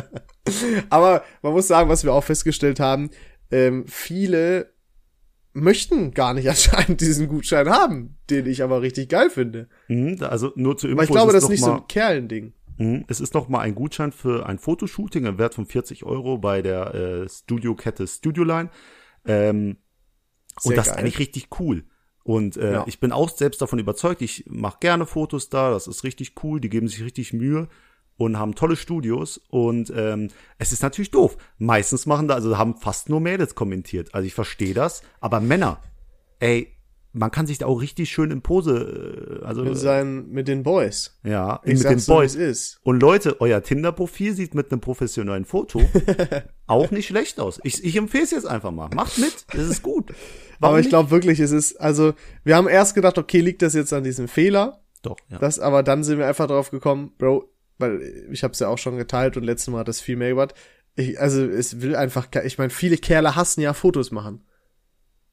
aber 0.90 1.22
man 1.42 1.52
muss 1.52 1.68
sagen, 1.68 1.88
was 1.88 2.02
wir 2.02 2.12
auch 2.12 2.24
festgestellt 2.24 2.80
haben, 2.80 3.10
ähm, 3.52 3.84
viele 3.86 4.72
möchten 5.52 6.12
gar 6.12 6.34
nicht 6.34 6.48
anscheinend 6.48 7.00
diesen 7.00 7.28
Gutschein 7.28 7.68
haben, 7.68 8.16
den 8.30 8.46
ich 8.46 8.62
aber 8.62 8.82
richtig 8.82 9.10
geil 9.10 9.30
finde. 9.30 9.68
Mhm, 9.88 10.16
also 10.20 10.52
nur 10.56 10.76
zur 10.76 10.90
Info. 10.90 11.02
Aber 11.02 11.04
ich 11.04 11.10
glaube, 11.10 11.32
das 11.32 11.44
ist 11.44 11.50
ist 11.50 11.50
nicht 11.50 11.64
so 11.64 11.74
ein 11.74 11.86
Kerlending. 11.86 12.54
Mhm. 12.78 13.04
Es 13.08 13.20
ist 13.20 13.34
noch 13.34 13.48
mal 13.48 13.60
ein 13.60 13.74
Gutschein 13.74 14.12
für 14.12 14.46
ein 14.46 14.58
Fotoshooting 14.58 15.26
im 15.26 15.38
Wert 15.38 15.54
von 15.54 15.66
40 15.66 16.04
Euro 16.04 16.38
bei 16.38 16.62
der 16.62 16.94
äh, 16.94 17.28
Studiokette 17.28 18.06
Studioline. 18.06 18.70
Ähm, 19.26 19.76
und 20.64 20.76
das 20.76 20.86
ist 20.86 20.94
geil. 20.94 21.02
eigentlich 21.02 21.18
richtig 21.18 21.48
cool. 21.60 21.84
Und 22.22 22.56
äh, 22.56 22.72
Ja. 22.74 22.84
ich 22.86 23.00
bin 23.00 23.12
auch 23.12 23.30
selbst 23.30 23.62
davon 23.62 23.78
überzeugt, 23.78 24.20
ich 24.22 24.44
mache 24.48 24.78
gerne 24.80 25.06
Fotos 25.06 25.48
da, 25.48 25.70
das 25.70 25.86
ist 25.86 26.04
richtig 26.04 26.34
cool, 26.44 26.60
die 26.60 26.68
geben 26.68 26.86
sich 26.88 27.02
richtig 27.02 27.32
Mühe 27.32 27.68
und 28.18 28.38
haben 28.38 28.54
tolle 28.54 28.76
Studios 28.76 29.40
und 29.48 29.90
ähm, 29.96 30.28
es 30.58 30.72
ist 30.72 30.82
natürlich 30.82 31.10
doof. 31.10 31.38
Meistens 31.58 32.04
machen 32.04 32.28
da, 32.28 32.34
also 32.34 32.58
haben 32.58 32.76
fast 32.76 33.08
nur 33.08 33.20
Mädels 33.20 33.54
kommentiert. 33.54 34.14
Also 34.14 34.26
ich 34.26 34.34
verstehe 34.34 34.74
das, 34.74 35.02
aber 35.20 35.40
Männer, 35.40 35.78
ey, 36.40 36.76
man 37.12 37.30
kann 37.32 37.46
sich 37.46 37.58
da 37.58 37.66
auch 37.66 37.80
richtig 37.80 38.08
schön 38.10 38.30
in 38.30 38.42
Pose, 38.42 39.40
äh, 39.40 39.44
also 39.44 39.64
Mit, 39.64 39.76
seinen, 39.78 40.30
mit 40.30 40.46
den 40.46 40.62
Boys. 40.62 41.18
ja, 41.24 41.60
Ich 41.64 41.78
mit 41.78 41.84
den 41.90 41.98
so, 41.98 42.12
Boys. 42.12 42.34
ist. 42.36 42.78
Und 42.84 43.00
Leute, 43.00 43.40
euer 43.40 43.62
Tinder-Profil 43.62 44.34
sieht 44.34 44.54
mit 44.54 44.70
einem 44.70 44.80
professionellen 44.82 45.44
Foto 45.46 45.82
auch 46.66 46.90
nicht 46.90 47.06
schlecht 47.08 47.40
aus. 47.40 47.58
Ich, 47.64 47.82
ich 47.82 47.96
empfehle 47.96 48.24
es 48.24 48.30
jetzt 48.30 48.46
einfach 48.46 48.70
mal. 48.70 48.90
Macht 48.94 49.18
mit, 49.18 49.46
es 49.54 49.66
ist 49.68 49.82
gut. 49.82 50.12
Warum 50.60 50.74
aber 50.74 50.80
ich 50.80 50.88
glaube 50.88 51.10
wirklich, 51.10 51.40
es 51.40 51.50
ist, 51.50 51.76
also, 51.80 52.14
wir 52.44 52.54
haben 52.54 52.68
erst 52.68 52.94
gedacht, 52.94 53.18
okay, 53.18 53.40
liegt 53.40 53.62
das 53.62 53.74
jetzt 53.74 53.92
an 53.92 54.04
diesem 54.04 54.28
Fehler? 54.28 54.82
Doch, 55.02 55.16
ja. 55.28 55.38
Das, 55.38 55.58
aber 55.58 55.82
dann 55.82 56.04
sind 56.04 56.18
wir 56.18 56.26
einfach 56.26 56.46
drauf 56.46 56.70
gekommen, 56.70 57.12
Bro, 57.18 57.50
weil 57.78 58.28
ich 58.30 58.44
habe 58.44 58.52
es 58.52 58.60
ja 58.60 58.68
auch 58.68 58.78
schon 58.78 58.96
geteilt 58.96 59.36
und 59.36 59.42
letztes 59.42 59.68
Mal 59.68 59.80
hat 59.80 59.88
das 59.88 60.00
viel 60.00 60.16
mehr 60.16 60.28
gebracht. 60.28 60.54
Ich, 60.94 61.18
also 61.18 61.42
es 61.42 61.80
will 61.80 61.96
einfach, 61.96 62.28
ich 62.44 62.58
meine, 62.58 62.70
viele 62.70 62.98
Kerle 62.98 63.34
hassen 63.36 63.62
ja 63.62 63.72
Fotos 63.72 64.10
machen. 64.10 64.44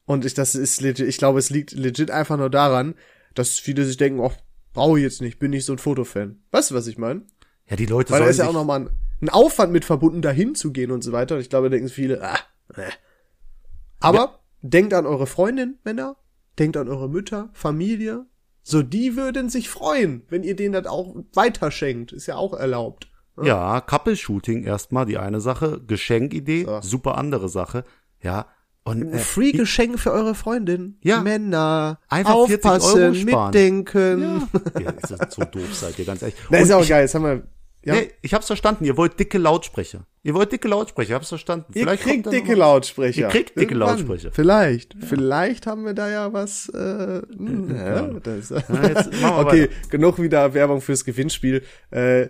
Und 0.06 0.24
ich, 0.24 0.32
das 0.32 0.54
ist 0.54 0.80
legit, 0.80 1.06
ich 1.06 1.18
glaube, 1.18 1.38
es 1.38 1.50
liegt 1.50 1.72
legit 1.72 2.10
einfach 2.10 2.38
nur 2.38 2.48
daran, 2.48 2.94
dass 3.34 3.58
viele 3.58 3.84
sich 3.84 3.98
denken, 3.98 4.20
oh, 4.20 4.32
brauche 4.72 4.98
ich 4.98 5.02
jetzt 5.02 5.20
nicht, 5.20 5.38
bin 5.38 5.50
nicht 5.50 5.66
so 5.66 5.72
ein 5.72 5.78
Fotofan. 5.78 6.40
Weißt 6.50 6.70
du, 6.70 6.74
was 6.74 6.86
ich 6.86 6.96
meine? 6.96 7.22
ja, 7.68 7.76
die 7.76 7.86
Leute 7.86 8.12
Weil 8.12 8.20
da 8.20 8.26
ist 8.28 8.38
ja 8.38 8.48
auch 8.48 8.52
nochmal 8.52 8.80
ein, 8.80 8.90
ein 9.20 9.28
Aufwand 9.28 9.72
mit 9.72 9.84
verbunden, 9.84 10.22
dahin 10.22 10.54
zu 10.54 10.72
gehen 10.72 10.90
und 10.90 11.02
so 11.02 11.12
weiter. 11.12 11.34
Und 11.34 11.40
ich 11.40 11.50
glaube, 11.50 11.68
da 11.68 11.76
denken 11.76 11.88
viele, 11.88 12.22
ah, 12.22 12.38
äh. 12.74 12.90
Aber 14.00 14.37
denkt 14.62 14.94
an 14.94 15.06
eure 15.06 15.26
Freundin, 15.26 15.78
Männer. 15.84 16.16
Denkt 16.58 16.76
an 16.76 16.88
eure 16.88 17.08
Mütter, 17.08 17.50
Familie. 17.52 18.26
So, 18.62 18.82
die 18.82 19.16
würden 19.16 19.48
sich 19.48 19.68
freuen, 19.68 20.22
wenn 20.28 20.42
ihr 20.42 20.56
denen 20.56 20.72
das 20.72 20.86
auch 20.86 21.14
weiterschenkt. 21.32 22.12
Ist 22.12 22.26
ja 22.26 22.36
auch 22.36 22.52
erlaubt. 22.52 23.08
ja, 23.42 23.80
Couple-Shooting 23.80 24.64
erstmal 24.64 25.06
die 25.06 25.16
eine 25.18 25.40
Sache, 25.40 25.80
Geschenkidee, 25.86 26.64
So. 26.64 26.80
super 26.82 27.16
andere 27.16 27.48
Sache, 27.48 27.84
ja. 28.20 28.46
Und 28.84 29.12
äh, 29.12 29.18
Free-Geschenk 29.18 29.98
für 30.00 30.10
eure 30.12 30.34
Freundin. 30.34 30.98
Ja. 31.02 31.20
Männer. 31.20 32.00
Einfach 32.08 32.46
40 32.46 32.64
aufpassen, 32.64 33.00
Euro 33.02 33.14
sparen. 33.14 33.44
mitdenken. 33.50 34.48
ja, 34.80 34.90
ist 35.02 35.10
das 35.10 35.34
so 35.34 35.44
doof 35.44 35.74
seid 35.74 35.98
ihr 35.98 36.04
ganz 36.06 36.22
ehrlich. 36.22 36.36
Na, 36.50 36.58
ist 36.58 36.72
auch 36.72 36.86
geil. 36.86 37.02
Jetzt 37.02 37.14
haben 37.14 37.24
wir, 37.24 37.42
ja. 37.84 37.94
Nee, 37.94 38.10
ich 38.22 38.34
hab's 38.34 38.46
verstanden, 38.46 38.84
ihr 38.84 38.96
wollt 38.96 39.18
dicke 39.20 39.38
Lautsprecher. 39.38 40.06
Ihr 40.22 40.34
wollt 40.34 40.52
dicke 40.52 40.68
Lautsprecher, 40.68 41.10
ich 41.10 41.14
hab's 41.14 41.28
verstanden. 41.28 41.72
Ihr 41.74 41.82
Vielleicht 41.84 42.02
kriegt 42.02 42.26
dicke 42.32 42.48
mal- 42.52 42.58
Lautsprecher. 42.58 43.20
Ihr 43.22 43.28
kriegt 43.28 43.50
dicke 43.58 43.74
Irgendwann. 43.74 43.96
Lautsprecher. 43.98 44.30
Vielleicht. 44.32 44.96
Vielleicht 45.00 45.66
haben 45.66 45.84
wir 45.86 45.94
da 45.94 46.08
ja 46.10 46.32
was. 46.32 46.68
Äh, 46.70 47.22
hm, 47.36 47.74
ja, 47.74 48.02
das, 48.22 48.50
Ja, 48.50 48.58
jetzt 48.58 49.12
machen 49.20 49.36
wir 49.36 49.38
okay, 49.46 49.62
weiter. 49.62 49.88
genug 49.90 50.20
wieder 50.20 50.52
Werbung 50.54 50.80
fürs 50.80 51.04
Gewinnspiel. 51.04 51.62
Äh, 51.90 52.28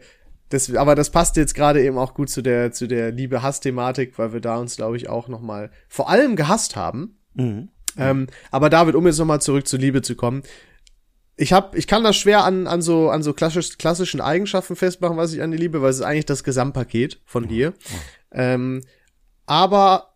das, 0.51 0.75
aber 0.75 0.95
das 0.95 1.11
passt 1.11 1.37
jetzt 1.37 1.55
gerade 1.55 1.83
eben 1.83 1.99
auch 1.99 2.15
gut 2.15 2.31
zu 2.31 2.41
der 2.41 2.73
zu 2.73 2.87
der 2.87 3.11
Liebe-Hass-Thematik, 3.11 4.19
weil 4.19 4.33
wir 4.33 4.41
da 4.41 4.57
uns, 4.59 4.77
glaube 4.77 4.97
ich, 4.97 5.09
auch 5.09 5.29
noch 5.29 5.41
mal 5.41 5.71
vor 5.89 6.09
allem 6.09 6.37
gehasst 6.37 6.77
haben. 6.77 7.19
Mhm. 7.35 7.69
Ähm, 7.97 8.27
aber 8.51 8.71
David, 8.71 8.95
um 8.95 9.07
jetzt 9.07 9.19
noch 9.19 9.27
mal 9.27 9.41
zurück 9.41 9.67
zur 9.67 9.79
Liebe 9.81 10.03
zu 10.03 10.15
kommen. 10.15 10.43
Ich 11.41 11.53
hab, 11.53 11.77
ich 11.77 11.87
kann 11.87 12.03
das 12.03 12.17
schwer 12.17 12.45
an, 12.45 12.67
an 12.67 12.83
so, 12.83 13.11
an 13.11 13.23
so 13.23 13.33
klassisch, 13.33 13.79
klassischen 13.79 14.21
Eigenschaften 14.21 14.75
festmachen, 14.75 15.17
was 15.17 15.33
ich 15.33 15.41
an 15.41 15.53
die 15.53 15.57
liebe, 15.57 15.81
weil 15.81 15.91
es 15.91 15.99
ist 15.99 16.03
eigentlich 16.03 16.27
das 16.27 16.43
Gesamtpaket 16.43 17.21
von 17.25 17.47
dir. 17.47 17.75
Ähm, 18.33 18.83
aber, 19.47 20.15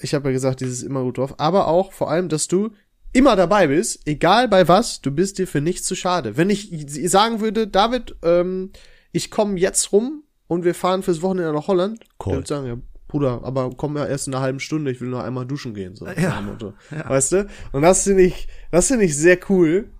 ich 0.00 0.14
habe 0.14 0.28
ja 0.28 0.32
gesagt, 0.32 0.60
dieses 0.60 0.82
immer 0.82 1.02
gut 1.02 1.18
drauf, 1.18 1.34
aber 1.38 1.68
auch 1.68 1.92
vor 1.92 2.10
allem, 2.10 2.30
dass 2.30 2.48
du 2.48 2.70
immer 3.12 3.36
dabei 3.36 3.66
bist, 3.66 4.00
egal 4.06 4.48
bei 4.48 4.66
was, 4.66 5.02
du 5.02 5.10
bist 5.10 5.38
dir 5.38 5.46
für 5.46 5.60
nichts 5.60 5.86
zu 5.86 5.94
schade. 5.94 6.38
Wenn 6.38 6.48
ich 6.48 6.70
sagen 7.10 7.40
würde, 7.40 7.68
David, 7.68 8.16
ähm, 8.22 8.72
ich 9.12 9.30
komme 9.30 9.58
jetzt 9.60 9.92
rum 9.92 10.24
und 10.48 10.64
wir 10.64 10.74
fahren 10.74 11.02
fürs 11.02 11.20
Wochenende 11.20 11.52
nach 11.52 11.68
Holland, 11.68 12.00
Cool. 12.24 12.36
würde 12.36 12.48
sagen, 12.48 12.66
ja, 12.66 12.76
Bruder, 13.06 13.42
aber 13.44 13.70
komm 13.76 13.96
ja 13.96 14.06
erst 14.06 14.26
in 14.26 14.34
einer 14.34 14.42
halben 14.42 14.60
Stunde, 14.60 14.90
ich 14.90 15.00
will 15.00 15.08
noch 15.08 15.22
einmal 15.22 15.46
duschen 15.46 15.74
gehen, 15.74 15.94
so. 15.94 16.08
Ja. 16.08 16.40
Motto. 16.40 16.72
Weißt 16.90 17.32
du? 17.32 17.46
Und 17.70 17.82
das 17.82 18.02
finde 18.02 18.22
ich, 18.22 18.48
das 18.72 18.88
finde 18.88 19.04
ich 19.04 19.16
sehr 19.16 19.38
cool. 19.48 19.90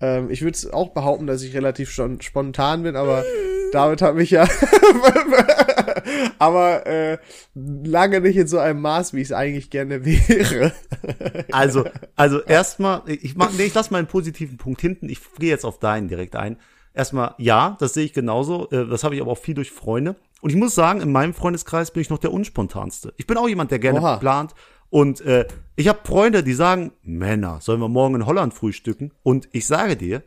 Ähm, 0.00 0.30
ich 0.30 0.42
würde 0.42 0.58
auch 0.72 0.90
behaupten, 0.90 1.26
dass 1.26 1.42
ich 1.42 1.54
relativ 1.54 1.90
schon 1.90 2.20
spontan 2.20 2.82
bin, 2.82 2.96
aber 2.96 3.24
David 3.72 4.00
hat 4.02 4.14
mich 4.14 4.30
ja, 4.30 4.48
aber 6.38 6.86
äh, 6.86 7.18
lange 7.54 8.20
nicht 8.20 8.36
in 8.36 8.46
so 8.46 8.58
einem 8.58 8.80
Maß, 8.80 9.12
wie 9.12 9.20
ich 9.20 9.28
es 9.28 9.32
eigentlich 9.32 9.70
gerne 9.70 10.04
wäre. 10.04 10.72
Also, 11.52 11.84
also 12.16 12.40
erstmal, 12.42 13.02
ich 13.06 13.36
mach, 13.36 13.52
nee, 13.52 13.64
ich 13.64 13.74
lass 13.74 13.90
mal 13.90 13.98
einen 13.98 14.06
positiven 14.06 14.58
Punkt 14.58 14.80
hinten. 14.80 15.08
Ich 15.08 15.18
gehe 15.38 15.48
jetzt 15.48 15.64
auf 15.64 15.78
deinen 15.78 16.08
direkt 16.08 16.36
ein. 16.36 16.56
erstmal 16.94 17.34
ja, 17.38 17.76
das 17.80 17.94
sehe 17.94 18.04
ich 18.04 18.12
genauso. 18.12 18.68
Äh, 18.70 18.86
das 18.86 19.04
habe 19.04 19.14
ich 19.14 19.20
aber 19.20 19.32
auch 19.32 19.38
viel 19.38 19.54
durch 19.54 19.70
Freunde. 19.70 20.16
Und 20.40 20.50
ich 20.50 20.56
muss 20.56 20.74
sagen, 20.74 21.00
in 21.00 21.10
meinem 21.10 21.34
Freundeskreis 21.34 21.90
bin 21.90 22.02
ich 22.02 22.10
noch 22.10 22.18
der 22.18 22.32
unspontanste. 22.32 23.12
Ich 23.16 23.26
bin 23.26 23.36
auch 23.36 23.48
jemand, 23.48 23.70
der 23.70 23.78
gerne 23.78 24.00
Oha. 24.00 24.16
plant. 24.16 24.54
Und 24.90 25.20
äh, 25.20 25.46
ich 25.76 25.88
habe 25.88 26.00
Freunde, 26.04 26.42
die 26.42 26.54
sagen, 26.54 26.92
Männer, 27.02 27.58
sollen 27.60 27.80
wir 27.80 27.88
morgen 27.88 28.16
in 28.16 28.26
Holland 28.26 28.54
frühstücken? 28.54 29.12
Und 29.22 29.48
ich 29.52 29.66
sage 29.66 29.96
dir, 29.96 30.22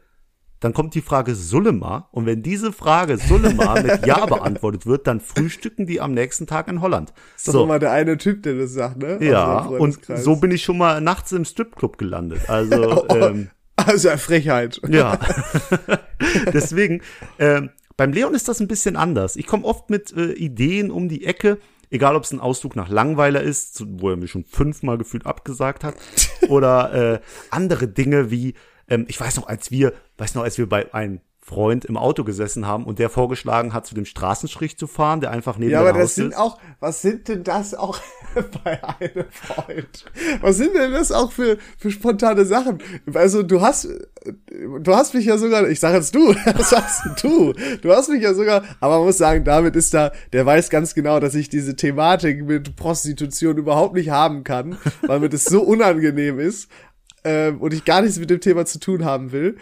dann 0.60 0.74
kommt 0.74 0.94
die 0.94 1.02
Frage 1.02 1.34
Sullema. 1.34 2.08
Und 2.12 2.28
wenn 2.28 2.44
diese 2.44 2.72
Frage 2.72 3.18
Sullema 3.18 3.82
mit 3.82 4.06
Ja 4.06 4.26
beantwortet 4.28 4.86
wird, 4.86 5.08
dann 5.08 5.20
frühstücken 5.20 5.88
die 5.88 6.00
am 6.00 6.14
nächsten 6.14 6.46
Tag 6.46 6.68
in 6.68 6.82
Holland. 6.82 7.14
Das 7.36 7.48
ist 7.48 7.54
doch 7.54 7.64
immer 7.64 7.80
der 7.80 7.92
eine 7.92 8.18
Typ, 8.18 8.44
der 8.44 8.54
das 8.56 8.72
sagt, 8.72 8.98
ne? 8.98 9.18
Ja, 9.22 9.62
und 9.66 10.00
so 10.16 10.36
bin 10.36 10.52
ich 10.52 10.64
schon 10.64 10.78
mal 10.78 11.02
nachts 11.02 11.32
im 11.32 11.46
Stripclub 11.46 11.98
gelandet. 11.98 12.48
Also, 12.48 13.08
ähm, 13.16 13.50
Also 13.76 14.10
Frechheit. 14.18 14.80
ja. 14.88 15.18
Deswegen, 16.54 17.02
ähm, 17.40 17.72
beim 17.98 18.14
Leon 18.14 18.34
ist 18.34 18.48
das 18.48 18.60
ein 18.60 18.68
bisschen 18.68 18.96
anders. 18.96 19.36
Ich 19.36 19.48
komme 19.48 19.66
oft 19.66 19.90
mit 19.90 20.16
äh, 20.16 20.34
Ideen 20.34 20.92
um 20.92 21.10
die 21.10 21.26
Ecke, 21.26 21.58
egal 21.92 22.16
ob 22.16 22.24
es 22.24 22.32
ein 22.32 22.40
Ausflug 22.40 22.76
nach 22.76 22.90
Langweiler 22.90 23.42
ist, 23.42 23.84
wo 23.88 24.10
er 24.10 24.18
mir 24.18 24.28
schon 24.28 24.46
fünfmal 24.46 24.98
gefühlt 24.98 25.26
abgesagt 25.26 25.84
hat, 25.84 25.96
oder 26.48 26.94
äh, 26.94 27.20
andere 27.52 27.88
Dinge 27.88 28.32
wie, 28.32 28.56
ähm, 28.88 29.06
ich 29.08 29.20
weiß 29.20 29.36
noch, 29.36 29.48
als 29.48 29.70
wir, 29.70 29.94
weiß 30.18 30.36
noch, 30.36 30.44
als 30.44 30.58
wir 30.58 30.68
bei 30.68 30.94
einem 30.94 31.20
Freund 31.44 31.86
im 31.86 31.98
Auto 31.98 32.24
gesessen 32.24 32.68
haben 32.68 32.86
und 32.86 33.00
der 33.00 33.10
vorgeschlagen 33.10 33.74
hat, 33.74 33.88
zu 33.88 33.96
dem 33.96 34.06
Straßenstrich 34.06 34.78
zu 34.78 34.86
fahren, 34.86 35.22
der 35.22 35.32
einfach 35.32 35.58
neben 35.58 35.72
Ja, 35.72 35.80
aber 35.80 35.92
das 35.92 36.14
sind 36.14 36.32
ist. 36.32 36.38
auch, 36.38 36.60
was 36.80 37.02
sind 37.02 37.28
denn 37.28 37.44
das 37.44 37.74
auch 37.74 38.00
bei 38.64 38.80
einem 38.84 39.26
Freund? 39.32 40.06
Was 40.42 40.58
sind 40.58 40.76
denn 40.76 40.92
das 40.92 41.12
auch 41.12 41.32
für, 41.32 41.58
für 41.80 41.90
spontane 41.90 42.46
Sachen? 42.46 42.78
Also 43.14 43.42
du 43.42 43.60
hast, 43.60 43.88
du 44.54 44.96
hast 44.96 45.16
mich 45.16 45.26
ja 45.26 45.40
sogar, 45.40 45.68
ich 45.68 45.80
sag 45.80 45.96
jetzt 45.96 46.14
du, 46.14 46.30
was 46.56 46.70
sagst 46.70 47.06
denn 47.06 47.16
du? 47.24 47.54
Du 47.82 47.92
hast 47.92 48.10
mich 48.10 48.22
ja 48.22 48.36
sogar, 48.36 48.64
aber 48.80 48.98
man 48.98 49.08
muss 49.08 49.18
sagen, 49.18 49.44
David 49.44 49.76
ist 49.76 49.96
da, 49.96 50.12
der 50.34 50.46
weiß 50.46 50.70
ganz 50.70 50.94
genau, 50.94 51.20
dass 51.20 51.34
ich 51.34 51.50
diese 51.50 51.76
Thematik 51.76 52.46
mit 52.46 52.76
Prostitution 52.76 53.58
überhaupt 53.58 53.96
nicht 53.96 54.12
haben 54.12 54.44
kann, 54.44 54.78
weil 55.08 55.20
mir 55.20 55.30
das 55.30 55.46
so 55.46 55.64
unangenehm 55.64 56.40
ist 56.40 56.70
ähm, 57.24 57.60
und 57.62 57.74
ich 57.74 57.86
gar 57.86 58.02
nichts 58.02 58.20
mit 58.20 58.30
dem 58.30 58.42
Thema 58.42 58.66
zu 58.66 58.80
tun 58.80 59.06
haben 59.06 59.32
will. 59.32 59.58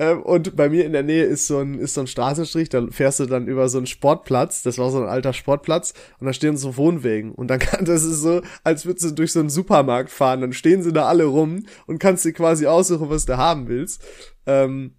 Ähm, 0.00 0.22
und 0.22 0.56
bei 0.56 0.70
mir 0.70 0.86
in 0.86 0.92
der 0.92 1.02
Nähe 1.02 1.24
ist 1.24 1.46
so 1.46 1.58
ein, 1.58 1.78
ist 1.78 1.92
so 1.92 2.00
ein 2.00 2.06
Straßenstrich, 2.06 2.70
da 2.70 2.86
fährst 2.90 3.20
du 3.20 3.26
dann 3.26 3.46
über 3.46 3.68
so 3.68 3.76
einen 3.76 3.86
Sportplatz, 3.86 4.62
das 4.62 4.78
war 4.78 4.90
so 4.90 5.02
ein 5.02 5.08
alter 5.08 5.34
Sportplatz, 5.34 5.92
und 6.18 6.26
da 6.26 6.32
stehen 6.32 6.56
so 6.56 6.78
Wohnwegen. 6.78 7.32
Und 7.32 7.48
dann 7.48 7.58
kann, 7.60 7.84
das 7.84 8.02
ist 8.02 8.22
so, 8.22 8.40
als 8.64 8.86
würdest 8.86 9.04
du 9.04 9.10
durch 9.10 9.32
so 9.32 9.40
einen 9.40 9.50
Supermarkt 9.50 10.10
fahren, 10.10 10.40
dann 10.40 10.54
stehen 10.54 10.82
sie 10.82 10.92
da 10.92 11.06
alle 11.06 11.24
rum 11.24 11.66
und 11.86 11.98
kannst 11.98 12.24
dir 12.24 12.32
quasi 12.32 12.66
aussuchen, 12.66 13.10
was 13.10 13.26
du 13.26 13.36
haben 13.36 13.68
willst. 13.68 14.02
Ähm, 14.46 14.94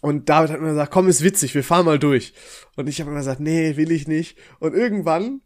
und 0.00 0.28
David 0.28 0.50
hat 0.50 0.60
mir 0.60 0.70
gesagt, 0.70 0.92
komm, 0.92 1.08
ist 1.08 1.22
witzig, 1.22 1.54
wir 1.54 1.64
fahren 1.64 1.84
mal 1.84 1.98
durch. 1.98 2.32
Und 2.76 2.88
ich 2.88 3.00
habe 3.00 3.10
immer 3.10 3.20
gesagt, 3.20 3.40
nee, 3.40 3.76
will 3.76 3.92
ich 3.92 4.08
nicht. 4.08 4.38
Und 4.58 4.74
irgendwann 4.74 5.42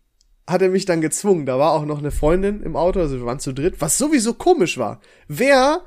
hat 0.46 0.62
er 0.62 0.68
mich 0.68 0.84
dann 0.84 1.00
gezwungen. 1.00 1.46
Da 1.46 1.58
war 1.58 1.72
auch 1.72 1.84
noch 1.84 1.98
eine 1.98 2.12
Freundin 2.12 2.62
im 2.62 2.76
Auto, 2.76 3.00
also 3.00 3.18
wir 3.18 3.26
waren 3.26 3.40
zu 3.40 3.52
dritt, 3.52 3.80
was 3.80 3.98
sowieso 3.98 4.34
komisch 4.34 4.78
war. 4.78 5.00
Wer 5.26 5.82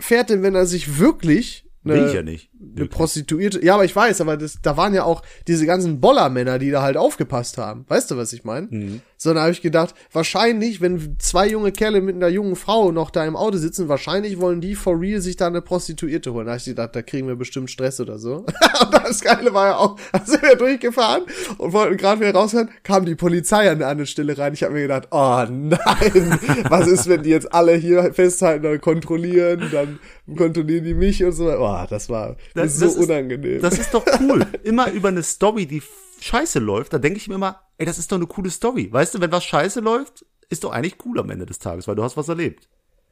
fährt 0.00 0.30
denn, 0.30 0.42
wenn 0.42 0.56
er 0.56 0.66
sich 0.66 0.98
wirklich 0.98 1.63
Will 1.84 2.06
ich 2.06 2.14
ja 2.14 2.22
nicht. 2.22 2.50
Eine 2.76 2.86
Prostituierte, 2.86 3.64
ja, 3.64 3.74
aber 3.74 3.84
ich 3.84 3.94
weiß, 3.94 4.20
aber 4.20 4.36
das, 4.36 4.58
da 4.62 4.76
waren 4.76 4.94
ja 4.94 5.04
auch 5.04 5.22
diese 5.46 5.66
ganzen 5.66 6.00
Bollermänner, 6.00 6.58
die 6.58 6.70
da 6.70 6.82
halt 6.82 6.96
aufgepasst 6.96 7.58
haben. 7.58 7.84
Weißt 7.88 8.10
du, 8.10 8.16
was 8.16 8.32
ich 8.32 8.44
meine? 8.44 8.68
Mhm. 8.70 9.00
So, 9.16 9.32
dann 9.32 9.42
habe 9.42 9.52
ich 9.52 9.62
gedacht, 9.62 9.94
wahrscheinlich, 10.12 10.80
wenn 10.80 11.16
zwei 11.18 11.48
junge 11.48 11.72
Kerle 11.72 12.00
mit 12.00 12.14
einer 12.14 12.28
jungen 12.28 12.56
Frau 12.56 12.92
noch 12.92 13.10
da 13.10 13.24
im 13.24 13.36
Auto 13.36 13.56
sitzen, 13.56 13.88
wahrscheinlich 13.88 14.38
wollen 14.38 14.60
die 14.60 14.74
for 14.74 15.00
real 15.00 15.20
sich 15.20 15.36
da 15.36 15.46
eine 15.46 15.62
Prostituierte 15.62 16.32
holen. 16.32 16.46
Da 16.46 16.52
habe 16.52 16.58
ich 16.58 16.64
gedacht, 16.66 16.94
da 16.94 17.02
kriegen 17.02 17.26
wir 17.26 17.36
bestimmt 17.36 17.70
Stress 17.70 18.00
oder 18.00 18.18
so. 18.18 18.44
und 18.44 18.92
das 18.92 19.20
Geile 19.20 19.54
war 19.54 19.66
ja 19.68 19.76
auch, 19.76 19.96
da 20.12 20.20
sind 20.24 20.42
wir 20.42 20.56
durchgefahren 20.56 21.22
und 21.58 21.72
wollten 21.72 21.96
gerade 21.96 22.20
wieder 22.20 22.34
raushören, 22.34 22.70
kam 22.82 23.06
die 23.06 23.14
Polizei 23.14 23.70
an 23.70 23.78
der 23.78 23.88
anderen 23.88 24.06
Stelle 24.06 24.36
rein. 24.36 24.52
Ich 24.52 24.62
habe 24.62 24.74
mir 24.74 24.82
gedacht, 24.82 25.08
oh 25.10 25.44
nein, 25.48 26.38
was 26.68 26.86
ist, 26.86 27.08
wenn 27.08 27.22
die 27.22 27.30
jetzt 27.30 27.52
alle 27.52 27.74
hier 27.74 28.12
festhalten 28.12 28.66
und 28.66 28.80
kontrollieren, 28.82 29.70
dann 29.72 29.98
kontrollieren 30.36 30.84
die 30.84 30.94
mich 30.94 31.24
und 31.24 31.32
so. 31.32 31.50
Oh, 31.50 31.84
das 31.88 32.08
war 32.08 32.36
Das- 32.54 32.76
so 32.78 32.86
das 32.86 32.94
ist- 32.96 33.04
unangenehm. 33.08 33.60
Das 33.60 33.78
ist 33.78 33.92
doch 33.92 34.04
cool. 34.20 34.46
immer 34.62 34.90
über 34.92 35.08
eine 35.08 35.22
Story, 35.22 35.66
die 35.66 35.82
scheiße 36.20 36.58
läuft, 36.58 36.92
da 36.92 36.98
denke 36.98 37.18
ich 37.18 37.28
mir 37.28 37.34
immer, 37.34 37.60
ey, 37.78 37.86
das 37.86 37.98
ist 37.98 38.10
doch 38.12 38.16
eine 38.16 38.26
coole 38.26 38.50
Story. 38.50 38.88
Weißt 38.90 39.14
du, 39.14 39.20
wenn 39.20 39.32
was 39.32 39.44
scheiße 39.44 39.80
läuft, 39.80 40.24
ist 40.48 40.64
doch 40.64 40.72
eigentlich 40.72 40.96
cool 41.04 41.18
am 41.20 41.30
Ende 41.30 41.46
des 41.46 41.58
Tages, 41.58 41.86
weil 41.88 41.96
du 41.96 42.02
hast 42.02 42.16
was 42.16 42.28
erlebt. 42.28 42.68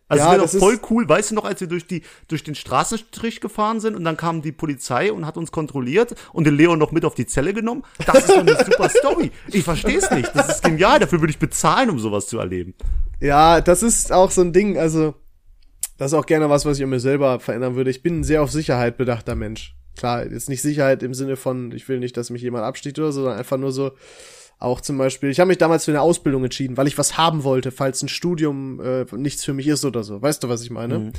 Also 0.09 0.25
Ja, 0.25 0.27
es 0.27 0.33
wäre 0.33 0.43
das 0.43 0.53
doch 0.53 0.59
voll 0.59 0.75
ist- 0.75 0.91
cool, 0.91 1.09
weißt 1.09 1.31
du 1.31 1.35
noch, 1.35 1.45
als 1.45 1.61
wir 1.61 1.69
durch 1.69 1.87
die 1.87 2.03
durch 2.29 2.45
den 2.45 2.55
Straßenstrich 2.55 3.41
gefahren 3.41 3.81
sind 3.81 3.97
und 3.97 4.05
dann 4.05 4.17
kam 4.19 4.43
die 4.43 4.53
Polizei 4.53 5.11
und 5.13 5.25
hat 5.27 5.37
uns 5.39 5.53
kontrolliert 5.53 6.15
und 6.33 6.45
den 6.47 6.55
Leon 6.57 6.79
noch 6.79 6.93
mit 6.93 7.05
auf 7.05 7.15
die 7.15 7.27
Zelle 7.27 7.55
genommen. 7.55 7.83
Das 8.07 8.19
ist 8.19 8.29
doch 8.31 8.39
eine 8.39 8.57
super 8.65 8.89
Story. 8.91 9.31
Ich 9.49 9.65
verstehe 9.65 9.99
es 9.99 10.11
nicht. 10.11 10.31
Das 10.35 10.49
ist 10.49 10.63
genial. 10.63 10.99
Dafür 10.99 11.21
würde 11.21 11.31
ich 11.31 11.39
bezahlen, 11.39 11.89
um 11.89 11.99
sowas 11.99 12.27
zu 12.27 12.39
erleben. 12.39 12.75
Ja, 13.21 13.61
das 13.63 13.83
ist 13.83 14.13
auch 14.13 14.31
so 14.31 14.43
ein 14.43 14.53
Ding, 14.53 14.77
also 14.77 15.15
das 16.03 16.13
ist 16.13 16.19
auch 16.19 16.27
gerne 16.27 16.51
was, 16.51 16.67
was 16.67 16.79
ich 16.79 16.83
an 16.83 16.91
mir 16.91 16.99
selber 16.99 17.39
verändern 17.39 17.77
würde. 17.77 17.91
Ich 17.91 18.03
bin 18.03 18.21
ein 18.21 18.25
sehr 18.25 18.43
auf 18.43 18.51
Sicherheit 18.51 18.97
bedachter 18.97 19.37
Mensch. 19.37 19.77
Klar, 19.97 20.27
jetzt 20.27 20.49
nicht 20.49 20.61
Sicherheit 20.61 21.03
im 21.05 21.15
Sinne 21.15 21.37
von, 21.37 21.71
ich 21.71 21.89
will 21.89 22.01
nicht, 22.01 22.17
dass 22.17 22.31
mich 22.31 22.43
jemand 22.43 22.65
absticht 22.65 22.99
oder 22.99 23.13
so, 23.13 23.21
sondern 23.23 23.39
einfach 23.39 23.57
nur 23.57 23.71
so, 23.71 23.93
auch 24.59 24.81
zum 24.81 24.99
Beispiel, 24.99 25.31
ich 25.31 25.39
habe 25.39 25.47
mich 25.47 25.59
damals 25.59 25.85
für 25.85 25.93
eine 25.93 26.01
Ausbildung 26.01 26.43
entschieden, 26.43 26.77
weil 26.77 26.89
ich 26.89 26.99
was 26.99 27.19
haben 27.19 27.45
wollte, 27.45 27.71
falls 27.71 28.03
ein 28.03 28.09
Studium 28.09 28.81
äh, 28.81 29.07
nichts 29.13 29.45
für 29.45 29.53
mich 29.53 29.69
ist 29.69 29.85
oder 29.85 30.03
so. 30.03 30.21
Weißt 30.21 30.43
du, 30.43 30.49
was 30.49 30.63
ich 30.63 30.71
meine? 30.71 31.13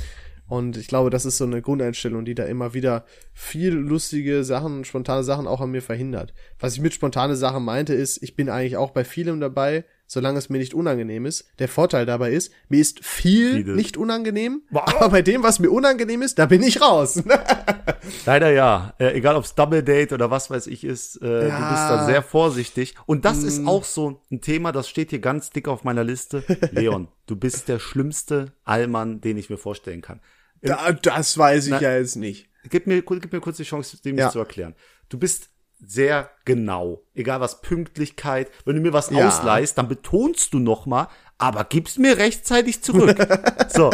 Und 0.46 0.76
ich 0.76 0.88
glaube, 0.88 1.08
das 1.08 1.24
ist 1.24 1.38
so 1.38 1.44
eine 1.44 1.62
Grundeinstellung, 1.62 2.26
die 2.26 2.34
da 2.34 2.44
immer 2.44 2.74
wieder 2.74 3.06
viel 3.32 3.72
lustige 3.72 4.44
Sachen, 4.44 4.84
spontane 4.84 5.24
Sachen 5.24 5.46
auch 5.46 5.62
an 5.62 5.70
mir 5.70 5.80
verhindert. 5.80 6.34
Was 6.58 6.74
ich 6.74 6.82
mit 6.82 6.92
spontane 6.92 7.36
Sachen 7.36 7.64
meinte, 7.64 7.94
ist, 7.94 8.22
ich 8.22 8.36
bin 8.36 8.50
eigentlich 8.50 8.76
auch 8.76 8.90
bei 8.90 9.04
vielem 9.04 9.40
dabei, 9.40 9.84
solange 10.06 10.38
es 10.38 10.48
mir 10.50 10.58
nicht 10.58 10.74
unangenehm 10.74 11.26
ist. 11.26 11.46
Der 11.58 11.68
Vorteil 11.68 12.06
dabei 12.06 12.32
ist, 12.32 12.52
mir 12.68 12.80
ist 12.80 13.04
viel 13.04 13.54
Vieles. 13.64 13.76
nicht 13.76 13.96
unangenehm, 13.96 14.62
aber 14.72 15.08
bei 15.08 15.22
dem, 15.22 15.42
was 15.42 15.58
mir 15.58 15.70
unangenehm 15.70 16.22
ist, 16.22 16.38
da 16.38 16.46
bin 16.46 16.62
ich 16.62 16.80
raus. 16.80 17.22
Leider 18.26 18.50
ja. 18.52 18.94
Äh, 18.98 19.14
egal 19.16 19.36
ob's 19.36 19.54
Double 19.54 19.82
Date 19.82 20.12
oder 20.12 20.30
was 20.30 20.50
weiß 20.50 20.66
ich 20.66 20.84
ist, 20.84 21.16
äh, 21.16 21.20
du 21.20 21.48
Ja. 21.48 21.70
bist 21.70 21.82
da 21.90 22.06
sehr 22.06 22.22
vorsichtig. 22.22 22.94
Und 23.06 23.24
das 23.24 23.42
Mm. 23.42 23.46
ist 23.48 23.66
auch 23.66 23.84
so 23.84 24.20
ein 24.30 24.40
Thema, 24.40 24.72
das 24.72 24.88
steht 24.88 25.10
hier 25.10 25.20
ganz 25.20 25.50
dick 25.50 25.68
auf 25.68 25.84
meiner 25.84 26.04
Liste. 26.04 26.44
Leon, 26.72 27.08
du 27.26 27.36
bist 27.36 27.68
der 27.68 27.78
schlimmste 27.78 28.52
Allmann, 28.64 29.20
den 29.20 29.36
ich 29.36 29.50
mir 29.50 29.58
vorstellen 29.58 30.02
kann. 30.02 30.20
da, 30.62 30.92
das 30.92 31.36
weiß 31.36 31.66
ich 31.66 31.70
Na- 31.72 31.80
ja 31.80 31.96
jetzt 31.96 32.16
nicht. 32.16 32.48
Gib 32.70 32.86
mir, 32.86 33.02
gib 33.02 33.32
mir 33.32 33.40
kurz 33.40 33.58
die 33.58 33.64
Chance, 33.64 33.98
dem 34.02 34.16
Ja. 34.16 34.30
zu 34.30 34.38
erklären. 34.38 34.74
Du 35.10 35.18
bist 35.18 35.50
sehr 35.86 36.30
genau. 36.44 37.02
Egal 37.14 37.40
was 37.40 37.60
Pünktlichkeit, 37.60 38.50
wenn 38.64 38.76
du 38.76 38.82
mir 38.82 38.92
was 38.92 39.10
Ja. 39.10 39.26
ausleihst, 39.26 39.78
dann 39.78 39.88
betonst 39.88 40.54
du 40.54 40.58
noch 40.58 40.86
mal, 40.86 41.08
aber 41.38 41.64
gib's 41.64 41.98
mir 41.98 42.18
rechtzeitig 42.18 42.82
zurück. 42.82 43.18
so. 43.68 43.90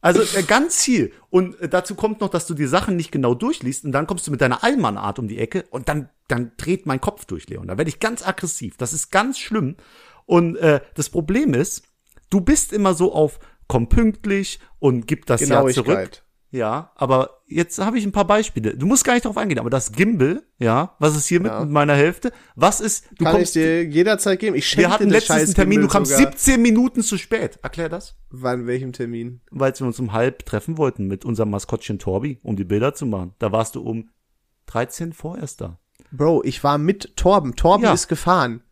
Also 0.00 0.22
äh, 0.38 0.42
ganz 0.42 0.82
viel. 0.82 1.12
Und 1.28 1.60
äh, 1.60 1.68
dazu 1.68 1.94
kommt 1.94 2.20
noch, 2.20 2.30
dass 2.30 2.46
du 2.46 2.54
die 2.54 2.66
Sachen 2.66 2.96
nicht 2.96 3.12
genau 3.12 3.34
durchliest 3.34 3.84
und 3.84 3.92
dann 3.92 4.06
kommst 4.06 4.26
du 4.26 4.30
mit 4.30 4.40
deiner 4.40 4.64
Allmannart 4.64 5.18
um 5.18 5.28
die 5.28 5.38
Ecke 5.38 5.64
und 5.70 5.88
dann, 5.88 6.08
dann 6.28 6.52
dreht 6.56 6.86
mein 6.86 7.00
Kopf 7.00 7.26
durch, 7.26 7.48
Leon. 7.48 7.68
Da 7.68 7.76
werde 7.76 7.90
ich 7.90 8.00
ganz 8.00 8.26
aggressiv. 8.26 8.76
Das 8.76 8.92
ist 8.92 9.10
ganz 9.10 9.38
schlimm. 9.38 9.76
Und 10.24 10.56
äh, 10.56 10.80
das 10.94 11.10
Problem 11.10 11.54
ist, 11.54 11.82
du 12.30 12.40
bist 12.40 12.72
immer 12.72 12.94
so 12.94 13.12
auf 13.12 13.40
komm 13.66 13.88
pünktlich 13.88 14.58
und 14.78 15.06
gib 15.06 15.26
das 15.26 15.46
Jahr 15.46 15.68
zurück. 15.68 16.22
Ja, 16.52 16.90
aber 16.96 17.42
jetzt 17.46 17.78
habe 17.78 17.96
ich 17.96 18.04
ein 18.04 18.10
paar 18.10 18.26
Beispiele. 18.26 18.76
Du 18.76 18.84
musst 18.86 19.04
gar 19.04 19.12
nicht 19.12 19.24
darauf 19.24 19.36
eingehen, 19.36 19.60
aber 19.60 19.70
das 19.70 19.92
Gimbal, 19.92 20.42
ja, 20.58 20.96
was 20.98 21.16
ist 21.16 21.28
hiermit 21.28 21.52
Ja. 21.52 21.60
mit 21.60 21.70
meiner 21.70 21.94
Hälfte? 21.94 22.32
Was 22.56 22.80
ist, 22.80 23.04
du 23.16 23.24
Kann 23.24 23.34
ich 23.34 23.38
kommst, 23.38 23.54
dir 23.54 23.84
jederzeit 23.84 24.40
geben. 24.40 24.56
Ich 24.56 24.66
schenke 24.66 24.88
wir 24.88 24.90
hatten 24.92 25.10
letztens 25.10 25.54
Termin, 25.54 25.80
du 25.82 25.86
kamst 25.88 26.10
sogar. 26.16 26.32
17 26.32 26.60
Minuten 26.60 27.02
zu 27.02 27.18
spät. 27.18 27.60
Erklär 27.62 27.88
das. 27.88 28.16
Wann, 28.30 28.66
welchem 28.66 28.92
Termin? 28.92 29.40
Weil 29.52 29.72
wir 29.78 29.86
uns 29.86 30.00
um 30.00 30.12
halb 30.12 30.44
treffen 30.44 30.76
wollten 30.76 31.06
mit 31.06 31.24
unserem 31.24 31.50
Maskottchen 31.50 32.00
Torbi, 32.00 32.40
um 32.42 32.56
die 32.56 32.64
Bilder 32.64 32.94
zu 32.94 33.06
machen. 33.06 33.34
Da 33.38 33.52
warst 33.52 33.76
du 33.76 33.82
um 33.82 34.10
13 34.66 35.12
vorerst 35.12 35.60
da. 35.60 35.78
Bro, 36.10 36.42
ich 36.44 36.64
war 36.64 36.78
mit 36.78 37.16
Torben. 37.16 37.54
Torben 37.54 37.84
Ja. 37.84 37.92
ist 37.92 38.08
gefahren. 38.08 38.64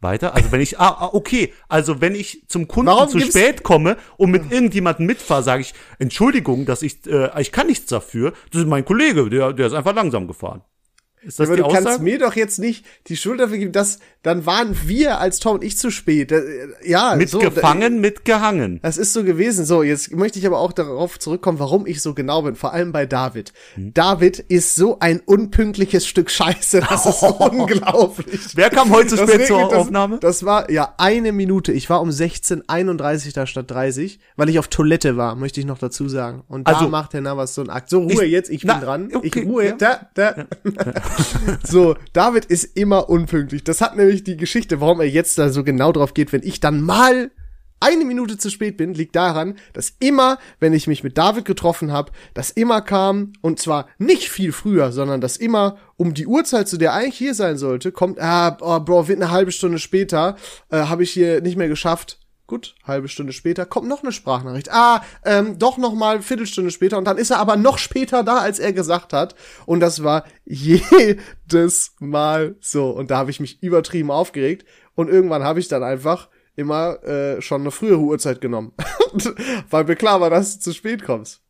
Weiter? 0.00 0.34
Also 0.34 0.52
wenn 0.52 0.60
ich, 0.60 0.78
ah, 0.78 0.96
ah, 0.98 1.10
okay, 1.12 1.52
also 1.68 2.00
wenn 2.00 2.14
ich 2.14 2.42
zum 2.48 2.68
Kunden 2.68 2.88
Warum 2.88 3.08
zu 3.08 3.20
spät 3.20 3.62
komme 3.62 3.96
und 4.16 4.30
mit 4.30 4.50
irgendjemandem 4.50 5.06
mitfahre, 5.06 5.42
sage 5.42 5.62
ich, 5.62 5.74
Entschuldigung, 5.98 6.66
dass 6.66 6.82
ich, 6.82 7.06
äh, 7.06 7.40
ich 7.40 7.52
kann 7.52 7.66
nichts 7.66 7.86
dafür. 7.86 8.32
Das 8.50 8.62
ist 8.62 8.68
mein 8.68 8.84
Kollege, 8.84 9.28
der, 9.28 9.52
der 9.52 9.66
ist 9.66 9.74
einfach 9.74 9.94
langsam 9.94 10.26
gefahren. 10.26 10.62
Ist 11.22 11.38
das 11.38 11.48
aber 11.48 11.56
die 11.56 11.62
du 11.62 11.68
kannst 11.68 11.86
Aussage? 11.86 12.02
mir 12.04 12.18
doch 12.18 12.34
jetzt 12.34 12.58
nicht 12.58 12.84
die 13.08 13.16
Schuld 13.16 13.40
dafür 13.40 13.58
geben, 13.58 13.72
dass 13.72 13.98
dann 14.22 14.44
waren 14.46 14.76
wir 14.86 15.18
als 15.18 15.38
Tom 15.38 15.54
und 15.56 15.64
ich 15.64 15.76
zu 15.78 15.90
spät. 15.90 16.32
Ja, 16.84 17.12
so, 17.26 17.38
Mitgefangen, 17.40 18.00
mitgehangen. 18.00 18.80
Das 18.82 18.98
ist 18.98 19.12
so 19.12 19.24
gewesen. 19.24 19.64
So, 19.64 19.82
jetzt 19.82 20.12
möchte 20.14 20.38
ich 20.38 20.46
aber 20.46 20.58
auch 20.58 20.72
darauf 20.72 21.18
zurückkommen, 21.18 21.58
warum 21.58 21.86
ich 21.86 22.02
so 22.02 22.14
genau 22.14 22.42
bin. 22.42 22.54
Vor 22.54 22.72
allem 22.74 22.92
bei 22.92 23.06
David. 23.06 23.52
Hm. 23.74 23.92
David 23.94 24.38
ist 24.38 24.74
so 24.74 24.98
ein 25.00 25.20
unpünktliches 25.20 26.06
Stück 26.06 26.30
Scheiße. 26.30 26.80
Das 26.88 27.06
ist 27.06 27.22
unglaublich. 27.38 28.40
Wer 28.54 28.70
kam 28.70 28.90
heute 28.90 29.08
zu 29.08 29.16
spät 29.18 29.46
zur 29.46 29.56
regelt- 29.58 29.72
das, 29.72 29.78
Aufnahme? 29.78 30.18
Das 30.20 30.44
war 30.44 30.70
ja 30.70 30.94
eine 30.98 31.32
Minute. 31.32 31.72
Ich 31.72 31.88
war 31.88 32.00
um 32.02 32.10
16.31 32.10 33.34
da 33.34 33.46
statt 33.46 33.70
30, 33.70 34.20
weil 34.36 34.48
ich 34.50 34.58
auf 34.58 34.68
Toilette 34.68 35.16
war, 35.16 35.34
möchte 35.34 35.60
ich 35.60 35.66
noch 35.66 35.78
dazu 35.78 36.08
sagen. 36.08 36.42
Und 36.48 36.68
da 36.68 36.72
Also- 36.74 36.88
macht 36.88 37.12
der 37.14 37.20
Navas 37.22 37.54
so 37.54 37.62
einen 37.62 37.70
Akt. 37.70 37.88
So, 37.90 38.00
Ruhe 38.00 38.24
Ich- 38.24 38.32
jetzt, 38.32 38.50
ich 38.50 38.64
na, 38.64 38.74
bin 38.74 38.82
dran. 38.84 39.08
okay, 39.14 39.30
ich 39.34 39.46
Ruhe, 39.46 39.64
ja. 39.66 39.72
da, 39.76 40.08
da. 40.14 40.34
so, 41.64 41.96
David 42.12 42.46
ist 42.46 42.76
immer 42.76 43.08
unpünktlich. 43.08 43.64
Das 43.64 43.80
hat 43.80 43.96
nämlich 43.96 44.24
die 44.24 44.36
Geschichte, 44.36 44.80
warum 44.80 45.00
er 45.00 45.08
jetzt 45.08 45.38
da 45.38 45.50
so 45.50 45.64
genau 45.64 45.92
drauf 45.92 46.14
geht, 46.14 46.32
wenn 46.32 46.42
ich 46.42 46.60
dann 46.60 46.82
mal 46.82 47.30
eine 47.80 48.04
Minute 48.04 48.36
zu 48.36 48.50
spät 48.50 48.76
bin, 48.76 48.92
liegt 48.92 49.16
daran, 49.16 49.54
dass 49.72 49.94
immer, 49.98 50.38
wenn 50.60 50.74
ich 50.74 50.86
mich 50.86 51.02
mit 51.02 51.16
David 51.16 51.46
getroffen 51.46 51.92
habe, 51.92 52.12
das 52.34 52.50
immer 52.50 52.82
kam, 52.82 53.32
und 53.40 53.58
zwar 53.58 53.88
nicht 53.98 54.28
viel 54.28 54.52
früher, 54.52 54.92
sondern 54.92 55.22
das 55.22 55.38
immer 55.38 55.78
um 55.96 56.12
die 56.12 56.26
Uhrzeit, 56.26 56.68
zu 56.68 56.76
der 56.76 56.92
eigentlich 56.92 57.16
hier 57.16 57.34
sein 57.34 57.56
sollte, 57.56 57.90
kommt, 57.90 58.20
ah, 58.20 58.56
oh, 58.60 58.80
Bro, 58.80 59.08
wird 59.08 59.20
eine 59.20 59.30
halbe 59.30 59.50
Stunde 59.50 59.78
später, 59.78 60.36
äh, 60.68 60.76
habe 60.76 61.02
ich 61.02 61.10
hier 61.10 61.40
nicht 61.40 61.56
mehr 61.56 61.68
geschafft. 61.68 62.18
Gut, 62.50 62.74
halbe 62.82 63.06
Stunde 63.06 63.32
später 63.32 63.64
kommt 63.64 63.86
noch 63.86 64.02
eine 64.02 64.10
Sprachnachricht. 64.10 64.72
Ah, 64.72 65.04
ähm, 65.24 65.60
doch 65.60 65.78
noch 65.78 65.94
mal 65.94 66.20
Viertelstunde 66.20 66.72
später 66.72 66.98
und 66.98 67.04
dann 67.04 67.16
ist 67.16 67.30
er 67.30 67.38
aber 67.38 67.54
noch 67.54 67.78
später 67.78 68.24
da, 68.24 68.38
als 68.38 68.58
er 68.58 68.72
gesagt 68.72 69.12
hat. 69.12 69.36
Und 69.66 69.78
das 69.78 70.02
war 70.02 70.24
jedes 70.44 71.94
Mal 72.00 72.56
so. 72.58 72.90
Und 72.90 73.12
da 73.12 73.18
habe 73.18 73.30
ich 73.30 73.38
mich 73.38 73.62
übertrieben 73.62 74.10
aufgeregt. 74.10 74.66
Und 74.96 75.08
irgendwann 75.08 75.44
habe 75.44 75.60
ich 75.60 75.68
dann 75.68 75.84
einfach 75.84 76.28
immer 76.56 77.00
äh, 77.04 77.40
schon 77.40 77.60
eine 77.60 77.70
frühere 77.70 78.00
Uhrzeit 78.00 78.40
genommen. 78.40 78.72
Weil 79.70 79.84
mir 79.84 79.94
klar 79.94 80.20
war, 80.20 80.30
dass 80.30 80.54
du 80.54 80.60
zu 80.60 80.72
spät 80.72 81.04
kommst. 81.04 81.42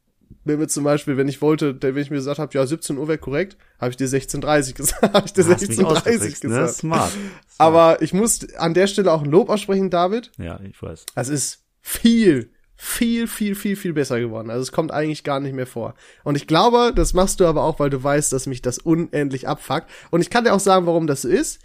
Wenn 0.44 0.58
wir 0.58 0.68
zum 0.68 0.84
Beispiel, 0.84 1.16
wenn 1.16 1.28
ich 1.28 1.42
wollte, 1.42 1.76
wenn 1.82 1.96
ich 1.96 2.10
mir 2.10 2.16
gesagt 2.16 2.38
habe, 2.38 2.52
ja, 2.54 2.66
17 2.66 2.96
Uhr 2.96 3.08
wäre 3.08 3.18
korrekt, 3.18 3.56
habe 3.78 3.90
ich 3.90 3.96
dir 3.96 4.08
16.30 4.08 4.74
gesagt. 4.76 5.14
habe 5.14 5.26
ich 5.26 5.32
dir 5.32 5.46
Hast 5.46 5.68
mich 5.68 5.78
16.30 5.78 5.84
ausgetrickst, 5.84 6.44
ne? 6.44 6.50
gesagt. 6.50 6.74
Smart. 6.74 7.12
Aber 7.58 8.00
ich 8.02 8.12
muss 8.12 8.52
an 8.54 8.74
der 8.74 8.86
Stelle 8.86 9.12
auch 9.12 9.22
ein 9.22 9.30
Lob 9.30 9.50
aussprechen, 9.50 9.90
David. 9.90 10.30
Ja, 10.38 10.58
ich 10.60 10.80
weiß. 10.82 11.04
Es 11.14 11.28
ist 11.28 11.64
viel, 11.80 12.50
viel, 12.76 13.26
viel, 13.26 13.54
viel, 13.54 13.76
viel 13.76 13.92
besser 13.92 14.18
geworden. 14.20 14.50
Also 14.50 14.62
es 14.62 14.72
kommt 14.72 14.92
eigentlich 14.92 15.24
gar 15.24 15.40
nicht 15.40 15.54
mehr 15.54 15.66
vor. 15.66 15.94
Und 16.24 16.36
ich 16.36 16.46
glaube, 16.46 16.92
das 16.94 17.12
machst 17.12 17.40
du 17.40 17.46
aber 17.46 17.62
auch, 17.64 17.78
weil 17.78 17.90
du 17.90 18.02
weißt, 18.02 18.32
dass 18.32 18.46
mich 18.46 18.62
das 18.62 18.78
unendlich 18.78 19.46
abfuckt. 19.46 19.90
Und 20.10 20.22
ich 20.22 20.30
kann 20.30 20.44
dir 20.44 20.54
auch 20.54 20.60
sagen, 20.60 20.86
warum 20.86 21.06
das 21.06 21.22
so 21.22 21.28
ist. 21.28 21.60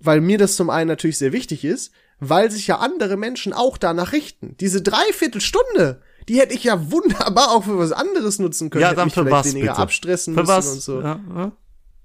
Weil 0.00 0.20
mir 0.20 0.38
das 0.38 0.56
zum 0.56 0.70
einen 0.70 0.88
natürlich 0.88 1.18
sehr 1.18 1.32
wichtig 1.32 1.64
ist, 1.64 1.92
weil 2.18 2.50
sich 2.50 2.66
ja 2.66 2.78
andere 2.78 3.16
Menschen 3.16 3.52
auch 3.52 3.78
danach 3.78 4.12
richten. 4.12 4.56
Diese 4.58 4.82
Dreiviertelstunde, 4.82 6.02
die 6.28 6.40
hätte 6.40 6.54
ich 6.54 6.64
ja 6.64 6.90
wunderbar 6.90 7.52
auch 7.52 7.64
für 7.64 7.78
was 7.78 7.92
anderes 7.92 8.38
nutzen 8.38 8.70
können. 8.70 8.82
Ja, 8.82 8.88
Hätte 8.88 8.96
dann 8.96 9.06
mich 9.06 9.14
für 9.14 9.20
vielleicht 9.20 9.46
was 9.46 9.54
weniger 9.54 9.72
bitte? 9.72 9.82
abstressen 9.82 10.34
Für 10.34 10.40
müssen 10.40 10.52
was? 10.52 10.72
und 10.74 10.82
so. 10.82 11.00
Ja, 11.00 11.20
ja. 11.34 11.52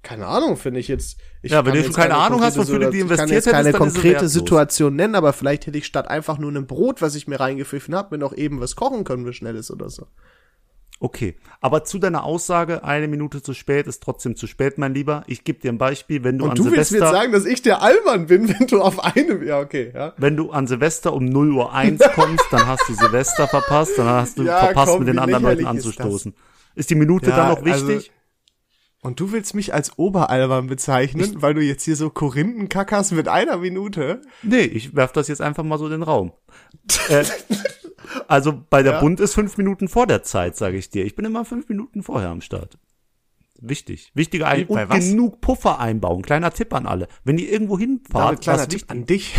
Keine 0.03 0.25
Ahnung, 0.25 0.57
finde 0.57 0.79
ich 0.79 0.87
jetzt. 0.87 1.17
Ich 1.43 1.51
Ja, 1.51 1.63
wenn 1.63 1.73
du 1.75 1.83
schon 1.83 1.93
keine 1.93 2.15
Ahnung 2.15 2.41
hast, 2.41 2.57
wofür 2.57 2.79
du 2.79 2.89
die 2.89 3.01
Situation- 3.01 3.11
ich 3.11 3.17
kann 3.17 3.29
investiert 3.29 3.45
jetzt 3.45 3.51
keine 3.51 3.67
hättest, 3.67 3.77
konkrete. 3.77 4.29
Situation 4.29 4.95
nennen, 4.95 5.13
aber 5.13 5.31
vielleicht 5.31 5.67
hätte 5.67 5.77
ich 5.77 5.85
statt 5.85 6.07
einfach 6.07 6.39
nur 6.39 6.49
einem 6.49 6.65
Brot, 6.65 7.03
was 7.03 7.13
ich 7.13 7.27
mir 7.27 7.39
reingepfiffen 7.39 7.93
habe, 7.93 8.15
mir 8.15 8.19
noch 8.19 8.33
eben 8.33 8.59
was 8.59 8.75
kochen 8.75 9.03
können, 9.03 9.27
was 9.27 9.35
schnell 9.35 9.55
ist 9.55 9.69
oder 9.69 9.89
so. 9.91 10.07
Okay, 11.03 11.35
aber 11.61 11.83
zu 11.83 11.97
deiner 11.97 12.23
Aussage, 12.23 12.83
eine 12.83 13.07
Minute 13.07 13.41
zu 13.41 13.55
spät 13.55 13.87
ist 13.87 14.03
trotzdem 14.03 14.35
zu 14.35 14.45
spät, 14.45 14.77
mein 14.77 14.93
Lieber. 14.93 15.23
Ich 15.25 15.43
gebe 15.43 15.59
dir 15.59 15.71
ein 15.71 15.79
Beispiel, 15.79 16.23
wenn 16.23 16.37
du 16.37 16.45
Und 16.45 16.51
an 16.51 16.55
du 16.57 16.65
willst 16.65 16.91
Silvester, 16.91 16.95
mir 16.99 17.05
jetzt 17.05 17.11
sagen, 17.21 17.31
dass 17.31 17.45
ich 17.45 17.63
der 17.63 17.81
Allmann 17.81 18.27
bin, 18.27 18.47
wenn 18.59 18.67
du 18.67 18.81
auf 18.81 19.03
einem, 19.03 19.41
ja, 19.43 19.59
okay, 19.59 19.91
ja. 19.95 20.13
wenn 20.17 20.37
du 20.37 20.51
an 20.51 20.67
Silvester 20.67 21.11
um 21.13 21.25
0 21.25 21.53
Uhr 21.53 21.73
1 21.73 21.99
kommst, 22.13 22.45
dann 22.51 22.67
hast 22.67 22.87
du 22.87 22.93
Silvester 22.93 23.47
verpasst, 23.47 23.97
dann 23.97 24.05
hast 24.05 24.37
du 24.37 24.43
Ja, 24.43 24.59
verpasst, 24.59 24.91
komm, 24.91 24.99
mit 24.99 25.07
den 25.07 25.17
anderen 25.17 25.41
Leuten 25.43 25.57
lächerlich 25.63 25.79
ist 25.85 25.87
anzustoßen. 25.99 26.35
Ist, 26.75 26.89
die 26.91 26.95
Minute 26.95 27.31
Ja, 27.31 27.35
dann 27.35 27.49
noch 27.49 27.65
also- 27.65 27.87
wichtig? 27.87 28.11
Und 29.03 29.19
du 29.19 29.31
willst 29.31 29.55
mich 29.55 29.73
als 29.73 29.97
Oberalbern 29.97 30.67
bezeichnen, 30.67 31.41
weil 31.41 31.55
du 31.55 31.61
jetzt 31.61 31.83
hier 31.83 31.95
so 31.95 32.11
Korinthen 32.11 32.69
kackerst 32.69 33.13
mit 33.13 33.27
einer 33.27 33.57
Minute? 33.57 34.21
nee, 34.43 34.61
ich 34.61 34.95
werf 34.95 35.11
das 35.13 35.27
jetzt 35.27 35.41
einfach 35.41 35.63
mal 35.63 35.79
so 35.79 35.85
in 35.85 35.91
den 35.93 36.03
Raum. 36.03 36.33
äh, 37.09 37.23
also 38.27 38.53
bei 38.69 38.83
der 38.83 38.93
Ja. 38.93 38.99
Bund 38.99 39.19
ist 39.19 39.33
fünf 39.33 39.57
Minuten 39.57 39.87
vor 39.87 40.07
der 40.07 40.23
Zeit, 40.23 40.55
sage 40.55 40.77
ich 40.77 40.89
dir. 40.89 41.05
Ich 41.05 41.15
bin 41.15 41.25
immer 41.25 41.45
fünf 41.45 41.69
Minuten 41.69 42.03
vorher 42.03 42.29
am 42.29 42.41
Start. 42.41 42.77
Wichtig. 43.59 44.11
Wichtiger 44.15 44.47
ein 44.47 44.65
und 44.65 44.89
was? 44.89 45.09
genug 45.09 45.39
Puffer 45.39 45.79
einbauen. 45.79 46.23
Kleiner 46.23 46.51
Tipp 46.51 46.73
an 46.73 46.87
alle. 46.87 47.07
Wenn 47.23 47.37
ihr 47.37 47.51
irgendwo 47.51 47.77
hinfahrt, 47.77 48.41
kleiner 48.41 48.67
Tipp 48.67 48.85
an 48.87 49.05
dich. 49.05 49.35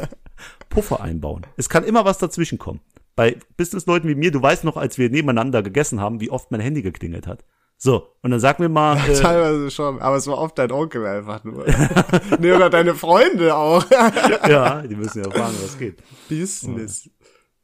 Puffer 0.68 1.00
einbauen. 1.00 1.46
Es 1.56 1.70
kann 1.70 1.82
immer 1.82 2.04
was 2.04 2.18
dazwischen 2.18 2.58
kommen. 2.58 2.80
Bei 3.14 3.38
Businessleuten 3.56 4.10
wie 4.10 4.14
mir, 4.14 4.30
du 4.30 4.42
weißt 4.42 4.64
noch, 4.64 4.76
als 4.76 4.98
wir 4.98 5.08
nebeneinander 5.08 5.62
gegessen 5.62 6.00
haben, 6.00 6.20
wie 6.20 6.30
oft 6.30 6.50
mein 6.50 6.60
Handy 6.60 6.82
geklingelt 6.82 7.26
hat. 7.26 7.44
So, 7.78 8.08
und 8.22 8.30
dann 8.30 8.40
sag 8.40 8.58
mir 8.58 8.68
mal, 8.70 8.96
äh, 8.96 9.14
Teilweise 9.14 9.70
schon, 9.70 10.00
aber 10.00 10.16
es 10.16 10.26
war 10.26 10.38
oft 10.38 10.58
dein 10.58 10.72
Onkel 10.72 11.06
einfach 11.06 11.44
nur. 11.44 11.66
nee, 12.38 12.52
oder 12.52 12.70
deine 12.70 12.94
Freunde 12.94 13.54
auch. 13.54 13.84
ja, 14.48 14.82
die 14.82 14.96
müssen 14.96 15.24
ja 15.24 15.30
fragen, 15.30 15.54
was 15.62 15.78
geht. 15.78 16.02
Business. 16.28 17.10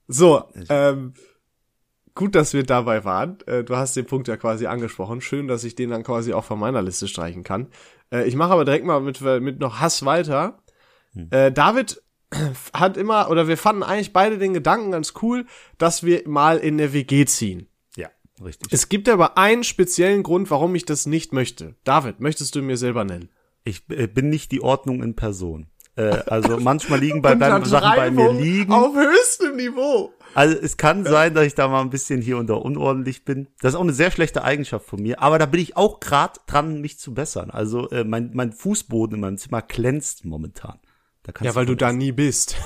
So, 0.08 0.44
ähm, 0.68 1.14
gut, 2.14 2.34
dass 2.34 2.54
wir 2.54 2.64
dabei 2.64 3.04
waren. 3.04 3.38
Äh, 3.46 3.64
du 3.64 3.76
hast 3.76 3.96
den 3.96 4.06
Punkt 4.06 4.28
ja 4.28 4.36
quasi 4.36 4.66
angesprochen. 4.66 5.20
Schön, 5.20 5.48
dass 5.48 5.64
ich 5.64 5.74
den 5.74 5.90
dann 5.90 6.02
quasi 6.02 6.32
auch 6.32 6.44
von 6.44 6.58
meiner 6.58 6.82
Liste 6.82 7.08
streichen 7.08 7.44
kann. 7.44 7.68
Äh, 8.12 8.26
ich 8.26 8.36
mache 8.36 8.52
aber 8.52 8.64
direkt 8.64 8.84
mal 8.84 9.00
mit, 9.00 9.20
mit 9.20 9.60
noch 9.60 9.80
Hass 9.80 10.04
weiter. 10.04 10.58
Äh, 11.30 11.52
David 11.52 12.02
hat 12.72 12.96
immer, 12.96 13.30
oder 13.30 13.48
wir 13.48 13.56
fanden 13.56 13.82
eigentlich 13.82 14.12
beide 14.12 14.38
den 14.38 14.54
Gedanken 14.54 14.90
ganz 14.90 15.14
cool, 15.22 15.46
dass 15.78 16.04
wir 16.04 16.26
mal 16.26 16.58
in 16.58 16.78
der 16.78 16.92
WG 16.92 17.24
ziehen. 17.26 17.68
Ja, 17.96 18.08
richtig. 18.42 18.72
Es 18.72 18.88
gibt 18.88 19.08
aber 19.08 19.38
einen 19.38 19.64
speziellen 19.64 20.22
Grund, 20.22 20.50
warum 20.50 20.74
ich 20.74 20.84
das 20.84 21.06
nicht 21.06 21.32
möchte. 21.32 21.74
David, 21.84 22.20
möchtest 22.20 22.54
du 22.54 22.62
mir 22.62 22.76
selber 22.76 23.04
nennen? 23.04 23.28
Ich 23.64 23.84
äh, 23.90 24.06
bin 24.06 24.28
nicht 24.28 24.52
die 24.52 24.62
Ordnung 24.62 25.02
in 25.02 25.14
Person. 25.14 25.66
Äh, 25.96 26.22
also 26.26 26.58
manchmal 26.58 27.00
liegen 27.00 27.20
bei, 27.20 27.34
bei 27.34 27.62
Sachen 27.64 27.96
bei 27.96 28.10
mir 28.10 28.32
liegen. 28.32 28.72
Auf 28.72 28.94
höchstem 28.94 29.56
Niveau. 29.56 30.12
Also 30.34 30.56
es 30.56 30.78
kann 30.78 31.04
sein, 31.04 31.34
dass 31.34 31.44
ich 31.44 31.54
da 31.54 31.68
mal 31.68 31.82
ein 31.82 31.90
bisschen 31.90 32.22
hier 32.22 32.38
unter 32.38 32.64
unordentlich 32.64 33.24
bin. 33.24 33.48
Das 33.60 33.74
ist 33.74 33.76
auch 33.76 33.82
eine 33.82 33.92
sehr 33.92 34.10
schlechte 34.10 34.42
Eigenschaft 34.42 34.86
von 34.86 35.02
mir. 35.02 35.20
Aber 35.20 35.38
da 35.38 35.46
bin 35.46 35.60
ich 35.60 35.76
auch 35.76 36.00
gerade 36.00 36.40
dran, 36.46 36.80
mich 36.80 36.98
zu 36.98 37.12
bessern. 37.12 37.50
Also 37.50 37.90
äh, 37.90 38.04
mein, 38.04 38.30
mein 38.32 38.52
Fußboden 38.52 39.16
in 39.16 39.20
meinem 39.20 39.36
Zimmer 39.36 39.60
glänzt 39.60 40.24
momentan. 40.24 40.78
Da 41.24 41.32
Ja, 41.42 41.54
weil 41.54 41.66
du 41.66 41.76
da 41.76 41.92
nie 41.92 42.12
bist. 42.12 42.56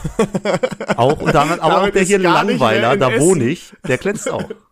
Auch, 0.96 1.20
und 1.20 1.34
damit, 1.34 1.60
aber 1.60 1.82
auch 1.82 1.90
der 1.90 2.04
hier 2.04 2.18
Langweiler, 2.18 2.96
da 2.96 3.20
wohne 3.20 3.44
ich, 3.44 3.74
der 3.86 3.98
glänzt 3.98 4.30
auch. 4.30 4.48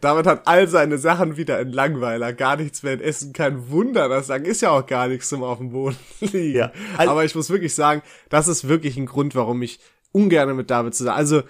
David 0.00 0.26
hat 0.26 0.42
all 0.46 0.68
seine 0.68 0.98
Sachen 0.98 1.36
wieder 1.36 1.60
in 1.60 1.72
Langweiler, 1.72 2.32
gar 2.32 2.56
nichts 2.56 2.82
mehr 2.82 2.94
in 2.94 3.00
Essen. 3.00 3.32
Kein 3.32 3.70
Wunder, 3.70 4.08
das 4.08 4.26
sagen 4.28 4.44
ist 4.44 4.62
ja 4.62 4.70
auch 4.70 4.86
gar 4.86 5.08
nichts 5.08 5.28
zum 5.28 5.42
auf 5.42 5.58
dem 5.58 5.70
Boden 5.70 5.96
liegen. 6.20 6.56
Ja, 6.56 6.72
also- 6.96 7.10
Aber 7.10 7.24
ich 7.24 7.34
muss 7.34 7.50
wirklich 7.50 7.74
sagen, 7.74 8.02
das 8.28 8.48
ist 8.48 8.68
wirklich 8.68 8.96
ein 8.96 9.06
Grund, 9.06 9.34
warum 9.34 9.62
ich 9.62 9.80
ungern 10.12 10.54
mit 10.56 10.70
David 10.70 10.94
zusammen. 10.94 11.16
Also 11.18 11.42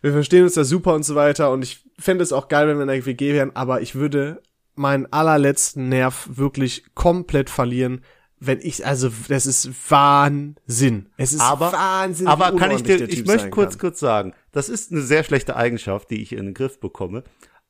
wir 0.00 0.12
verstehen 0.12 0.44
uns 0.44 0.54
da 0.54 0.64
super 0.64 0.94
und 0.94 1.04
so 1.04 1.14
weiter 1.14 1.50
und 1.50 1.62
ich 1.62 1.84
fände 1.98 2.22
es 2.22 2.32
auch 2.32 2.48
geil, 2.48 2.68
wenn 2.68 2.76
wir 2.76 2.82
in 2.82 2.88
der 2.88 3.04
WG 3.06 3.32
wären, 3.34 3.54
aber 3.56 3.80
ich 3.80 3.94
würde 3.96 4.40
meinen 4.76 5.12
allerletzten 5.12 5.88
Nerv 5.88 6.28
wirklich 6.32 6.84
komplett 6.94 7.50
verlieren, 7.50 8.02
wenn 8.40 8.60
ich, 8.60 8.86
also 8.86 9.10
das 9.28 9.46
ist 9.46 9.70
Wahnsinn. 9.90 11.06
Es 11.16 11.32
ist 11.32 11.40
Aber, 11.40 11.72
Wahnsinn. 11.72 12.26
aber 12.26 12.54
kann 12.56 12.70
ich 12.70 12.82
dir, 12.82 13.08
ich 13.08 13.26
möchte 13.26 13.50
kurz, 13.50 13.72
kann. 13.72 13.80
kurz 13.80 14.00
sagen, 14.00 14.32
das 14.52 14.68
ist 14.68 14.92
eine 14.92 15.02
sehr 15.02 15.24
schlechte 15.24 15.56
Eigenschaft, 15.56 16.10
die 16.10 16.22
ich 16.22 16.32
in 16.32 16.46
den 16.46 16.54
Griff 16.54 16.80
bekomme. 16.80 17.24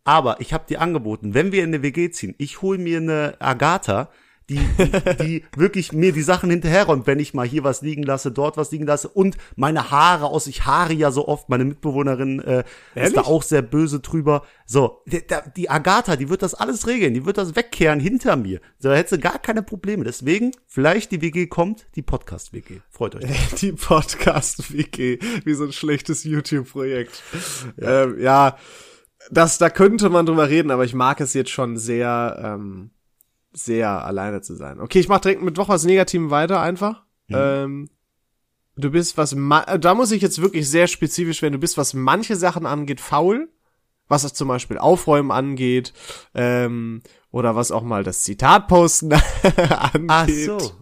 Aber 0.04 0.40
ich 0.40 0.52
habe 0.52 0.64
dir 0.68 0.80
angeboten, 0.80 1.34
wenn 1.34 1.52
wir 1.52 1.62
in 1.62 1.70
eine 1.70 1.82
WG 1.82 2.10
ziehen, 2.10 2.34
ich 2.38 2.62
hole 2.62 2.78
mir 2.78 2.98
eine 2.98 3.36
Agatha, 3.40 4.10
die, 4.48 4.58
die, 4.58 5.14
die 5.16 5.44
wirklich 5.56 5.92
mir 5.92 6.12
die 6.12 6.22
Sachen 6.22 6.50
hinterherräumt, 6.50 7.06
wenn 7.06 7.18
ich 7.20 7.34
mal 7.34 7.46
hier 7.46 7.64
was 7.64 7.82
liegen 7.82 8.02
lasse, 8.02 8.32
dort 8.32 8.56
was 8.56 8.70
liegen 8.70 8.86
lasse 8.86 9.08
und 9.08 9.36
meine 9.56 9.90
Haare 9.90 10.26
aus, 10.26 10.46
ich 10.46 10.64
haare 10.64 10.92
ja 10.92 11.10
so 11.10 11.28
oft, 11.28 11.48
meine 11.48 11.64
Mitbewohnerin 11.64 12.40
äh, 12.40 12.64
ist 12.94 13.16
da 13.16 13.22
auch 13.22 13.42
sehr 13.42 13.62
böse 13.62 14.00
drüber. 14.00 14.42
So, 14.66 15.02
die, 15.06 15.22
die 15.56 15.70
Agatha, 15.70 16.16
die 16.16 16.28
wird 16.28 16.42
das 16.42 16.54
alles 16.54 16.86
regeln, 16.86 17.14
die 17.14 17.26
wird 17.26 17.38
das 17.38 17.56
wegkehren 17.56 18.00
hinter 18.00 18.36
mir. 18.36 18.60
So, 18.78 18.88
da 18.88 18.94
hätte 18.94 19.16
sie 19.16 19.20
gar 19.20 19.38
keine 19.38 19.62
Probleme. 19.62 20.04
Deswegen, 20.04 20.52
vielleicht 20.66 21.12
die 21.12 21.20
WG 21.20 21.46
kommt, 21.46 21.86
die 21.94 22.02
Podcast-WG. 22.02 22.80
Freut 22.90 23.16
euch. 23.16 23.24
Die 23.60 23.72
Podcast-WG, 23.72 25.18
wie 25.44 25.54
so 25.54 25.64
ein 25.64 25.72
schlechtes 25.72 26.24
YouTube-Projekt. 26.24 27.22
Ja. 27.76 28.04
Ähm, 28.04 28.20
ja, 28.20 28.56
das, 29.30 29.58
da 29.58 29.70
könnte 29.70 30.08
man 30.10 30.26
drüber 30.26 30.48
reden, 30.48 30.70
aber 30.70 30.84
ich 30.84 30.94
mag 30.94 31.20
es 31.20 31.34
jetzt 31.34 31.50
schon 31.50 31.76
sehr, 31.76 32.40
ähm, 32.42 32.90
sehr 33.52 34.04
alleine 34.04 34.40
zu 34.42 34.54
sein. 34.54 34.80
Okay, 34.80 35.00
ich 35.00 35.08
mach 35.08 35.20
direkt 35.20 35.42
mit 35.42 35.56
noch 35.56 35.68
was 35.68 35.84
Negativem 35.84 36.30
weiter 36.30 36.60
einfach. 36.60 37.04
Ähm, 37.30 37.88
du 38.76 38.90
bist 38.90 39.16
was, 39.18 39.34
ma- 39.34 39.64
äh, 39.64 39.78
da 39.78 39.94
muss 39.94 40.12
ich 40.12 40.22
jetzt 40.22 40.40
wirklich 40.40 40.68
sehr 40.68 40.86
spezifisch 40.86 41.42
werden, 41.42 41.54
du 41.54 41.58
bist, 41.58 41.76
was 41.76 41.94
manche 41.94 42.36
Sachen 42.36 42.64
angeht, 42.66 43.00
faul. 43.00 43.48
was 44.10 44.24
es 44.24 44.32
zum 44.32 44.48
Beispiel 44.48 44.78
Aufräumen 44.78 45.30
angeht, 45.30 45.92
ähm, 46.34 47.02
oder 47.30 47.54
was 47.54 47.70
auch 47.72 47.82
mal 47.82 48.02
das 48.04 48.22
Zitatposten 48.22 49.12
angeht. 49.68 50.04
Ach 50.08 50.28
so. 50.60 50.72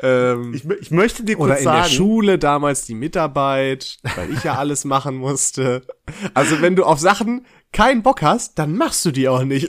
Ähm, 0.00 0.52
Ich, 0.52 0.68
ich 0.68 0.90
möchte 0.90 1.24
dir 1.24 1.36
kurz 1.36 1.46
oder 1.46 1.58
in 1.58 1.64
sagen, 1.64 1.82
der 1.84 1.88
Schule 1.88 2.38
damals 2.38 2.84
die 2.84 2.94
Mitarbeit, 2.94 3.96
weil 4.16 4.30
ich 4.32 4.44
ja 4.44 4.56
alles 4.56 4.84
machen 4.84 5.16
musste. 5.16 5.86
Also 6.34 6.60
wenn 6.60 6.76
du 6.76 6.84
auf 6.84 6.98
Sachen 6.98 7.46
keinen 7.72 8.02
Bock 8.02 8.20
hast, 8.20 8.58
dann 8.58 8.76
machst 8.76 9.02
du 9.06 9.10
die 9.12 9.28
auch 9.28 9.44
nicht. 9.44 9.68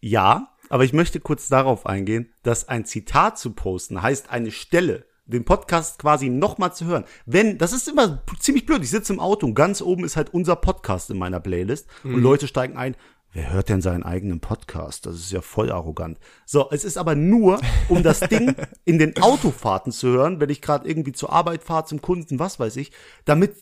Ja, 0.00 0.48
aber 0.70 0.84
ich 0.84 0.94
möchte 0.94 1.20
kurz 1.20 1.48
darauf 1.48 1.84
eingehen, 1.84 2.32
dass 2.42 2.68
ein 2.68 2.86
Zitat 2.86 3.38
zu 3.38 3.52
posten 3.52 4.00
heißt 4.00 4.30
eine 4.30 4.50
Stelle, 4.50 5.04
den 5.26 5.44
Podcast 5.44 5.98
quasi 5.98 6.30
nochmal 6.30 6.72
zu 6.72 6.86
hören. 6.86 7.04
Wenn, 7.26 7.58
das 7.58 7.72
ist 7.72 7.88
immer 7.88 8.22
ziemlich 8.38 8.66
blöd, 8.66 8.82
ich 8.82 8.90
sitze 8.90 9.12
im 9.12 9.20
Auto 9.20 9.46
und 9.46 9.54
ganz 9.54 9.82
oben 9.82 10.04
ist 10.04 10.16
halt 10.16 10.32
unser 10.32 10.56
Podcast 10.56 11.10
in 11.10 11.18
meiner 11.18 11.40
Playlist 11.40 11.86
und 12.04 12.22
Leute 12.22 12.48
steigen 12.48 12.76
ein, 12.76 12.96
wer 13.32 13.52
hört 13.52 13.68
denn 13.68 13.82
seinen 13.82 14.02
eigenen 14.02 14.40
Podcast? 14.40 15.06
Das 15.06 15.16
ist 15.16 15.30
ja 15.32 15.40
voll 15.40 15.70
arrogant. 15.70 16.18
So, 16.46 16.70
es 16.70 16.84
ist 16.84 16.96
aber 16.96 17.14
nur, 17.14 17.60
um 17.88 18.02
das 18.02 18.20
Ding 18.20 18.54
in 18.84 18.98
den 18.98 19.20
Autofahrten 19.20 19.92
zu 19.92 20.08
hören, 20.08 20.40
wenn 20.40 20.50
ich 20.50 20.62
gerade 20.62 20.88
irgendwie 20.88 21.12
zur 21.12 21.32
Arbeit 21.32 21.62
fahre, 21.62 21.84
zum 21.84 22.00
Kunden, 22.00 22.38
was 22.38 22.58
weiß 22.58 22.76
ich, 22.76 22.92
damit 23.24 23.54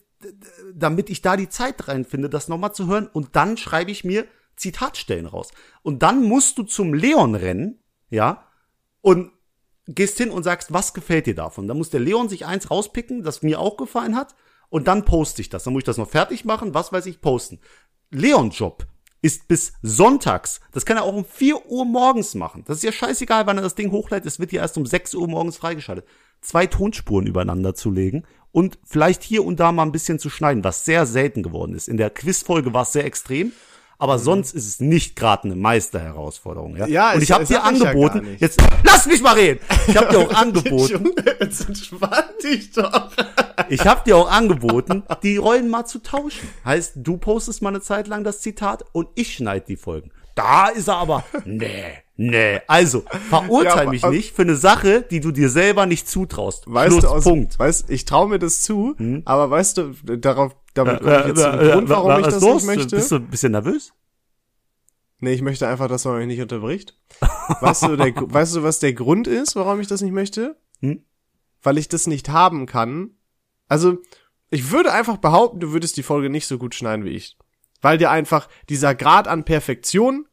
damit 0.75 1.11
ich 1.11 1.23
da 1.23 1.37
die 1.37 1.49
Zeit 1.49 1.87
reinfinde, 1.89 2.29
das 2.29 2.49
nochmal 2.49 2.73
zu 2.73 2.89
hören. 2.89 3.07
Und 3.07 3.37
dann 3.37 3.57
schreibe 3.57 3.91
ich 3.91 4.05
mir 4.05 4.27
Zitatstellen 4.59 5.27
raus. 5.27 5.51
Und 5.83 6.03
dann 6.03 6.23
musst 6.23 6.59
du 6.59 6.63
zum 6.63 6.95
Leon 6.95 7.35
rennen, 7.35 7.79
ja, 8.11 8.45
und 9.01 9.31
gehst 9.87 10.19
hin 10.19 10.31
und 10.31 10.43
sagst, 10.43 10.73
was 10.73 10.93
gefällt 10.93 11.27
dir 11.27 11.35
davon? 11.35 11.67
Dann 11.67 11.79
muss 11.79 11.91
der 11.91 12.01
Leon 12.01 12.29
sich 12.29 12.45
eins 12.47 12.71
rauspicken, 12.71 13.23
das 13.23 13.43
mir 13.43 13.61
auch 13.61 13.77
gefallen 13.77 14.17
hat, 14.17 14.35
und 14.69 14.87
dann 14.87 15.05
poste 15.05 15.41
ich 15.41 15.49
das. 15.49 15.65
Dann 15.65 15.73
muss 15.73 15.81
ich 15.81 15.87
das 15.87 15.97
noch 15.97 16.11
fertig 16.11 16.45
machen, 16.45 16.75
was 16.75 16.93
weiß 16.93 17.07
ich, 17.07 17.21
posten. 17.21 17.59
Leon-Job 18.11 18.87
ist 19.21 19.49
bis 19.49 19.73
sonntags, 19.83 20.61
das 20.73 20.87
kann 20.87 20.97
er 20.97 21.03
auch 21.03 21.15
um 21.15 21.25
4 21.25 21.67
Uhr 21.67 21.85
morgens 21.85 22.35
machen. 22.35 22.65
Das 22.67 22.79
ist 22.79 22.85
ja 22.85 22.93
scheißegal, 22.93 23.47
wann 23.47 23.59
er 23.59 23.63
das 23.63 23.75
Ding 23.75 23.91
hochleitet, 23.91 24.27
es 24.27 24.39
wird 24.39 24.53
ja 24.53 24.63
erst 24.63 24.79
um 24.79 24.87
6 24.87 25.15
Uhr 25.15 25.27
morgens 25.27 25.57
freigeschaltet. 25.57 26.07
Zwei 26.41 26.67
Tonspuren 26.67 27.27
übereinander 27.27 27.75
zu 27.75 27.91
legen 27.91 28.25
und 28.53 28.79
vielleicht 28.85 29.25
hier 29.25 29.45
und 29.45 29.59
da 29.59 29.73
mal 29.73 29.83
ein 29.83 29.93
bisschen 29.93 30.21
zu 30.21 30.31
schneiden, 30.31 30.63
was 30.63 30.85
sehr 30.85 31.05
selten 31.05 31.43
geworden 31.43 31.75
ist. 31.75 31.89
In 31.89 31.97
der 31.97 32.11
Quizfolge 32.11 32.73
war 32.73 32.83
es 32.83 32.93
sehr 32.93 33.05
extrem, 33.05 33.53
aber 33.99 34.19
sonst 34.21 34.55
ist 34.55 34.67
es 34.67 34.81
nicht 34.81 35.17
gerade 35.17 35.45
eine 35.45 35.57
Meisterherausforderung. 35.57 36.77
Ja. 36.77 36.87
Ja, 36.87 37.13
und 37.15 37.23
ich 37.23 37.33
habe 37.33 37.45
dir 37.45 37.55
ja 37.55 37.63
angeboten, 37.63 38.21
nicht. 38.21 38.41
jetzt 38.41 38.61
lass 38.85 39.07
mich 39.07 39.21
mal 39.21 39.35
reden. 39.35 39.61
Ich 39.89 39.97
habe 39.97 40.09
dir 40.09 40.19
auch 40.21 40.35
angeboten, 40.35 41.11
jetzt 41.41 41.69
entspann 41.69 42.25
dich 42.43 42.71
doch. 42.71 43.11
ich 43.69 43.85
habe 43.85 44.03
dir 44.05 44.17
auch 44.17 44.31
angeboten, 44.31 45.03
die 45.23 45.37
Rollen 45.37 45.69
mal 45.69 45.85
zu 45.85 45.99
tauschen. 45.99 46.49
Heißt, 46.65 46.93
du 46.97 47.19
postest 47.19 47.61
mal 47.61 47.71
eine 47.71 47.81
Zeit 47.81 48.07
lang 48.07 48.23
das 48.23 48.41
Zitat 48.41 48.85
und 48.93 49.09
ich 49.17 49.35
schneide 49.35 49.67
die 49.67 49.77
Folgen. 49.77 50.13
Da 50.37 50.69
ist 50.69 50.87
er 50.87 50.99
aber, 50.99 51.25
nee, 51.45 51.83
nee. 52.17 52.61
Also, 52.69 53.03
verurteil 53.29 53.87
Ja, 53.87 53.91
mich 53.91 54.07
nicht 54.07 54.37
für 54.37 54.43
eine 54.43 54.55
Sache, 54.55 55.03
die 55.03 55.19
du 55.19 55.33
dir 55.33 55.49
selber 55.49 55.85
nicht 55.87 56.09
zutraust. 56.09 56.63
Weißt 56.69 56.93
Schluss, 56.93 57.03
du, 57.03 57.09
aus, 57.09 57.25
Punkt. 57.25 57.55
Hm? 57.55 57.59
weißt, 57.59 57.91
ich 57.91 58.05
traue 58.05 58.29
mir 58.29 58.39
das 58.39 58.63
zu, 58.63 58.95
aber 59.25 59.51
weißt 59.51 59.79
du, 59.79 59.95
darauf, 60.17 60.55
damit 60.79 61.01
komme 61.03 61.21
ich 61.21 61.27
jetzt 61.27 61.43
zum 61.43 61.53
Äh, 61.53 61.69
äh, 61.69 61.73
Grund, 61.73 61.89
warum 61.89 62.11
äh, 62.13 62.21
ich 62.21 62.27
das 62.27 62.41
los? 62.43 62.65
nicht 62.65 62.77
möchte. 62.77 62.97
Bist 62.97 63.11
du 63.11 63.17
ein 63.17 63.27
bisschen 63.29 63.53
nervös? 63.53 63.93
Nee, 65.21 65.33
ich 65.33 65.43
möchte 65.43 65.67
einfach, 65.67 65.89
dass 65.89 66.05
man 66.05 66.19
mich 66.19 66.29
nicht 66.29 66.41
unterbricht. 66.41 66.97
Weißt 67.61 67.83
du, 67.83 67.97
der, 67.97 68.15
weißt 68.17 68.57
du, 68.57 68.63
was 68.63 68.79
der 68.79 68.93
Grund 68.93 69.27
ist, 69.27 69.57
warum 69.57 69.81
ich 69.81 69.89
das 69.89 70.01
nicht 70.01 70.13
möchte? 70.13 70.57
Hm? 70.81 71.05
Weil 71.63 71.79
ich 71.79 71.89
das 71.89 72.07
nicht 72.07 72.29
haben 72.29 72.67
kann. 72.67 73.11
Also, 73.67 73.99
ich 74.51 74.71
würde 74.71 74.93
einfach 74.93 75.17
behaupten, 75.17 75.59
du 75.61 75.73
würdest 75.73 75.97
die 75.97 76.05
Folge 76.05 76.31
nicht 76.31 76.47
so 76.47 76.57
gut 76.57 76.75
schneiden 76.75 77.05
wie 77.05 77.11
ich. 77.11 77.37
Weil 77.81 77.99
dir 77.99 78.11
einfach 78.11 78.49
dieser 78.69 78.95
Grad 78.95 79.27
an 79.29 79.45
Perfektion 79.45 80.28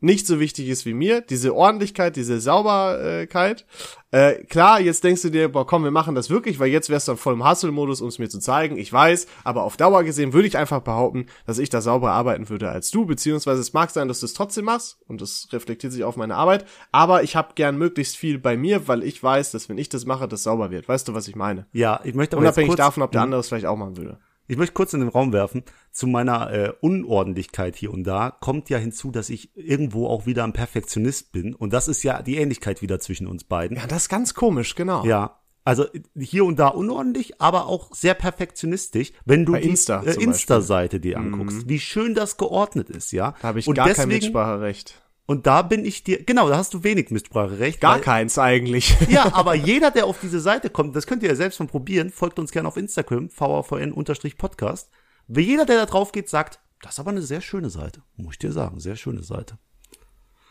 nicht 0.00 0.26
so 0.26 0.40
wichtig 0.40 0.68
ist 0.68 0.86
wie 0.86 0.94
mir, 0.94 1.20
diese 1.20 1.54
Ordentlichkeit, 1.54 2.16
diese 2.16 2.40
Sauberkeit. 2.40 3.66
Äh, 4.10 4.44
klar, 4.44 4.80
jetzt 4.80 5.04
denkst 5.04 5.22
du 5.22 5.30
dir, 5.30 5.48
boah, 5.50 5.66
komm, 5.66 5.84
wir 5.84 5.90
machen 5.90 6.14
das 6.14 6.30
wirklich, 6.30 6.58
weil 6.58 6.68
jetzt 6.68 6.90
wärst 6.90 7.06
du 7.08 7.16
voll 7.16 7.34
im 7.34 7.48
Hustle-Modus, 7.48 8.00
um 8.00 8.08
es 8.08 8.18
mir 8.18 8.28
zu 8.28 8.40
zeigen. 8.40 8.76
Ich 8.76 8.92
weiß, 8.92 9.26
aber 9.44 9.62
auf 9.62 9.76
Dauer 9.76 10.02
gesehen 10.02 10.32
würde 10.32 10.48
ich 10.48 10.56
einfach 10.56 10.80
behaupten, 10.80 11.26
dass 11.46 11.58
ich 11.58 11.68
da 11.68 11.80
sauberer 11.80 12.12
arbeiten 12.12 12.48
würde 12.48 12.70
als 12.70 12.90
du, 12.90 13.04
beziehungsweise 13.04 13.60
es 13.60 13.72
mag 13.72 13.90
sein, 13.90 14.08
dass 14.08 14.20
du 14.20 14.26
es 14.26 14.34
trotzdem 14.34 14.64
machst 14.64 14.98
und 15.06 15.20
das 15.20 15.48
reflektiert 15.52 15.92
sich 15.92 16.02
auf 16.02 16.16
meine 16.16 16.34
Arbeit, 16.34 16.64
aber 16.90 17.22
ich 17.22 17.36
habe 17.36 17.54
gern 17.54 17.76
möglichst 17.76 18.16
viel 18.16 18.38
bei 18.38 18.56
mir, 18.56 18.88
weil 18.88 19.04
ich 19.04 19.22
weiß, 19.22 19.52
dass 19.52 19.68
wenn 19.68 19.78
ich 19.78 19.88
das 19.88 20.06
mache, 20.06 20.26
das 20.26 20.42
sauber 20.42 20.70
wird. 20.70 20.88
Weißt 20.88 21.06
du, 21.06 21.14
was 21.14 21.28
ich 21.28 21.36
meine? 21.36 21.66
Ja, 21.72 22.00
ich 22.02 22.14
möchte 22.14 22.36
aber 22.36 22.46
Unabhängig 22.46 22.74
davon, 22.74 23.02
ob 23.02 23.12
der 23.12 23.22
andere 23.22 23.40
es 23.40 23.48
vielleicht 23.48 23.66
auch 23.66 23.76
machen 23.76 23.96
würde. 23.96 24.18
Ich 24.50 24.56
möchte 24.56 24.74
kurz 24.74 24.92
in 24.94 25.00
den 25.00 25.08
Raum 25.08 25.32
werfen, 25.32 25.62
zu 25.92 26.08
meiner 26.08 26.52
äh, 26.52 26.72
Unordentlichkeit 26.80 27.76
hier 27.76 27.92
und 27.92 28.02
da 28.02 28.30
kommt 28.30 28.68
ja 28.68 28.78
hinzu, 28.78 29.12
dass 29.12 29.30
ich 29.30 29.56
irgendwo 29.56 30.08
auch 30.08 30.26
wieder 30.26 30.42
ein 30.42 30.52
Perfektionist 30.52 31.30
bin. 31.30 31.54
Und 31.54 31.72
das 31.72 31.86
ist 31.86 32.02
ja 32.02 32.20
die 32.20 32.36
Ähnlichkeit 32.36 32.82
wieder 32.82 32.98
zwischen 32.98 33.28
uns 33.28 33.44
beiden. 33.44 33.76
Ja, 33.76 33.86
das 33.86 34.02
ist 34.02 34.08
ganz 34.08 34.34
komisch, 34.34 34.74
genau. 34.74 35.04
Ja. 35.04 35.38
Also 35.62 35.86
hier 36.18 36.44
und 36.44 36.58
da 36.58 36.66
unordentlich, 36.66 37.40
aber 37.40 37.66
auch 37.66 37.94
sehr 37.94 38.14
perfektionistisch, 38.14 39.12
wenn 39.24 39.44
du 39.44 39.52
Bei 39.52 39.60
die 39.60 39.68
Insta 39.68 40.02
äh, 40.02 40.14
Insta-Seite 40.14 40.98
dir 40.98 41.18
anguckst, 41.18 41.68
wie 41.68 41.78
schön 41.78 42.14
das 42.16 42.36
geordnet 42.36 42.90
ist, 42.90 43.12
ja. 43.12 43.36
Da 43.42 43.48
habe 43.48 43.60
ich 43.60 43.68
und 43.68 43.74
gar 43.74 43.86
kein 43.86 44.08
deswegen, 44.08 44.24
Mitspracherecht. 44.24 45.00
Und 45.30 45.46
da 45.46 45.62
bin 45.62 45.84
ich 45.84 46.02
dir, 46.02 46.24
genau, 46.24 46.48
da 46.48 46.56
hast 46.56 46.74
du 46.74 46.82
wenig 46.82 47.10
Mitspracherecht. 47.10 47.80
Gar 47.80 47.94
weil- 47.94 48.00
keins 48.00 48.36
eigentlich. 48.36 48.96
Ja, 49.08 49.32
aber 49.32 49.54
jeder, 49.70 49.92
der 49.92 50.06
auf 50.06 50.18
diese 50.20 50.40
Seite 50.40 50.70
kommt, 50.70 50.96
das 50.96 51.06
könnt 51.06 51.22
ihr 51.22 51.28
ja 51.28 51.36
selbst 51.36 51.60
mal 51.60 51.66
probieren, 51.68 52.10
folgt 52.10 52.40
uns 52.40 52.50
gerne 52.50 52.66
auf 52.66 52.76
Instagram, 52.76 53.30
VAVN-Podcast. 53.30 54.90
Jeder, 55.28 55.66
der 55.66 55.76
da 55.76 55.86
drauf 55.86 56.10
geht, 56.10 56.28
sagt, 56.28 56.58
das 56.82 56.94
ist 56.94 56.98
aber 56.98 57.12
eine 57.12 57.22
sehr 57.22 57.42
schöne 57.42 57.70
Seite. 57.70 58.02
Muss 58.16 58.32
ich 58.34 58.38
dir 58.40 58.50
sagen, 58.50 58.80
sehr 58.80 58.96
schöne 58.96 59.22
Seite. 59.22 59.56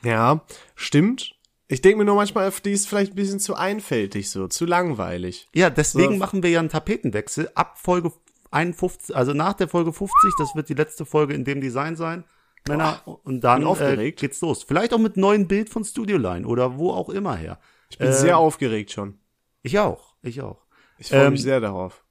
Ja, 0.02 0.46
stimmt. 0.76 1.36
Ich 1.68 1.82
denke 1.82 1.98
mir 1.98 2.06
nur 2.06 2.16
manchmal, 2.16 2.50
die 2.64 2.72
ist 2.72 2.88
vielleicht 2.88 3.12
ein 3.12 3.16
bisschen 3.16 3.42
zu 3.42 3.56
einfältig 3.56 4.30
so, 4.30 4.48
zu 4.48 4.66
langweilig. 4.66 5.50
Ja, 5.54 5.70
deswegen 5.70 6.14
So. 6.14 6.20
machen 6.20 6.42
wir 6.42 6.52
ja 6.52 6.60
einen 6.62 6.70
Tapetenwechsel 6.70 7.52
ab 7.54 7.78
Folge 7.78 8.14
51, 8.52 9.14
also 9.14 9.34
nach 9.34 9.54
der 9.56 9.68
Folge 9.68 9.92
50, 9.92 10.32
das 10.40 10.56
wird 10.56 10.70
die 10.70 10.74
letzte 10.74 11.06
Folge 11.06 11.34
in 11.34 11.44
dem 11.44 11.60
Design 11.60 11.98
sein. 11.98 12.24
Männer, 12.68 13.02
und 13.24 13.42
dann 13.42 13.64
äh, 13.64 13.66
aufgeregt. 13.66 14.20
geht's 14.20 14.42
los. 14.42 14.64
Vielleicht 14.64 14.94
auch 14.94 15.00
mit 15.00 15.18
neuen 15.18 15.48
Bild 15.48 15.70
von 15.70 15.84
Studio 15.84 16.18
Line 16.18 16.46
oder 16.46 16.78
wo 16.78 16.92
auch 16.92 17.10
immer 17.10 17.36
her. 17.36 17.60
Ich 17.90 17.98
bin 17.98 18.14
sehr 18.14 18.38
aufgeregt 18.38 18.92
schon. 18.92 19.20
Ich 19.62 19.80
auch, 19.80 20.16
ich 20.22 20.42
auch. 20.42 20.66
Ich 20.98 21.10
freue 21.10 21.26
Ähm, 21.26 21.32
mich 21.34 21.42
sehr 21.42 21.60
darauf. 21.60 22.04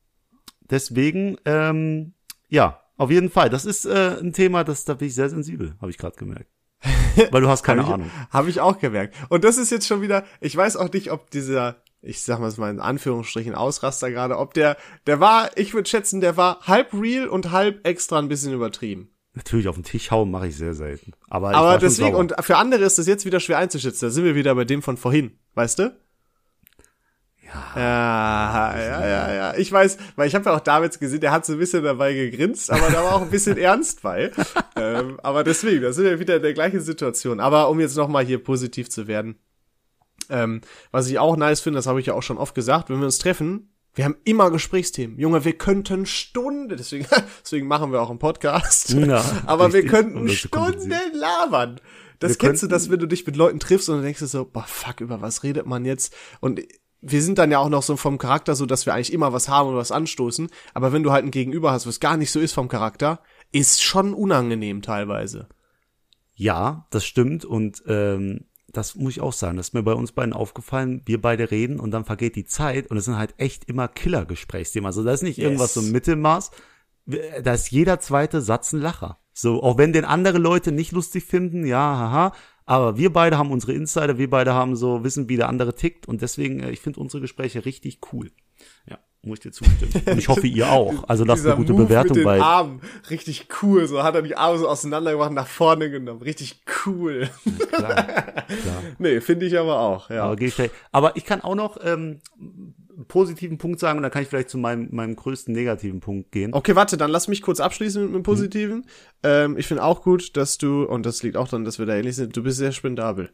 Deswegen, 0.62 1.36
ähm, 1.44 2.14
ja, 2.48 2.80
auf 2.96 3.10
jeden 3.10 3.30
Fall. 3.30 3.48
Das 3.48 3.64
ist 3.64 3.84
äh, 3.84 4.16
ein 4.20 4.32
Thema, 4.32 4.64
das 4.64 4.84
da 4.84 4.94
bin 4.94 5.08
ich 5.08 5.14
sehr 5.14 5.30
sensibel, 5.30 5.76
habe 5.80 5.90
ich 5.90 5.98
gerade 5.98 6.16
gemerkt. 6.16 6.50
Weil 7.30 7.40
du 7.40 7.48
hast 7.48 7.62
keine 7.62 7.86
Hab 7.86 7.94
Ahnung. 7.94 8.10
Habe 8.30 8.50
ich 8.50 8.60
auch 8.60 8.78
gemerkt. 8.78 9.14
Und 9.28 9.44
das 9.44 9.56
ist 9.56 9.70
jetzt 9.70 9.86
schon 9.86 10.02
wieder, 10.02 10.24
ich 10.40 10.56
weiß 10.56 10.76
auch 10.76 10.92
nicht, 10.92 11.10
ob 11.10 11.30
dieser, 11.30 11.76
ich 12.02 12.22
sag 12.22 12.38
mal, 12.40 12.52
mal 12.56 12.70
in 12.70 12.80
Anführungsstrichen 12.80 13.54
Ausraster 13.54 14.10
gerade, 14.10 14.38
ob 14.38 14.54
der, 14.54 14.76
der 15.06 15.20
war, 15.20 15.56
ich 15.56 15.74
würde 15.74 15.88
schätzen, 15.88 16.20
der 16.20 16.36
war 16.36 16.60
halb 16.66 16.92
real 16.92 17.28
und 17.28 17.50
halb 17.50 17.86
extra 17.86 18.18
ein 18.18 18.28
bisschen 18.28 18.52
übertrieben. 18.52 19.10
Natürlich 19.38 19.68
auf 19.68 19.76
den 19.76 19.84
Tisch 19.84 20.10
hauen 20.10 20.32
mache 20.32 20.48
ich 20.48 20.56
sehr 20.56 20.74
selten. 20.74 21.12
Aber, 21.28 21.54
Aber 21.54 21.78
deswegen, 21.78 22.16
und 22.16 22.34
für 22.40 22.56
andere 22.56 22.82
ist 22.82 22.98
das 22.98 23.06
jetzt 23.06 23.24
wieder 23.24 23.38
schwer 23.38 23.58
einzuschätzen. 23.58 24.06
Da 24.06 24.10
sind 24.10 24.24
wir 24.24 24.34
wieder 24.34 24.52
bei 24.56 24.64
dem 24.64 24.82
von 24.82 24.96
vorhin, 24.96 25.38
weißt 25.54 25.78
du? 25.78 25.96
Ja, 27.44 27.72
ja, 27.76 28.76
ja, 28.76 29.06
ja, 29.06 29.34
ja. 29.34 29.54
Ich 29.56 29.70
weiß, 29.70 29.96
weil 30.16 30.26
ich 30.26 30.34
habe 30.34 30.46
ja 30.46 30.56
auch 30.56 30.60
Davids 30.60 30.98
gesehen, 30.98 31.20
der 31.20 31.30
hat 31.30 31.46
so 31.46 31.52
ein 31.52 31.60
bisschen 31.60 31.84
dabei 31.84 32.14
gegrinst, 32.14 32.68
aber 32.68 32.90
da 32.90 33.04
war 33.04 33.14
auch 33.14 33.22
ein 33.22 33.30
bisschen 33.30 33.56
ernst 33.58 34.02
bei. 34.02 34.32
Ähm, 34.74 35.20
aber 35.22 35.44
deswegen, 35.44 35.82
da 35.82 35.92
sind 35.92 36.06
wir 36.06 36.18
wieder 36.18 36.36
in 36.36 36.42
der 36.42 36.52
gleichen 36.52 36.80
Situation. 36.80 37.38
Aber 37.38 37.70
um 37.70 37.78
jetzt 37.78 37.96
nochmal 37.96 38.24
hier 38.24 38.42
positiv 38.42 38.90
zu 38.90 39.06
werden. 39.06 39.38
Ähm, 40.30 40.62
was 40.90 41.06
ich 41.06 41.20
auch 41.20 41.36
nice 41.36 41.60
finde, 41.60 41.78
das 41.78 41.86
habe 41.86 42.00
ich 42.00 42.06
ja 42.06 42.14
auch 42.14 42.24
schon 42.24 42.38
oft 42.38 42.56
gesagt, 42.56 42.90
wenn 42.90 42.98
wir 42.98 43.06
uns 43.06 43.18
treffen, 43.18 43.70
wir 43.94 44.04
haben 44.04 44.16
immer 44.24 44.50
Gesprächsthemen. 44.50 45.18
Junge, 45.18 45.44
wir 45.44 45.54
könnten 45.54 46.06
Stunden, 46.06 46.68
deswegen, 46.68 47.06
deswegen 47.44 47.66
machen 47.66 47.92
wir 47.92 48.00
auch 48.00 48.10
einen 48.10 48.18
Podcast. 48.18 48.90
Ja, 48.90 49.24
aber 49.46 49.72
wir 49.72 49.86
könnten 49.86 50.28
Stunden 50.28 50.92
labern. 51.12 51.80
Das 52.18 52.32
Wir 52.32 52.36
kennst 52.36 52.62
du, 52.62 52.66
dass 52.66 52.90
wenn 52.90 52.98
du 52.98 53.06
dich 53.06 53.26
mit 53.26 53.36
Leuten 53.36 53.60
triffst 53.60 53.88
und 53.88 53.96
dann 53.96 54.04
denkst 54.04 54.20
du 54.20 54.26
so, 54.26 54.44
boah, 54.44 54.64
fuck, 54.66 55.00
über 55.00 55.20
was 55.20 55.42
redet 55.42 55.66
man 55.66 55.84
jetzt? 55.84 56.14
Und 56.40 56.60
wir 57.00 57.22
sind 57.22 57.38
dann 57.38 57.50
ja 57.50 57.58
auch 57.58 57.68
noch 57.68 57.82
so 57.82 57.96
vom 57.96 58.18
Charakter 58.18 58.56
so, 58.56 58.66
dass 58.66 58.86
wir 58.86 58.94
eigentlich 58.94 59.12
immer 59.12 59.32
was 59.32 59.48
haben 59.48 59.68
und 59.68 59.76
was 59.76 59.92
anstoßen. 59.92 60.48
Aber 60.74 60.92
wenn 60.92 61.04
du 61.04 61.12
halt 61.12 61.24
ein 61.24 61.30
Gegenüber 61.30 61.70
hast, 61.70 61.86
was 61.86 62.00
gar 62.00 62.16
nicht 62.16 62.32
so 62.32 62.40
ist 62.40 62.52
vom 62.52 62.68
Charakter, 62.68 63.20
ist 63.52 63.82
schon 63.82 64.14
unangenehm 64.14 64.82
teilweise. 64.82 65.48
Ja, 66.34 66.86
das 66.90 67.04
stimmt 67.04 67.44
und 67.44 67.82
ähm, 67.86 68.47
das 68.72 68.94
muss 68.94 69.12
ich 69.12 69.20
auch 69.20 69.32
sagen. 69.32 69.56
Das 69.56 69.68
ist 69.68 69.74
mir 69.74 69.82
bei 69.82 69.94
uns 69.94 70.12
beiden 70.12 70.32
aufgefallen. 70.32 71.02
Wir 71.06 71.20
beide 71.20 71.50
reden 71.50 71.80
und 71.80 71.90
dann 71.90 72.04
vergeht 72.04 72.36
die 72.36 72.44
Zeit 72.44 72.90
und 72.90 72.96
es 72.96 73.06
sind 73.06 73.16
halt 73.16 73.34
echt 73.38 73.64
immer 73.64 73.88
Killer-Gesprächsthemen. 73.88 74.86
Also 74.86 75.02
da 75.02 75.12
ist 75.12 75.22
nicht 75.22 75.38
irgendwas 75.38 75.74
so 75.74 75.80
ein 75.80 75.90
Mittelmaß. 75.90 76.50
Da 77.42 77.54
ist 77.54 77.70
jeder 77.70 78.00
zweite 78.00 78.42
Satz 78.42 78.72
ein 78.72 78.80
Lacher. 78.80 79.18
So, 79.32 79.62
auch 79.62 79.78
wenn 79.78 79.92
den 79.92 80.04
andere 80.04 80.38
Leute 80.38 80.72
nicht 80.72 80.92
lustig 80.92 81.24
finden, 81.24 81.64
ja, 81.64 81.78
haha. 81.78 82.32
Aber 82.66 82.98
wir 82.98 83.12
beide 83.12 83.38
haben 83.38 83.50
unsere 83.50 83.72
Insider, 83.72 84.18
wir 84.18 84.28
beide 84.28 84.52
haben 84.52 84.76
so, 84.76 85.02
wissen, 85.02 85.28
wie 85.30 85.36
der 85.36 85.48
andere 85.48 85.74
tickt 85.74 86.06
und 86.06 86.20
deswegen, 86.20 86.60
äh, 86.60 86.70
ich 86.70 86.80
finde 86.80 87.00
unsere 87.00 87.22
Gespräche 87.22 87.64
richtig 87.64 88.00
cool. 88.12 88.30
Muss 89.28 89.38
ich 89.38 89.42
dir 89.42 89.52
zustimmen. 89.52 89.92
Und 90.06 90.18
ich 90.18 90.28
hoffe, 90.28 90.46
ihr 90.46 90.70
auch. 90.70 91.08
Also 91.08 91.24
lasst 91.24 91.46
eine 91.46 91.56
gute 91.56 91.72
Move 91.72 91.84
Bewertung 91.84 92.16
mit 92.16 92.16
den 92.16 92.24
bei. 92.24 92.40
Armen, 92.40 92.80
richtig 93.10 93.48
cool. 93.62 93.86
So 93.86 94.02
hat 94.02 94.14
er 94.14 94.22
die 94.22 94.36
Arme 94.36 94.58
so 94.58 94.68
auseinander 94.68 95.12
gemacht, 95.12 95.32
nach 95.32 95.46
vorne 95.46 95.90
genommen. 95.90 96.22
Richtig 96.22 96.62
cool. 96.86 97.28
Klar, 97.70 98.04
klar. 98.04 98.46
nee, 98.98 99.20
finde 99.20 99.46
ich 99.46 99.58
aber 99.58 99.78
auch, 99.80 100.10
ja. 100.10 100.24
Aber, 100.24 100.40
ich 100.40 100.70
aber 100.92 101.16
ich 101.16 101.24
kann 101.24 101.42
auch 101.42 101.54
noch 101.54 101.78
ähm, 101.84 102.20
einen 102.98 103.06
positiven 103.06 103.58
Punkt 103.58 103.78
sagen 103.78 103.98
und 103.98 104.02
dann 104.02 104.10
kann 104.10 104.22
ich 104.22 104.28
vielleicht 104.28 104.50
zu 104.50 104.58
meinem, 104.58 104.88
meinem 104.90 105.14
größten 105.14 105.54
negativen 105.54 106.00
Punkt 106.00 106.32
gehen. 106.32 106.52
Okay, 106.52 106.74
warte, 106.74 106.96
dann 106.96 107.10
lass 107.10 107.28
mich 107.28 107.42
kurz 107.42 107.60
abschließen 107.60 108.06
mit 108.06 108.14
dem 108.14 108.22
Positiven. 108.22 108.86
Ähm, 109.22 109.56
ich 109.56 109.66
finde 109.66 109.84
auch 109.84 110.02
gut, 110.02 110.36
dass 110.36 110.58
du, 110.58 110.82
und 110.84 111.06
das 111.06 111.22
liegt 111.22 111.36
auch 111.36 111.48
daran, 111.48 111.64
dass 111.64 111.78
wir 111.78 111.86
da 111.86 111.94
ähnlich 111.94 112.16
sind, 112.16 112.36
du 112.36 112.42
bist 112.42 112.58
sehr 112.58 112.72
spendabel. 112.72 113.30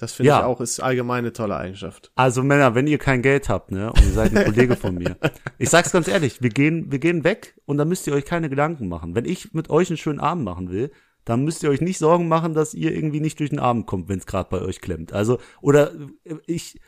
Das 0.00 0.14
finde 0.14 0.28
Ja. 0.28 0.38
ich 0.38 0.44
auch, 0.46 0.60
ist 0.60 0.80
allgemein 0.80 1.18
eine 1.18 1.32
tolle 1.34 1.56
Eigenschaft. 1.56 2.10
Also 2.14 2.42
Männer, 2.42 2.74
wenn 2.74 2.86
ihr 2.86 2.96
kein 2.98 3.20
Geld 3.20 3.48
habt, 3.50 3.70
ne, 3.70 3.92
und 3.92 4.00
ihr 4.02 4.12
seid 4.12 4.34
ein 4.34 4.44
Kollege 4.52 4.74
von 4.76 4.94
mir, 4.94 5.16
ich 5.58 5.68
sag's 5.68 5.92
ganz 5.92 6.08
ehrlich, 6.08 6.40
wir 6.40 6.48
gehen, 6.50 6.90
wir 6.90 6.98
gehen 6.98 7.22
weg 7.22 7.60
und 7.66 7.76
dann 7.76 7.88
müsst 7.88 8.06
ihr 8.06 8.14
euch 8.14 8.24
keine 8.24 8.48
Gedanken 8.48 8.88
machen. 8.88 9.14
Wenn 9.14 9.26
ich 9.26 9.52
mit 9.52 9.68
euch 9.68 9.90
einen 9.90 9.98
schönen 9.98 10.18
Abend 10.20 10.44
machen 10.44 10.70
will, 10.70 10.90
dann 11.26 11.44
müsst 11.44 11.62
ihr 11.62 11.68
euch 11.70 11.82
nicht 11.82 11.98
Sorgen 11.98 12.28
machen, 12.28 12.54
dass 12.54 12.72
ihr 12.72 12.94
irgendwie 12.94 13.20
nicht 13.20 13.38
durch 13.40 13.50
den 13.50 13.58
Abend 13.58 13.86
kommt, 13.86 14.08
wenn 14.08 14.18
es 14.18 14.26
gerade 14.26 14.48
bei 14.48 14.62
euch 14.62 14.80
klemmt. 14.80 15.12
Also, 15.12 15.38
oder 15.60 15.92
äh, 16.24 16.36
ich, 16.46 16.80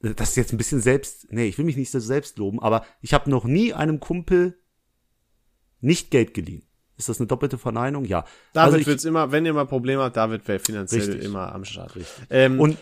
das 0.00 0.30
ist 0.30 0.36
jetzt 0.36 0.52
ein 0.54 0.58
bisschen 0.58 0.80
selbst, 0.80 1.30
nee, 1.30 1.44
ich 1.46 1.58
will 1.58 1.66
mich 1.66 1.76
nicht 1.76 1.90
so 1.90 2.00
selbst 2.00 2.38
loben, 2.38 2.60
aber 2.62 2.84
ich 3.02 3.12
habe 3.12 3.28
noch 3.30 3.44
nie 3.44 3.74
einem 3.74 4.00
Kumpel 4.00 4.58
nicht 5.80 6.10
Geld 6.10 6.32
geliehen. 6.32 6.63
Ist 6.96 7.08
das 7.08 7.18
eine 7.18 7.26
doppelte 7.26 7.58
Verneinung? 7.58 8.04
Ja. 8.04 8.24
David 8.52 8.74
also 8.74 8.86
wird's 8.86 9.04
immer, 9.04 9.32
wenn 9.32 9.44
ihr 9.46 9.52
mal 9.52 9.66
Probleme 9.66 10.02
habt, 10.02 10.16
David 10.16 10.46
wäre 10.46 10.58
finanziell 10.58 11.02
Richtig. 11.02 11.24
immer 11.24 11.52
am 11.54 11.64
Start. 11.64 11.92
Ähm, 12.30 12.60
und 12.60 12.78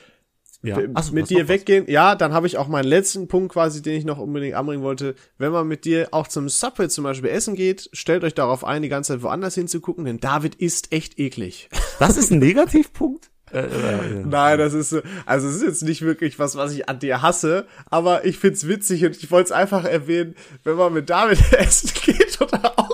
ja, 0.62 0.76
so, 1.02 1.12
mit 1.12 1.28
dir 1.28 1.38
noch 1.38 1.42
was? 1.44 1.48
weggehen, 1.48 1.86
ja, 1.88 2.14
dann 2.14 2.32
habe 2.32 2.46
ich 2.46 2.56
auch 2.56 2.68
meinen 2.68 2.86
letzten 2.86 3.26
Punkt 3.26 3.52
quasi, 3.52 3.82
den 3.82 3.94
ich 3.94 4.04
noch 4.04 4.18
unbedingt 4.18 4.54
anbringen 4.54 4.82
wollte. 4.82 5.16
Wenn 5.36 5.50
man 5.50 5.66
mit 5.66 5.84
dir 5.84 6.08
auch 6.12 6.28
zum 6.28 6.48
Subway 6.48 6.88
zum 6.88 7.02
Beispiel 7.04 7.30
essen 7.30 7.56
geht, 7.56 7.90
stellt 7.92 8.22
euch 8.22 8.34
darauf 8.34 8.64
ein, 8.64 8.82
die 8.82 8.88
ganze 8.88 9.14
Zeit 9.14 9.22
woanders 9.22 9.56
hinzugucken, 9.56 10.04
denn 10.04 10.20
David 10.20 10.54
ist 10.56 10.92
echt 10.92 11.18
eklig. 11.18 11.68
Das 11.98 12.16
ist 12.16 12.32
ein 12.32 12.40
Negativpunkt? 12.40 13.30
äh, 13.52 13.60
äh, 13.60 14.20
äh, 14.20 14.24
Nein, 14.24 14.58
das 14.58 14.72
ist 14.72 14.90
so, 14.90 15.00
also 15.26 15.48
es 15.48 15.56
ist 15.56 15.62
jetzt 15.62 15.82
nicht 15.82 16.02
wirklich 16.02 16.38
was, 16.38 16.56
was 16.56 16.72
ich 16.72 16.88
an 16.88 16.98
dir 16.98 17.22
hasse, 17.22 17.66
aber 17.90 18.24
ich 18.24 18.38
find's 18.38 18.66
witzig 18.66 19.04
und 19.04 19.16
ich 19.16 19.30
wollte 19.30 19.46
es 19.46 19.52
einfach 19.52 19.84
erwähnen, 19.84 20.34
wenn 20.64 20.76
man 20.76 20.92
mit 20.92 21.10
David 21.10 21.40
essen 21.52 21.90
geht 22.04 22.40
oder 22.40 22.78
auch 22.78 22.91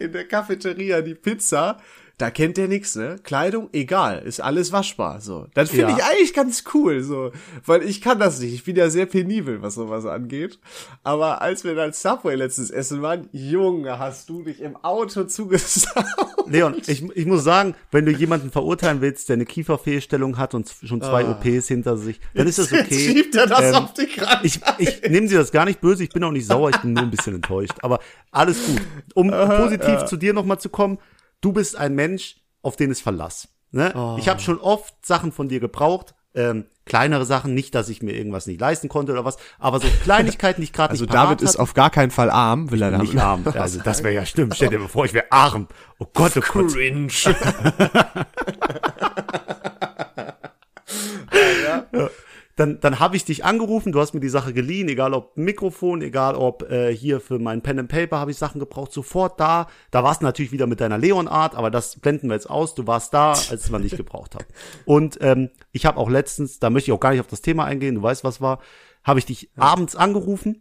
in 0.00 0.12
der 0.12 0.26
Cafeteria 0.26 1.02
die 1.02 1.14
Pizza, 1.14 1.78
da 2.20 2.30
kennt 2.30 2.56
der 2.56 2.68
nix, 2.68 2.96
ne? 2.96 3.16
Kleidung, 3.22 3.68
egal, 3.72 4.18
ist 4.24 4.40
alles 4.40 4.72
waschbar, 4.72 5.20
so. 5.20 5.46
Das 5.54 5.70
finde 5.70 5.92
Ja. 5.92 5.96
ich 5.96 6.04
eigentlich 6.04 6.34
ganz 6.34 6.64
cool, 6.74 7.02
so, 7.02 7.32
weil 7.64 7.82
ich 7.82 8.00
kann 8.00 8.18
das 8.18 8.40
nicht. 8.40 8.52
Ich 8.52 8.64
bin 8.64 8.76
ja 8.76 8.90
sehr 8.90 9.06
penibel, 9.06 9.62
was 9.62 9.74
sowas 9.74 10.04
angeht. 10.06 10.58
Aber 11.02 11.40
als 11.40 11.64
wir 11.64 11.74
dann 11.74 11.92
Subway 11.92 12.34
letztens 12.34 12.70
essen 12.70 13.00
waren, 13.02 13.28
Junge, 13.32 13.98
hast 13.98 14.28
du 14.28 14.42
dich 14.42 14.60
im 14.60 14.76
Auto 14.76 15.24
zugesaugt. 15.24 16.04
Leon, 16.46 16.74
ich, 16.86 17.02
ich 17.16 17.26
muss 17.26 17.44
sagen, 17.44 17.74
wenn 17.90 18.04
du 18.04 18.12
jemanden 18.12 18.50
verurteilen 18.50 19.00
willst, 19.00 19.28
der 19.28 19.34
eine 19.34 19.46
Kieferfehlstellung 19.46 20.36
hat 20.36 20.54
und 20.54 20.70
schon 20.82 21.00
zwei 21.00 21.24
Ah. 21.24 21.30
OPs 21.32 21.68
hinter 21.68 21.96
sich, 21.96 22.20
dann 22.34 22.46
ist 22.46 22.58
das 22.58 22.70
Jetzt 22.70 22.86
okay. 22.86 22.98
schiebt 23.12 23.34
er 23.36 23.46
das 23.46 23.60
Ähm, 23.62 23.74
auf 23.76 23.94
die 23.94 24.06
Krankheit. 24.06 24.40
ich, 24.44 24.60
ich 24.78 25.02
nehme 25.10 25.28
sie 25.28 25.36
das 25.36 25.52
gar 25.52 25.64
nicht 25.64 25.80
böse, 25.80 26.02
ich 26.02 26.10
bin 26.10 26.24
auch 26.24 26.32
nicht 26.32 26.46
sauer, 26.46 26.70
ich 26.70 26.76
bin 26.78 26.92
nur 26.92 27.02
ein 27.04 27.10
bisschen 27.10 27.36
enttäuscht. 27.36 27.74
Aber 27.82 28.00
alles 28.30 28.58
gut. 28.66 28.80
Um 29.14 29.30
positiv 29.30 30.04
zu 30.06 30.16
dir 30.16 30.32
nochmal 30.32 30.58
zu 30.58 30.68
kommen, 30.68 30.98
du 31.40 31.52
bist 31.52 31.76
ein 31.76 31.94
Mensch, 31.94 32.36
auf 32.62 32.76
den 32.76 32.90
es 32.90 33.00
Verlass. 33.00 33.48
Ne? 33.72 33.92
Oh. 33.94 34.16
Ich 34.18 34.28
habe 34.28 34.40
schon 34.40 34.58
oft 34.58 34.94
Sachen 35.04 35.32
von 35.32 35.48
dir 35.48 35.60
gebraucht, 35.60 36.14
ähm, 36.34 36.66
kleinere 36.84 37.24
Sachen, 37.24 37.54
nicht, 37.54 37.74
dass 37.74 37.88
ich 37.88 38.02
mir 38.02 38.16
irgendwas 38.16 38.46
nicht 38.46 38.60
leisten 38.60 38.88
konnte 38.88 39.12
oder 39.12 39.24
was, 39.24 39.36
aber 39.58 39.80
so 39.80 39.88
Kleinigkeiten, 40.02 40.60
die 40.60 40.64
ich 40.64 40.72
gerade 40.72 40.90
Also 40.90 41.04
nicht 41.04 41.14
David 41.14 41.40
ist 41.40 41.50
hatte. 41.50 41.62
auf 41.62 41.74
gar 41.74 41.90
keinen 41.90 42.10
Fall 42.10 42.30
arm, 42.30 42.70
will 42.70 42.82
er 42.82 42.90
damit 42.90 43.12
nicht 43.12 43.22
arm. 43.22 43.44
Also 43.54 43.80
das 43.80 44.02
wäre 44.02 44.14
ja 44.14 44.26
schlimm. 44.26 44.50
Stell 44.54 44.68
dir 44.68 44.78
mal 44.78 44.88
vor, 44.88 45.04
ich 45.04 45.12
wäre 45.12 45.30
arm. 45.30 45.68
Oh 45.98 46.06
Gott, 46.12 46.36
oh 46.36 46.40
Gott. 46.40 46.72
Cringe. 46.72 47.08
Dann, 52.60 52.78
dann 52.78 53.00
habe 53.00 53.16
ich 53.16 53.24
dich 53.24 53.42
angerufen, 53.42 53.90
du 53.90 54.00
hast 54.00 54.12
mir 54.12 54.20
die 54.20 54.28
Sache 54.28 54.52
geliehen, 54.52 54.86
egal 54.90 55.14
ob 55.14 55.34
Mikrofon, 55.34 56.02
egal 56.02 56.34
ob 56.34 56.70
äh, 56.70 56.94
hier 56.94 57.18
für 57.22 57.38
mein 57.38 57.62
Pen 57.62 57.78
and 57.78 57.88
Paper 57.88 58.18
habe 58.18 58.32
ich 58.32 58.36
Sachen 58.36 58.58
gebraucht, 58.58 58.92
sofort 58.92 59.40
da. 59.40 59.66
Da 59.90 60.04
warst 60.04 60.20
du 60.20 60.26
natürlich 60.26 60.52
wieder 60.52 60.66
mit 60.66 60.78
deiner 60.78 60.98
Leon-Art, 60.98 61.54
aber 61.54 61.70
das 61.70 61.96
blenden 61.96 62.28
wir 62.28 62.34
jetzt 62.34 62.50
aus. 62.50 62.74
Du 62.74 62.86
warst 62.86 63.14
da, 63.14 63.30
als 63.30 63.70
man 63.70 63.80
dich 63.80 63.96
gebraucht 63.96 64.34
hat. 64.34 64.44
Und 64.84 65.16
ähm, 65.22 65.48
ich 65.72 65.86
habe 65.86 65.96
auch 65.96 66.10
letztens, 66.10 66.58
da 66.58 66.68
möchte 66.68 66.90
ich 66.90 66.94
auch 66.94 67.00
gar 67.00 67.12
nicht 67.12 67.20
auf 67.20 67.28
das 67.28 67.40
Thema 67.40 67.64
eingehen, 67.64 67.94
du 67.94 68.02
weißt, 68.02 68.24
was 68.24 68.42
war, 68.42 68.58
habe 69.04 69.20
ich 69.20 69.24
dich 69.24 69.48
abends 69.56 69.96
angerufen. 69.96 70.60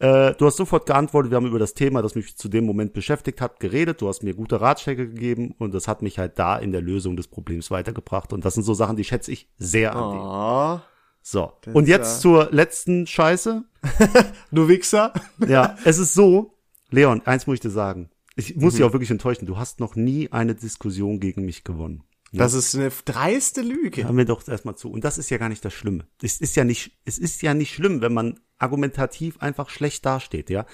Äh, 0.00 0.34
du 0.34 0.46
hast 0.46 0.56
sofort 0.56 0.84
geantwortet, 0.84 1.30
wir 1.30 1.36
haben 1.36 1.46
über 1.46 1.60
das 1.60 1.74
Thema, 1.74 2.02
das 2.02 2.16
mich 2.16 2.36
zu 2.36 2.48
dem 2.48 2.66
Moment 2.66 2.92
beschäftigt 2.92 3.40
hat, 3.40 3.60
geredet. 3.60 4.00
Du 4.00 4.08
hast 4.08 4.24
mir 4.24 4.34
gute 4.34 4.60
Ratschläge 4.60 5.06
gegeben 5.06 5.54
und 5.60 5.74
das 5.74 5.86
hat 5.86 6.02
mich 6.02 6.18
halt 6.18 6.40
da 6.40 6.58
in 6.58 6.72
der 6.72 6.82
Lösung 6.82 7.16
des 7.16 7.28
Problems 7.28 7.70
weitergebracht. 7.70 8.32
Und 8.32 8.44
das 8.44 8.54
sind 8.54 8.64
so 8.64 8.74
Sachen, 8.74 8.96
die 8.96 9.04
schätze 9.04 9.30
ich 9.30 9.48
sehr 9.58 9.94
an 9.94 10.10
dir. 10.10 10.90
So, 11.22 11.52
und 11.72 11.86
jetzt 11.86 12.20
zur 12.20 12.50
letzten 12.50 13.06
Scheiße. 13.06 13.64
du 14.52 14.68
Wichser. 14.68 15.12
Ja, 15.46 15.76
es 15.84 15.98
ist 15.98 16.14
so, 16.14 16.54
Leon, 16.90 17.22
eins 17.26 17.46
muss 17.46 17.54
ich 17.54 17.60
dir 17.60 17.70
sagen. 17.70 18.10
Ich 18.36 18.56
muss 18.56 18.74
dich 18.74 18.84
auch 18.84 18.92
wirklich 18.92 19.10
enttäuschen. 19.10 19.46
Du 19.46 19.58
hast 19.58 19.80
noch 19.80 19.96
nie 19.96 20.32
eine 20.32 20.54
Diskussion 20.54 21.20
gegen 21.20 21.44
mich 21.44 21.62
gewonnen. 21.62 22.04
Das 22.32 22.54
ist 22.54 22.74
eine 22.76 22.90
dreiste 23.04 23.60
Lüge. 23.60 24.04
Hören 24.04 24.16
wir 24.16 24.24
doch 24.24 24.46
erstmal 24.46 24.76
zu. 24.76 24.90
Und 24.90 25.04
das 25.04 25.18
ist 25.18 25.30
ja 25.30 25.38
gar 25.38 25.48
nicht 25.48 25.64
das 25.64 25.74
Schlimme. 25.74 26.06
Es 26.22 26.40
ist 26.40 26.56
ja 26.56 26.64
nicht, 26.64 26.92
es 27.04 27.18
ist 27.18 27.42
ja 27.42 27.54
nicht 27.54 27.74
schlimm, 27.74 28.00
wenn 28.02 28.14
man 28.14 28.38
argumentativ 28.58 29.40
einfach 29.40 29.68
schlecht 29.68 30.06
dasteht, 30.06 30.48
ja. 30.48 30.64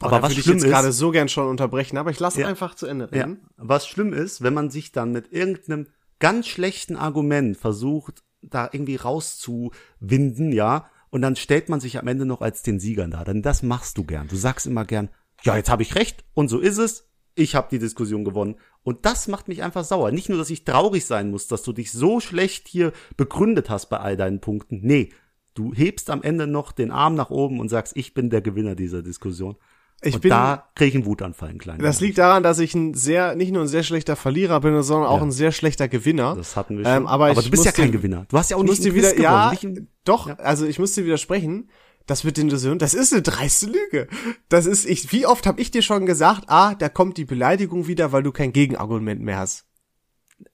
Aber 0.00 0.16
da 0.16 0.22
was 0.22 0.34
schlimm 0.34 0.58
jetzt 0.58 0.66
gerade 0.66 0.88
ist, 0.88 0.98
so 0.98 1.10
gern 1.10 1.28
schon 1.28 1.48
unterbrechen, 1.48 1.96
aber 1.96 2.10
ich 2.10 2.20
lasse 2.20 2.40
Ja. 2.40 2.48
einfach 2.48 2.74
zu 2.74 2.86
Ende 2.86 3.08
ja, 3.12 3.24
reden. 3.24 3.46
was 3.56 3.86
schlimm 3.86 4.12
ist, 4.12 4.42
wenn 4.42 4.52
man 4.52 4.70
sich 4.70 4.92
dann 4.92 5.12
mit 5.12 5.32
irgendeinem 5.32 5.86
ganz 6.18 6.48
schlechten 6.48 6.96
Argument 6.96 7.56
versucht, 7.56 8.22
da 8.50 8.68
irgendwie 8.72 8.96
rauszuwinden, 8.96 10.52
ja, 10.52 10.90
und 11.10 11.22
dann 11.22 11.36
stellt 11.36 11.68
man 11.68 11.78
sich 11.78 11.98
am 11.98 12.08
Ende 12.08 12.26
noch 12.26 12.40
als 12.40 12.62
den 12.62 12.80
Siegern 12.80 13.12
da. 13.12 13.22
Denn 13.22 13.40
das 13.40 13.62
machst 13.62 13.98
du 13.98 14.04
gern. 14.04 14.26
Du 14.26 14.34
sagst 14.34 14.66
immer 14.66 14.84
gern, 14.84 15.10
ja, 15.44 15.56
jetzt 15.56 15.70
habe 15.70 15.84
ich 15.84 15.94
recht 15.94 16.24
und 16.34 16.48
so 16.48 16.58
ist 16.58 16.78
es. 16.78 17.08
Ich 17.36 17.54
habe 17.54 17.68
die 17.70 17.78
Diskussion 17.78 18.24
gewonnen. 18.24 18.56
Und 18.82 19.06
das 19.06 19.28
macht 19.28 19.46
mich 19.46 19.62
einfach 19.62 19.84
sauer. 19.84 20.10
Nicht 20.10 20.28
nur, 20.28 20.38
dass 20.38 20.50
ich 20.50 20.64
traurig 20.64 21.06
sein 21.06 21.30
muss, 21.30 21.46
dass 21.46 21.62
du 21.62 21.72
dich 21.72 21.92
so 21.92 22.18
schlecht 22.18 22.66
hier 22.66 22.92
begründet 23.16 23.70
hast 23.70 23.86
bei 23.90 23.98
all 23.98 24.16
deinen 24.16 24.40
Punkten. 24.40 24.80
Nee, 24.82 25.10
du 25.54 25.72
hebst 25.72 26.10
am 26.10 26.22
Ende 26.22 26.48
noch 26.48 26.72
den 26.72 26.90
Arm 26.90 27.14
nach 27.14 27.30
oben 27.30 27.60
und 27.60 27.68
sagst, 27.68 27.96
ich 27.96 28.12
bin 28.12 28.28
der 28.28 28.42
Gewinner 28.42 28.74
dieser 28.74 29.02
Diskussion. 29.02 29.56
Ich 30.04 30.14
und 30.16 30.20
bin- 30.20 30.30
da 30.30 30.68
kriege 30.74 30.88
ich 30.90 30.94
einen 30.96 31.06
Wutanfall, 31.06 31.48
einen 31.50 31.58
kleinen. 31.58 31.82
Das 31.82 32.00
liegt 32.00 32.18
daran, 32.18 32.42
dass 32.42 32.58
ich 32.58 32.74
ein 32.74 32.94
sehr, 32.94 33.34
nicht 33.34 33.52
nur 33.52 33.62
ein 33.62 33.68
sehr 33.68 33.82
schlechter 33.82 34.16
Verlierer 34.16 34.60
bin, 34.60 34.82
sondern 34.82 35.08
auch 35.10 35.18
Ja. 35.18 35.22
ein 35.24 35.32
sehr 35.32 35.50
schlechter 35.52 35.88
Gewinner. 35.88 36.34
Das 36.36 36.56
hatten 36.56 36.78
wir 36.78 36.84
schon. 36.84 36.94
Ähm, 36.96 37.06
aber, 37.06 37.30
ich 37.32 37.38
du 37.38 37.50
bist 37.50 37.64
ja 37.64 37.72
kein 37.72 37.92
Gewinner. 37.92 38.26
Du 38.28 38.36
hast 38.38 38.50
ja 38.50 38.56
auch 38.56 38.64
Ich 38.64 38.70
nicht 38.80 38.94
wieder, 38.94 39.18
ja, 39.18 39.50
gewonnen. 39.50 39.50
Nicht 39.72 39.78
im- 39.80 39.88
doch, 40.04 40.28
Ja. 40.28 40.34
also 40.36 40.66
ich 40.66 40.78
musste 40.78 41.04
widersprechen. 41.04 41.68
Das 42.06 42.22
mit 42.22 42.36
den 42.36 42.48
Diskussionen, 42.48 42.78
das 42.78 42.92
ist 42.92 43.14
eine 43.14 43.22
dreiste 43.22 43.64
Lüge. 43.64 44.08
Das 44.50 44.66
ist, 44.66 44.84
ich, 44.84 45.10
wie 45.10 45.24
oft 45.26 45.46
habe 45.46 45.58
ich 45.62 45.70
dir 45.70 45.80
schon 45.80 46.04
gesagt, 46.04 46.44
ah, 46.48 46.74
da 46.74 46.90
kommt 46.90 47.16
die 47.16 47.24
Beleidigung 47.24 47.86
wieder, 47.86 48.12
weil 48.12 48.22
du 48.22 48.30
kein 48.30 48.52
Gegenargument 48.52 49.22
mehr 49.22 49.38
hast. 49.38 49.64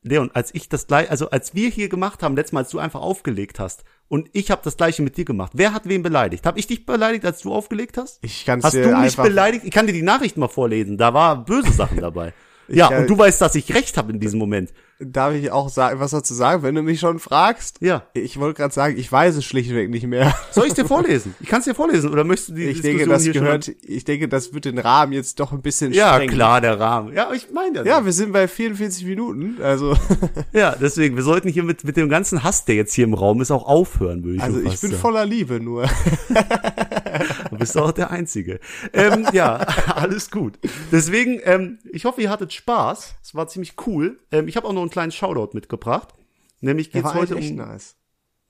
Leon, 0.02 0.30
als 0.32 0.54
ich 0.54 0.68
das 0.68 0.86
gleich, 0.86 1.10
also 1.10 1.30
als 1.30 1.54
wir 1.54 1.68
hier 1.68 1.88
gemacht 1.88 2.22
haben, 2.22 2.36
letztes 2.36 2.52
Mal, 2.52 2.60
als 2.60 2.70
du 2.70 2.78
einfach 2.78 3.00
aufgelegt 3.00 3.58
hast 3.58 3.84
und 4.08 4.28
ich 4.32 4.50
habe 4.50 4.60
das 4.64 4.76
gleiche 4.76 5.02
mit 5.02 5.16
dir 5.16 5.24
gemacht. 5.24 5.52
Wer 5.54 5.72
hat 5.72 5.88
wen 5.88 6.02
beleidigt? 6.02 6.46
Hab 6.46 6.56
ich 6.58 6.66
dich 6.66 6.86
beleidigt, 6.86 7.24
als 7.24 7.40
du 7.42 7.52
aufgelegt 7.52 7.96
hast? 7.96 8.18
Ich 8.22 8.44
kann's 8.44 8.64
Hast 8.64 8.74
dir 8.74 8.90
du 8.90 8.96
mich 8.96 9.16
beleidigt? 9.16 9.64
Ich 9.64 9.70
kann 9.70 9.86
dir 9.86 9.92
die 9.92 10.02
Nachricht 10.02 10.36
mal 10.36 10.48
vorlesen. 10.48 10.96
Da 10.98 11.14
war 11.14 11.44
böse 11.44 11.72
Sachen 11.72 11.98
dabei. 11.98 12.32
ja, 12.76 12.88
kann- 12.88 13.02
und 13.02 13.10
du 13.10 13.18
weißt, 13.18 13.40
dass 13.40 13.54
ich 13.54 13.74
recht 13.74 13.96
habe 13.96 14.12
in 14.12 14.20
diesem 14.20 14.38
Moment. 14.38 14.72
darf 15.00 15.32
ich 15.34 15.50
auch 15.50 15.68
sagen, 15.70 15.98
was 15.98 16.10
dazu 16.10 16.34
sagen, 16.34 16.62
wenn 16.62 16.74
du 16.74 16.82
mich 16.82 17.00
schon 17.00 17.18
fragst? 17.18 17.78
Ja. 17.80 18.02
Ich 18.12 18.38
wollte 18.38 18.58
gerade 18.60 18.74
sagen, 18.74 18.98
ich 18.98 19.10
weiß 19.10 19.34
es 19.36 19.44
schlichtweg 19.46 19.88
nicht 19.90 20.06
mehr. 20.06 20.34
Soll 20.50 20.66
ich 20.66 20.74
dir 20.74 20.84
vorlesen? 20.84 21.34
Ich 21.40 21.48
kann 21.48 21.60
es 21.60 21.64
dir 21.64 21.74
vorlesen 21.74 22.10
oder 22.10 22.22
möchtest 22.24 22.50
du 22.50 22.54
die 22.54 22.64
Ich 22.64 22.82
Diskussion 22.82 22.96
denke, 22.98 23.12
das 23.12 23.22
hier 23.22 23.32
schon- 23.34 23.44
gehört, 23.44 23.70
ich 23.82 24.04
denke, 24.04 24.28
das 24.28 24.52
wird 24.52 24.66
den 24.66 24.78
Rahmen 24.78 25.12
jetzt 25.14 25.40
doch 25.40 25.52
ein 25.52 25.62
bisschen 25.62 25.92
Ja, 25.94 26.14
sprengen. 26.14 26.34
klar, 26.34 26.60
der 26.60 26.78
Rahmen. 26.78 27.14
Ja, 27.14 27.32
ich 27.32 27.50
meine 27.50 27.78
ja. 27.78 27.84
Ja, 27.84 28.04
wir 28.04 28.12
sind 28.12 28.32
bei 28.32 28.46
44 28.46 29.06
Minuten, 29.06 29.56
also, 29.62 29.96
ja, 30.52 30.76
deswegen, 30.78 31.16
wir 31.16 31.22
sollten 31.22 31.48
hier 31.48 31.62
mit, 31.62 31.82
mit 31.84 31.96
dem 31.96 32.08
ganzen 32.10 32.42
Hass, 32.44 32.66
der 32.66 32.74
jetzt 32.74 32.92
hier 32.92 33.04
im 33.04 33.14
Raum 33.14 33.40
ist, 33.40 33.50
auch 33.50 33.66
aufhören, 33.66 34.22
würde 34.22 34.36
ich 34.36 34.42
also 34.42 34.58
schon 34.58 34.66
ich 34.66 34.80
bin 34.80 34.90
sagen. 34.90 35.00
voller 35.00 35.24
Liebe 35.24 35.60
nur. 35.60 35.88
Du 37.50 37.56
bist 37.58 37.76
auch 37.76 37.92
der 37.92 38.10
Einzige. 38.10 38.60
ähm, 38.92 39.26
ja, 39.32 39.56
alles 39.94 40.30
gut. 40.30 40.58
Deswegen, 40.92 41.40
ähm, 41.44 41.78
ich 41.90 42.04
hoffe, 42.04 42.22
ihr 42.22 42.30
hattet 42.30 42.52
Spaß. 42.52 43.16
Es 43.22 43.34
war 43.34 43.48
ziemlich 43.48 43.74
cool. 43.86 44.18
Ähm, 44.30 44.48
ich 44.48 44.56
habe 44.56 44.66
auch 44.66 44.72
noch 44.72 44.82
einen 44.82 44.90
kleinen 44.90 45.12
Shoutout 45.12 45.50
mitgebracht. 45.54 46.14
Nämlich 46.60 46.92
geht's 46.92 47.14
heute 47.14 47.36
um, 47.36 47.54
nice. 47.56 47.96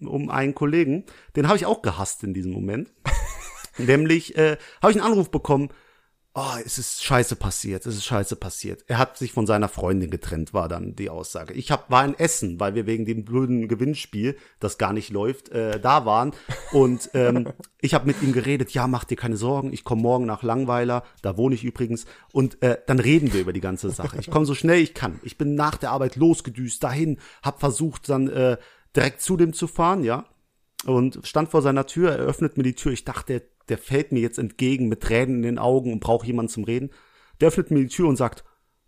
um 0.01 0.31
einen 0.31 0.55
Kollegen. 0.55 1.05
Den 1.37 1.47
habe 1.47 1.57
ich 1.57 1.67
auch 1.67 1.83
gehasst 1.83 2.25
in 2.25 2.35
diesem 2.35 2.53
Moment. 2.53 2.93
Nämlich 3.79 4.37
äh, 4.37 4.57
habe 4.83 4.93
ich 4.93 5.01
einen 5.01 5.11
Anruf 5.13 5.31
bekommen. 5.31 5.71
Oh, 6.35 6.55
es 6.65 6.79
ist 6.79 7.03
scheiße 7.03 7.37
passiert, 7.37 7.87
es 7.87 7.97
ist 7.97 8.05
scheiße 8.05 8.37
passiert. 8.37 8.85
Er 8.87 8.99
hat 8.99 9.17
sich 9.17 9.33
von 9.33 9.47
seiner 9.47 9.69
Freundin 9.69 10.11
getrennt, 10.11 10.55
war 10.55 10.69
dann 10.69 10.95
die 10.95 11.11
Aussage. 11.11 11.55
Ich 11.55 11.71
hab, 11.71 11.91
war 11.91 12.05
in 12.05 12.19
Essen, 12.19 12.61
weil 12.61 12.75
wir 12.75 12.87
wegen 12.87 13.05
dem 13.05 13.25
blöden 13.25 13.67
Gewinnspiel, 13.67 14.37
das 14.61 14.79
gar 14.79 14.93
nicht 14.93 15.11
läuft, 15.11 15.49
äh, 15.49 15.81
da 15.81 16.07
waren. 16.07 16.33
Und 16.73 17.11
ähm, 17.15 17.49
ich 17.81 17.95
habe 17.95 18.07
mit 18.07 18.23
ihm 18.23 18.33
geredet, 18.33 18.71
ja, 18.71 18.87
mach 18.87 19.05
dir 19.05 19.17
keine 19.17 19.37
Sorgen, 19.37 19.73
ich 19.73 19.83
komme 19.83 20.03
morgen 20.03 20.27
nach 20.27 20.43
Langweiler, 20.43 21.03
da 21.23 21.37
wohne 21.37 21.55
ich 21.55 21.65
übrigens. 21.65 22.07
Und 22.33 22.63
äh, 22.63 22.79
dann 22.87 23.01
reden 23.01 23.33
wir 23.33 23.41
über 23.41 23.53
die 23.53 23.61
ganze 23.61 23.91
Sache. 23.91 24.19
Ich 24.21 24.31
komme 24.31 24.47
so 24.47 24.55
schnell 24.55 24.81
ich 24.81 24.95
kann. 24.95 25.19
Ich 25.23 25.37
bin 25.37 25.57
nach 25.57 25.77
der 25.77 25.91
Arbeit 25.91 26.17
losgedüst 26.17 26.83
dahin, 26.83 27.19
hab 27.43 27.61
versucht 27.61 28.09
dann 28.09 28.29
äh, 28.29 28.57
direkt 28.95 29.21
zu 29.21 29.37
dem 29.37 29.53
zu 29.53 29.67
fahren, 29.67 30.05
ja. 30.05 30.27
Und 30.85 31.21
stand 31.25 31.51
vor 31.51 31.63
seiner 31.63 31.87
Tür, 31.87 32.13
er 32.13 32.19
öffnet 32.19 32.57
mir 32.57 32.63
die 32.63 32.75
Tür. 32.75 32.93
Ich 32.93 33.05
dachte, 33.05 33.43
der 33.69 33.79
fällt 33.79 34.13
mir 34.13 34.21
jetzt 34.21 34.39
entgegen 34.39 34.89
mit 34.89 35.03
Tränen 35.03 35.37
in 35.37 35.43
den 35.43 35.59
Augen 35.59 35.93
und 35.93 36.01
braucht 36.01 36.27
jemanden 36.27 36.51
zum 36.51 36.65
Reden. 36.65 36.91
Der 37.41 37.49
öffnet 37.49 37.71
mir 37.71 37.81
die 37.81 37.89
Tür 37.89 38.09
und 38.09 38.17
sagt, 38.17 38.45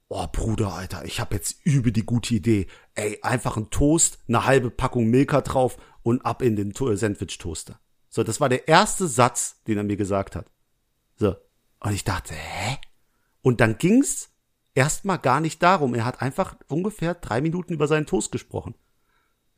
oh 0.08 0.26
Bruder, 0.30 0.72
Alter, 0.72 1.04
ich 1.04 1.20
habe 1.20 1.34
jetzt 1.34 1.64
übe 1.64 1.92
die 1.92 2.04
gute 2.04 2.34
Idee. 2.34 2.66
Ey, 2.94 3.18
einfach 3.22 3.56
ein 3.56 3.70
Toast, 3.70 4.18
eine 4.28 4.44
halbe 4.44 4.70
Packung 4.70 5.06
Milka 5.06 5.40
drauf 5.40 5.76
und 6.02 6.24
ab 6.24 6.42
in 6.42 6.56
den 6.56 6.74
Sandwich-Toaster. 6.74 7.78
So, 8.08 8.22
das 8.22 8.40
war 8.40 8.48
der 8.48 8.68
erste 8.68 9.06
Satz, 9.06 9.62
den 9.66 9.78
er 9.78 9.84
mir 9.84 9.96
gesagt 9.96 10.36
hat. 10.36 10.50
So. 11.16 11.34
Und 11.80 11.92
ich 11.92 12.04
dachte, 12.04 12.34
hä? 12.34 12.76
Und 13.40 13.60
dann 13.60 13.78
ging's 13.78 14.30
erstmal 14.74 15.18
gar 15.18 15.40
nicht 15.40 15.62
darum. 15.62 15.94
Er 15.94 16.04
hat 16.04 16.20
einfach 16.20 16.56
ungefähr 16.68 17.14
drei 17.14 17.40
Minuten 17.40 17.72
über 17.72 17.88
seinen 17.88 18.06
Toast 18.06 18.32
gesprochen. 18.32 18.74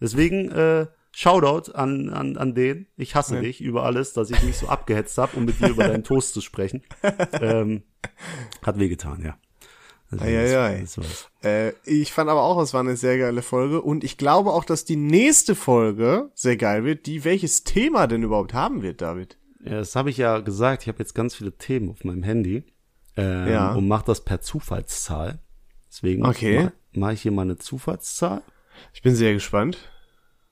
Deswegen, 0.00 0.50
äh, 0.50 0.86
Shoutout 1.14 1.72
an, 1.72 2.10
an, 2.10 2.36
an 2.36 2.54
den. 2.54 2.88
Ich 2.96 3.14
hasse 3.14 3.36
ja. 3.36 3.40
dich 3.42 3.60
über 3.60 3.84
alles, 3.84 4.12
dass 4.12 4.30
ich 4.30 4.42
mich 4.42 4.56
so 4.58 4.68
abgehetzt 4.68 5.16
habe, 5.16 5.36
um 5.36 5.44
mit 5.44 5.60
dir 5.60 5.68
über 5.68 5.86
deinen 5.86 6.04
Toast 6.04 6.34
zu 6.34 6.40
sprechen. 6.40 6.82
ähm, 7.40 7.84
hat 8.62 8.78
wehgetan, 8.78 9.22
ja. 9.22 9.38
Also, 10.10 10.24
ei, 10.24 10.80
das, 10.80 10.94
das 10.94 11.30
äh, 11.42 11.72
ich 11.84 12.12
fand 12.12 12.30
aber 12.30 12.42
auch, 12.42 12.60
es 12.60 12.74
war 12.74 12.80
eine 12.80 12.96
sehr 12.96 13.18
geile 13.18 13.42
Folge 13.42 13.80
und 13.80 14.04
ich 14.04 14.18
glaube 14.18 14.50
auch, 14.50 14.64
dass 14.64 14.84
die 14.84 14.96
nächste 14.96 15.54
Folge 15.54 16.30
sehr 16.34 16.56
geil 16.56 16.84
wird, 16.84 17.06
die 17.06 17.24
welches 17.24 17.64
Thema 17.64 18.06
denn 18.06 18.22
überhaupt 18.22 18.54
haben 18.54 18.82
wird, 18.82 19.00
David. 19.00 19.38
Ja, 19.64 19.78
das 19.78 19.96
habe 19.96 20.10
ich 20.10 20.16
ja 20.16 20.40
gesagt. 20.40 20.82
Ich 20.82 20.88
habe 20.88 20.98
jetzt 20.98 21.14
ganz 21.14 21.34
viele 21.34 21.56
Themen 21.56 21.90
auf 21.90 22.04
meinem 22.04 22.22
Handy 22.22 22.64
ähm, 23.16 23.48
ja. 23.48 23.72
und 23.72 23.88
mache 23.88 24.04
das 24.06 24.24
per 24.24 24.40
Zufallszahl. 24.40 25.40
Deswegen 25.88 26.26
okay. 26.26 26.64
mache 26.64 26.72
mach 26.92 27.12
ich 27.12 27.22
hier 27.22 27.32
mal 27.32 27.42
eine 27.42 27.56
Zufallszahl. 27.56 28.42
Ich 28.92 29.02
bin 29.02 29.14
sehr 29.14 29.32
gespannt. 29.32 29.78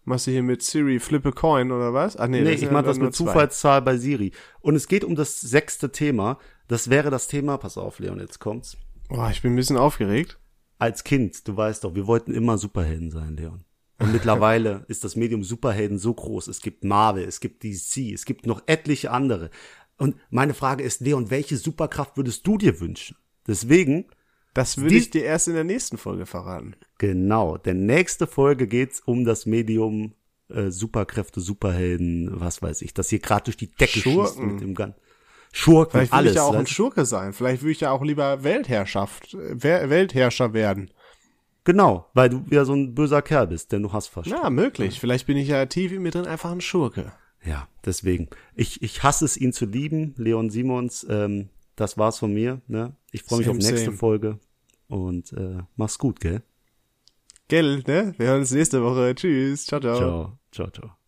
Machst 0.05 0.27
du 0.27 0.33
hier 0.33 0.43
mit 0.43 0.63
Siri 0.63 0.99
Flip 0.99 1.25
a 1.27 1.31
Coin 1.31 1.71
oder 1.71 1.95
was? 1.95 2.17
Ach 2.17 2.27
nee, 2.27 2.41
nee 2.41 2.53
ich 2.53 2.71
mach 2.71 2.83
das 2.83 2.99
mit 2.99 3.15
Zufallszahl 3.15 3.83
bei 3.83 3.97
Siri. 3.97 4.33
Und 4.61 4.75
es 4.75 4.89
geht 4.89 5.05
um 5.05 5.15
das 5.15 5.41
sechste 5.41 5.93
Thema. 5.93 6.39
Das 6.67 6.91
wäre 6.91 7.11
das 7.11 7.29
Thema, 7.29 7.57
pass 7.57 7.79
auf, 7.79 8.01
Leon, 8.01 8.19
jetzt 8.19 8.41
kommt's. 8.41 8.77
Boah, 9.09 9.31
ich 9.31 9.43
bin 9.43 9.53
ein 9.53 9.57
bisschen 9.57 9.77
aufgeregt. 9.77 10.39
Als 10.79 11.05
Kind, 11.05 11.47
du 11.47 11.57
weißt 11.57 11.85
doch, 11.85 11.95
wir 11.95 12.09
wollten 12.09 12.35
immer 12.35 12.59
Superhelden 12.59 13.13
sein, 13.13 13.37
Leon. 13.37 13.65
Und 14.01 14.13
mittlerweile 14.13 14.85
ist 14.89 15.05
das 15.05 15.15
Medium 15.15 15.45
Superhelden 15.45 15.99
so 15.99 16.13
groß. 16.13 16.49
Es 16.49 16.61
gibt 16.61 16.83
Marvel, 16.83 17.25
es 17.25 17.39
gibt 17.39 17.63
DC, 17.63 18.13
es 18.13 18.25
gibt 18.25 18.47
noch 18.47 18.63
etliche 18.67 19.13
andere. 19.13 19.51
Und 19.99 20.17
meine 20.31 20.55
Frage 20.55 20.83
ist, 20.83 21.01
Leon, 21.01 21.31
welche 21.31 21.57
Superkraft 21.57 22.17
würdest 22.17 22.45
du 22.45 22.59
dir 22.59 22.81
wünschen? 22.81 23.17
Deswegen 23.47 24.07
das 24.55 24.79
würde 24.79 24.95
ich 24.97 25.11
dir 25.11 25.25
erst 25.25 25.49
in 25.49 25.55
der 25.55 25.65
nächsten 25.65 25.99
Folge 25.99 26.27
verraten. 26.27 26.75
Genau, 26.99 27.57
denn 27.57 27.87
nächste 27.87 28.27
Folge 28.27 28.67
geht's 28.67 29.01
um 29.01 29.25
das 29.25 29.47
Medium 29.47 30.15
äh, 30.49 30.71
Superkräfte, 30.71 31.41
Superhelden, 31.41 32.41
was 32.41 32.63
weiß 32.63 32.83
ich, 32.83 32.95
das 32.95 33.09
hier 33.09 33.21
gerade 33.21 33.45
durch 33.45 33.57
die 33.57 33.71
Decke 33.71 34.01
Schurken. 34.01 34.27
schießt 34.27 34.39
mit 34.39 34.61
dem 34.61 34.75
Gun. 34.75 34.95
Schurken, 35.53 35.93
Vielleicht 35.93 36.13
will 36.13 36.19
alles, 36.19 36.31
ich 36.33 36.37
ja 36.37 36.43
auch 36.45 36.55
ein 36.55 36.67
Schurke 36.67 37.05
sein. 37.05 37.33
Vielleicht 37.33 37.63
würde 37.63 37.73
ich 37.73 37.81
ja 37.81 37.91
auch 37.91 38.03
lieber 38.03 38.43
Weltherrschaft, 38.43 39.35
äh, 39.35 39.61
Weltherrscher 39.63 40.55
werden. 40.55 40.91
Genau, 41.65 42.07
weil 42.15 42.31
du 42.31 42.45
ja 42.51 42.65
so 42.65 42.75
ein 42.75 42.95
böser 42.95 43.23
Kerl 43.23 43.47
bist, 43.47 43.71
denn 43.71 43.83
du 43.83 43.93
hast 43.93 44.09
fast. 44.09 44.29
Ja, 44.29 44.51
möglich. 44.51 44.99
Vielleicht 44.99 45.27
bin 45.27 45.37
ich 45.37 45.49
ja 45.49 45.65
tief 45.67 45.93
in 45.93 46.03
mir 46.03 46.11
drin 46.11 46.27
einfach 46.27 46.51
ein 46.51 46.61
Schurke. 46.61 47.13
Ja, 47.45 47.69
deswegen. 47.85 48.29
Ich, 48.55 48.83
ich 48.83 49.03
hasse 49.03 49.25
es, 49.25 49.37
ihn 49.37 49.53
zu 49.53 49.67
lieben, 49.67 50.15
Leon 50.17 50.51
Simons. 50.51 51.07
Ähm, 51.09 51.51
das 51.77 51.99
war's 51.99 52.19
von 52.19 52.33
mir. 52.33 52.61
Ne? 52.67 52.95
Ich 53.11 53.23
freue 53.23 53.39
mich 53.39 53.49
auf 53.49 53.57
nächste 53.57 53.79
same. 53.79 53.97
Folge 53.97 54.39
und 54.89 55.33
äh, 55.33 55.59
mach's 55.77 55.99
gut, 55.99 56.21
gell? 56.21 56.43
Gell, 57.49 57.83
ne? 57.87 58.15
Wir 58.17 58.29
hören 58.29 58.41
uns 58.41 58.53
nächste 58.53 58.83
Woche. 58.83 59.15
Tschüss. 59.15 59.67
Ciao, 59.67 59.81
ciao. 59.81 59.99
Ciao, 59.99 60.39
ciao, 60.51 60.71
ciao. 60.71 61.02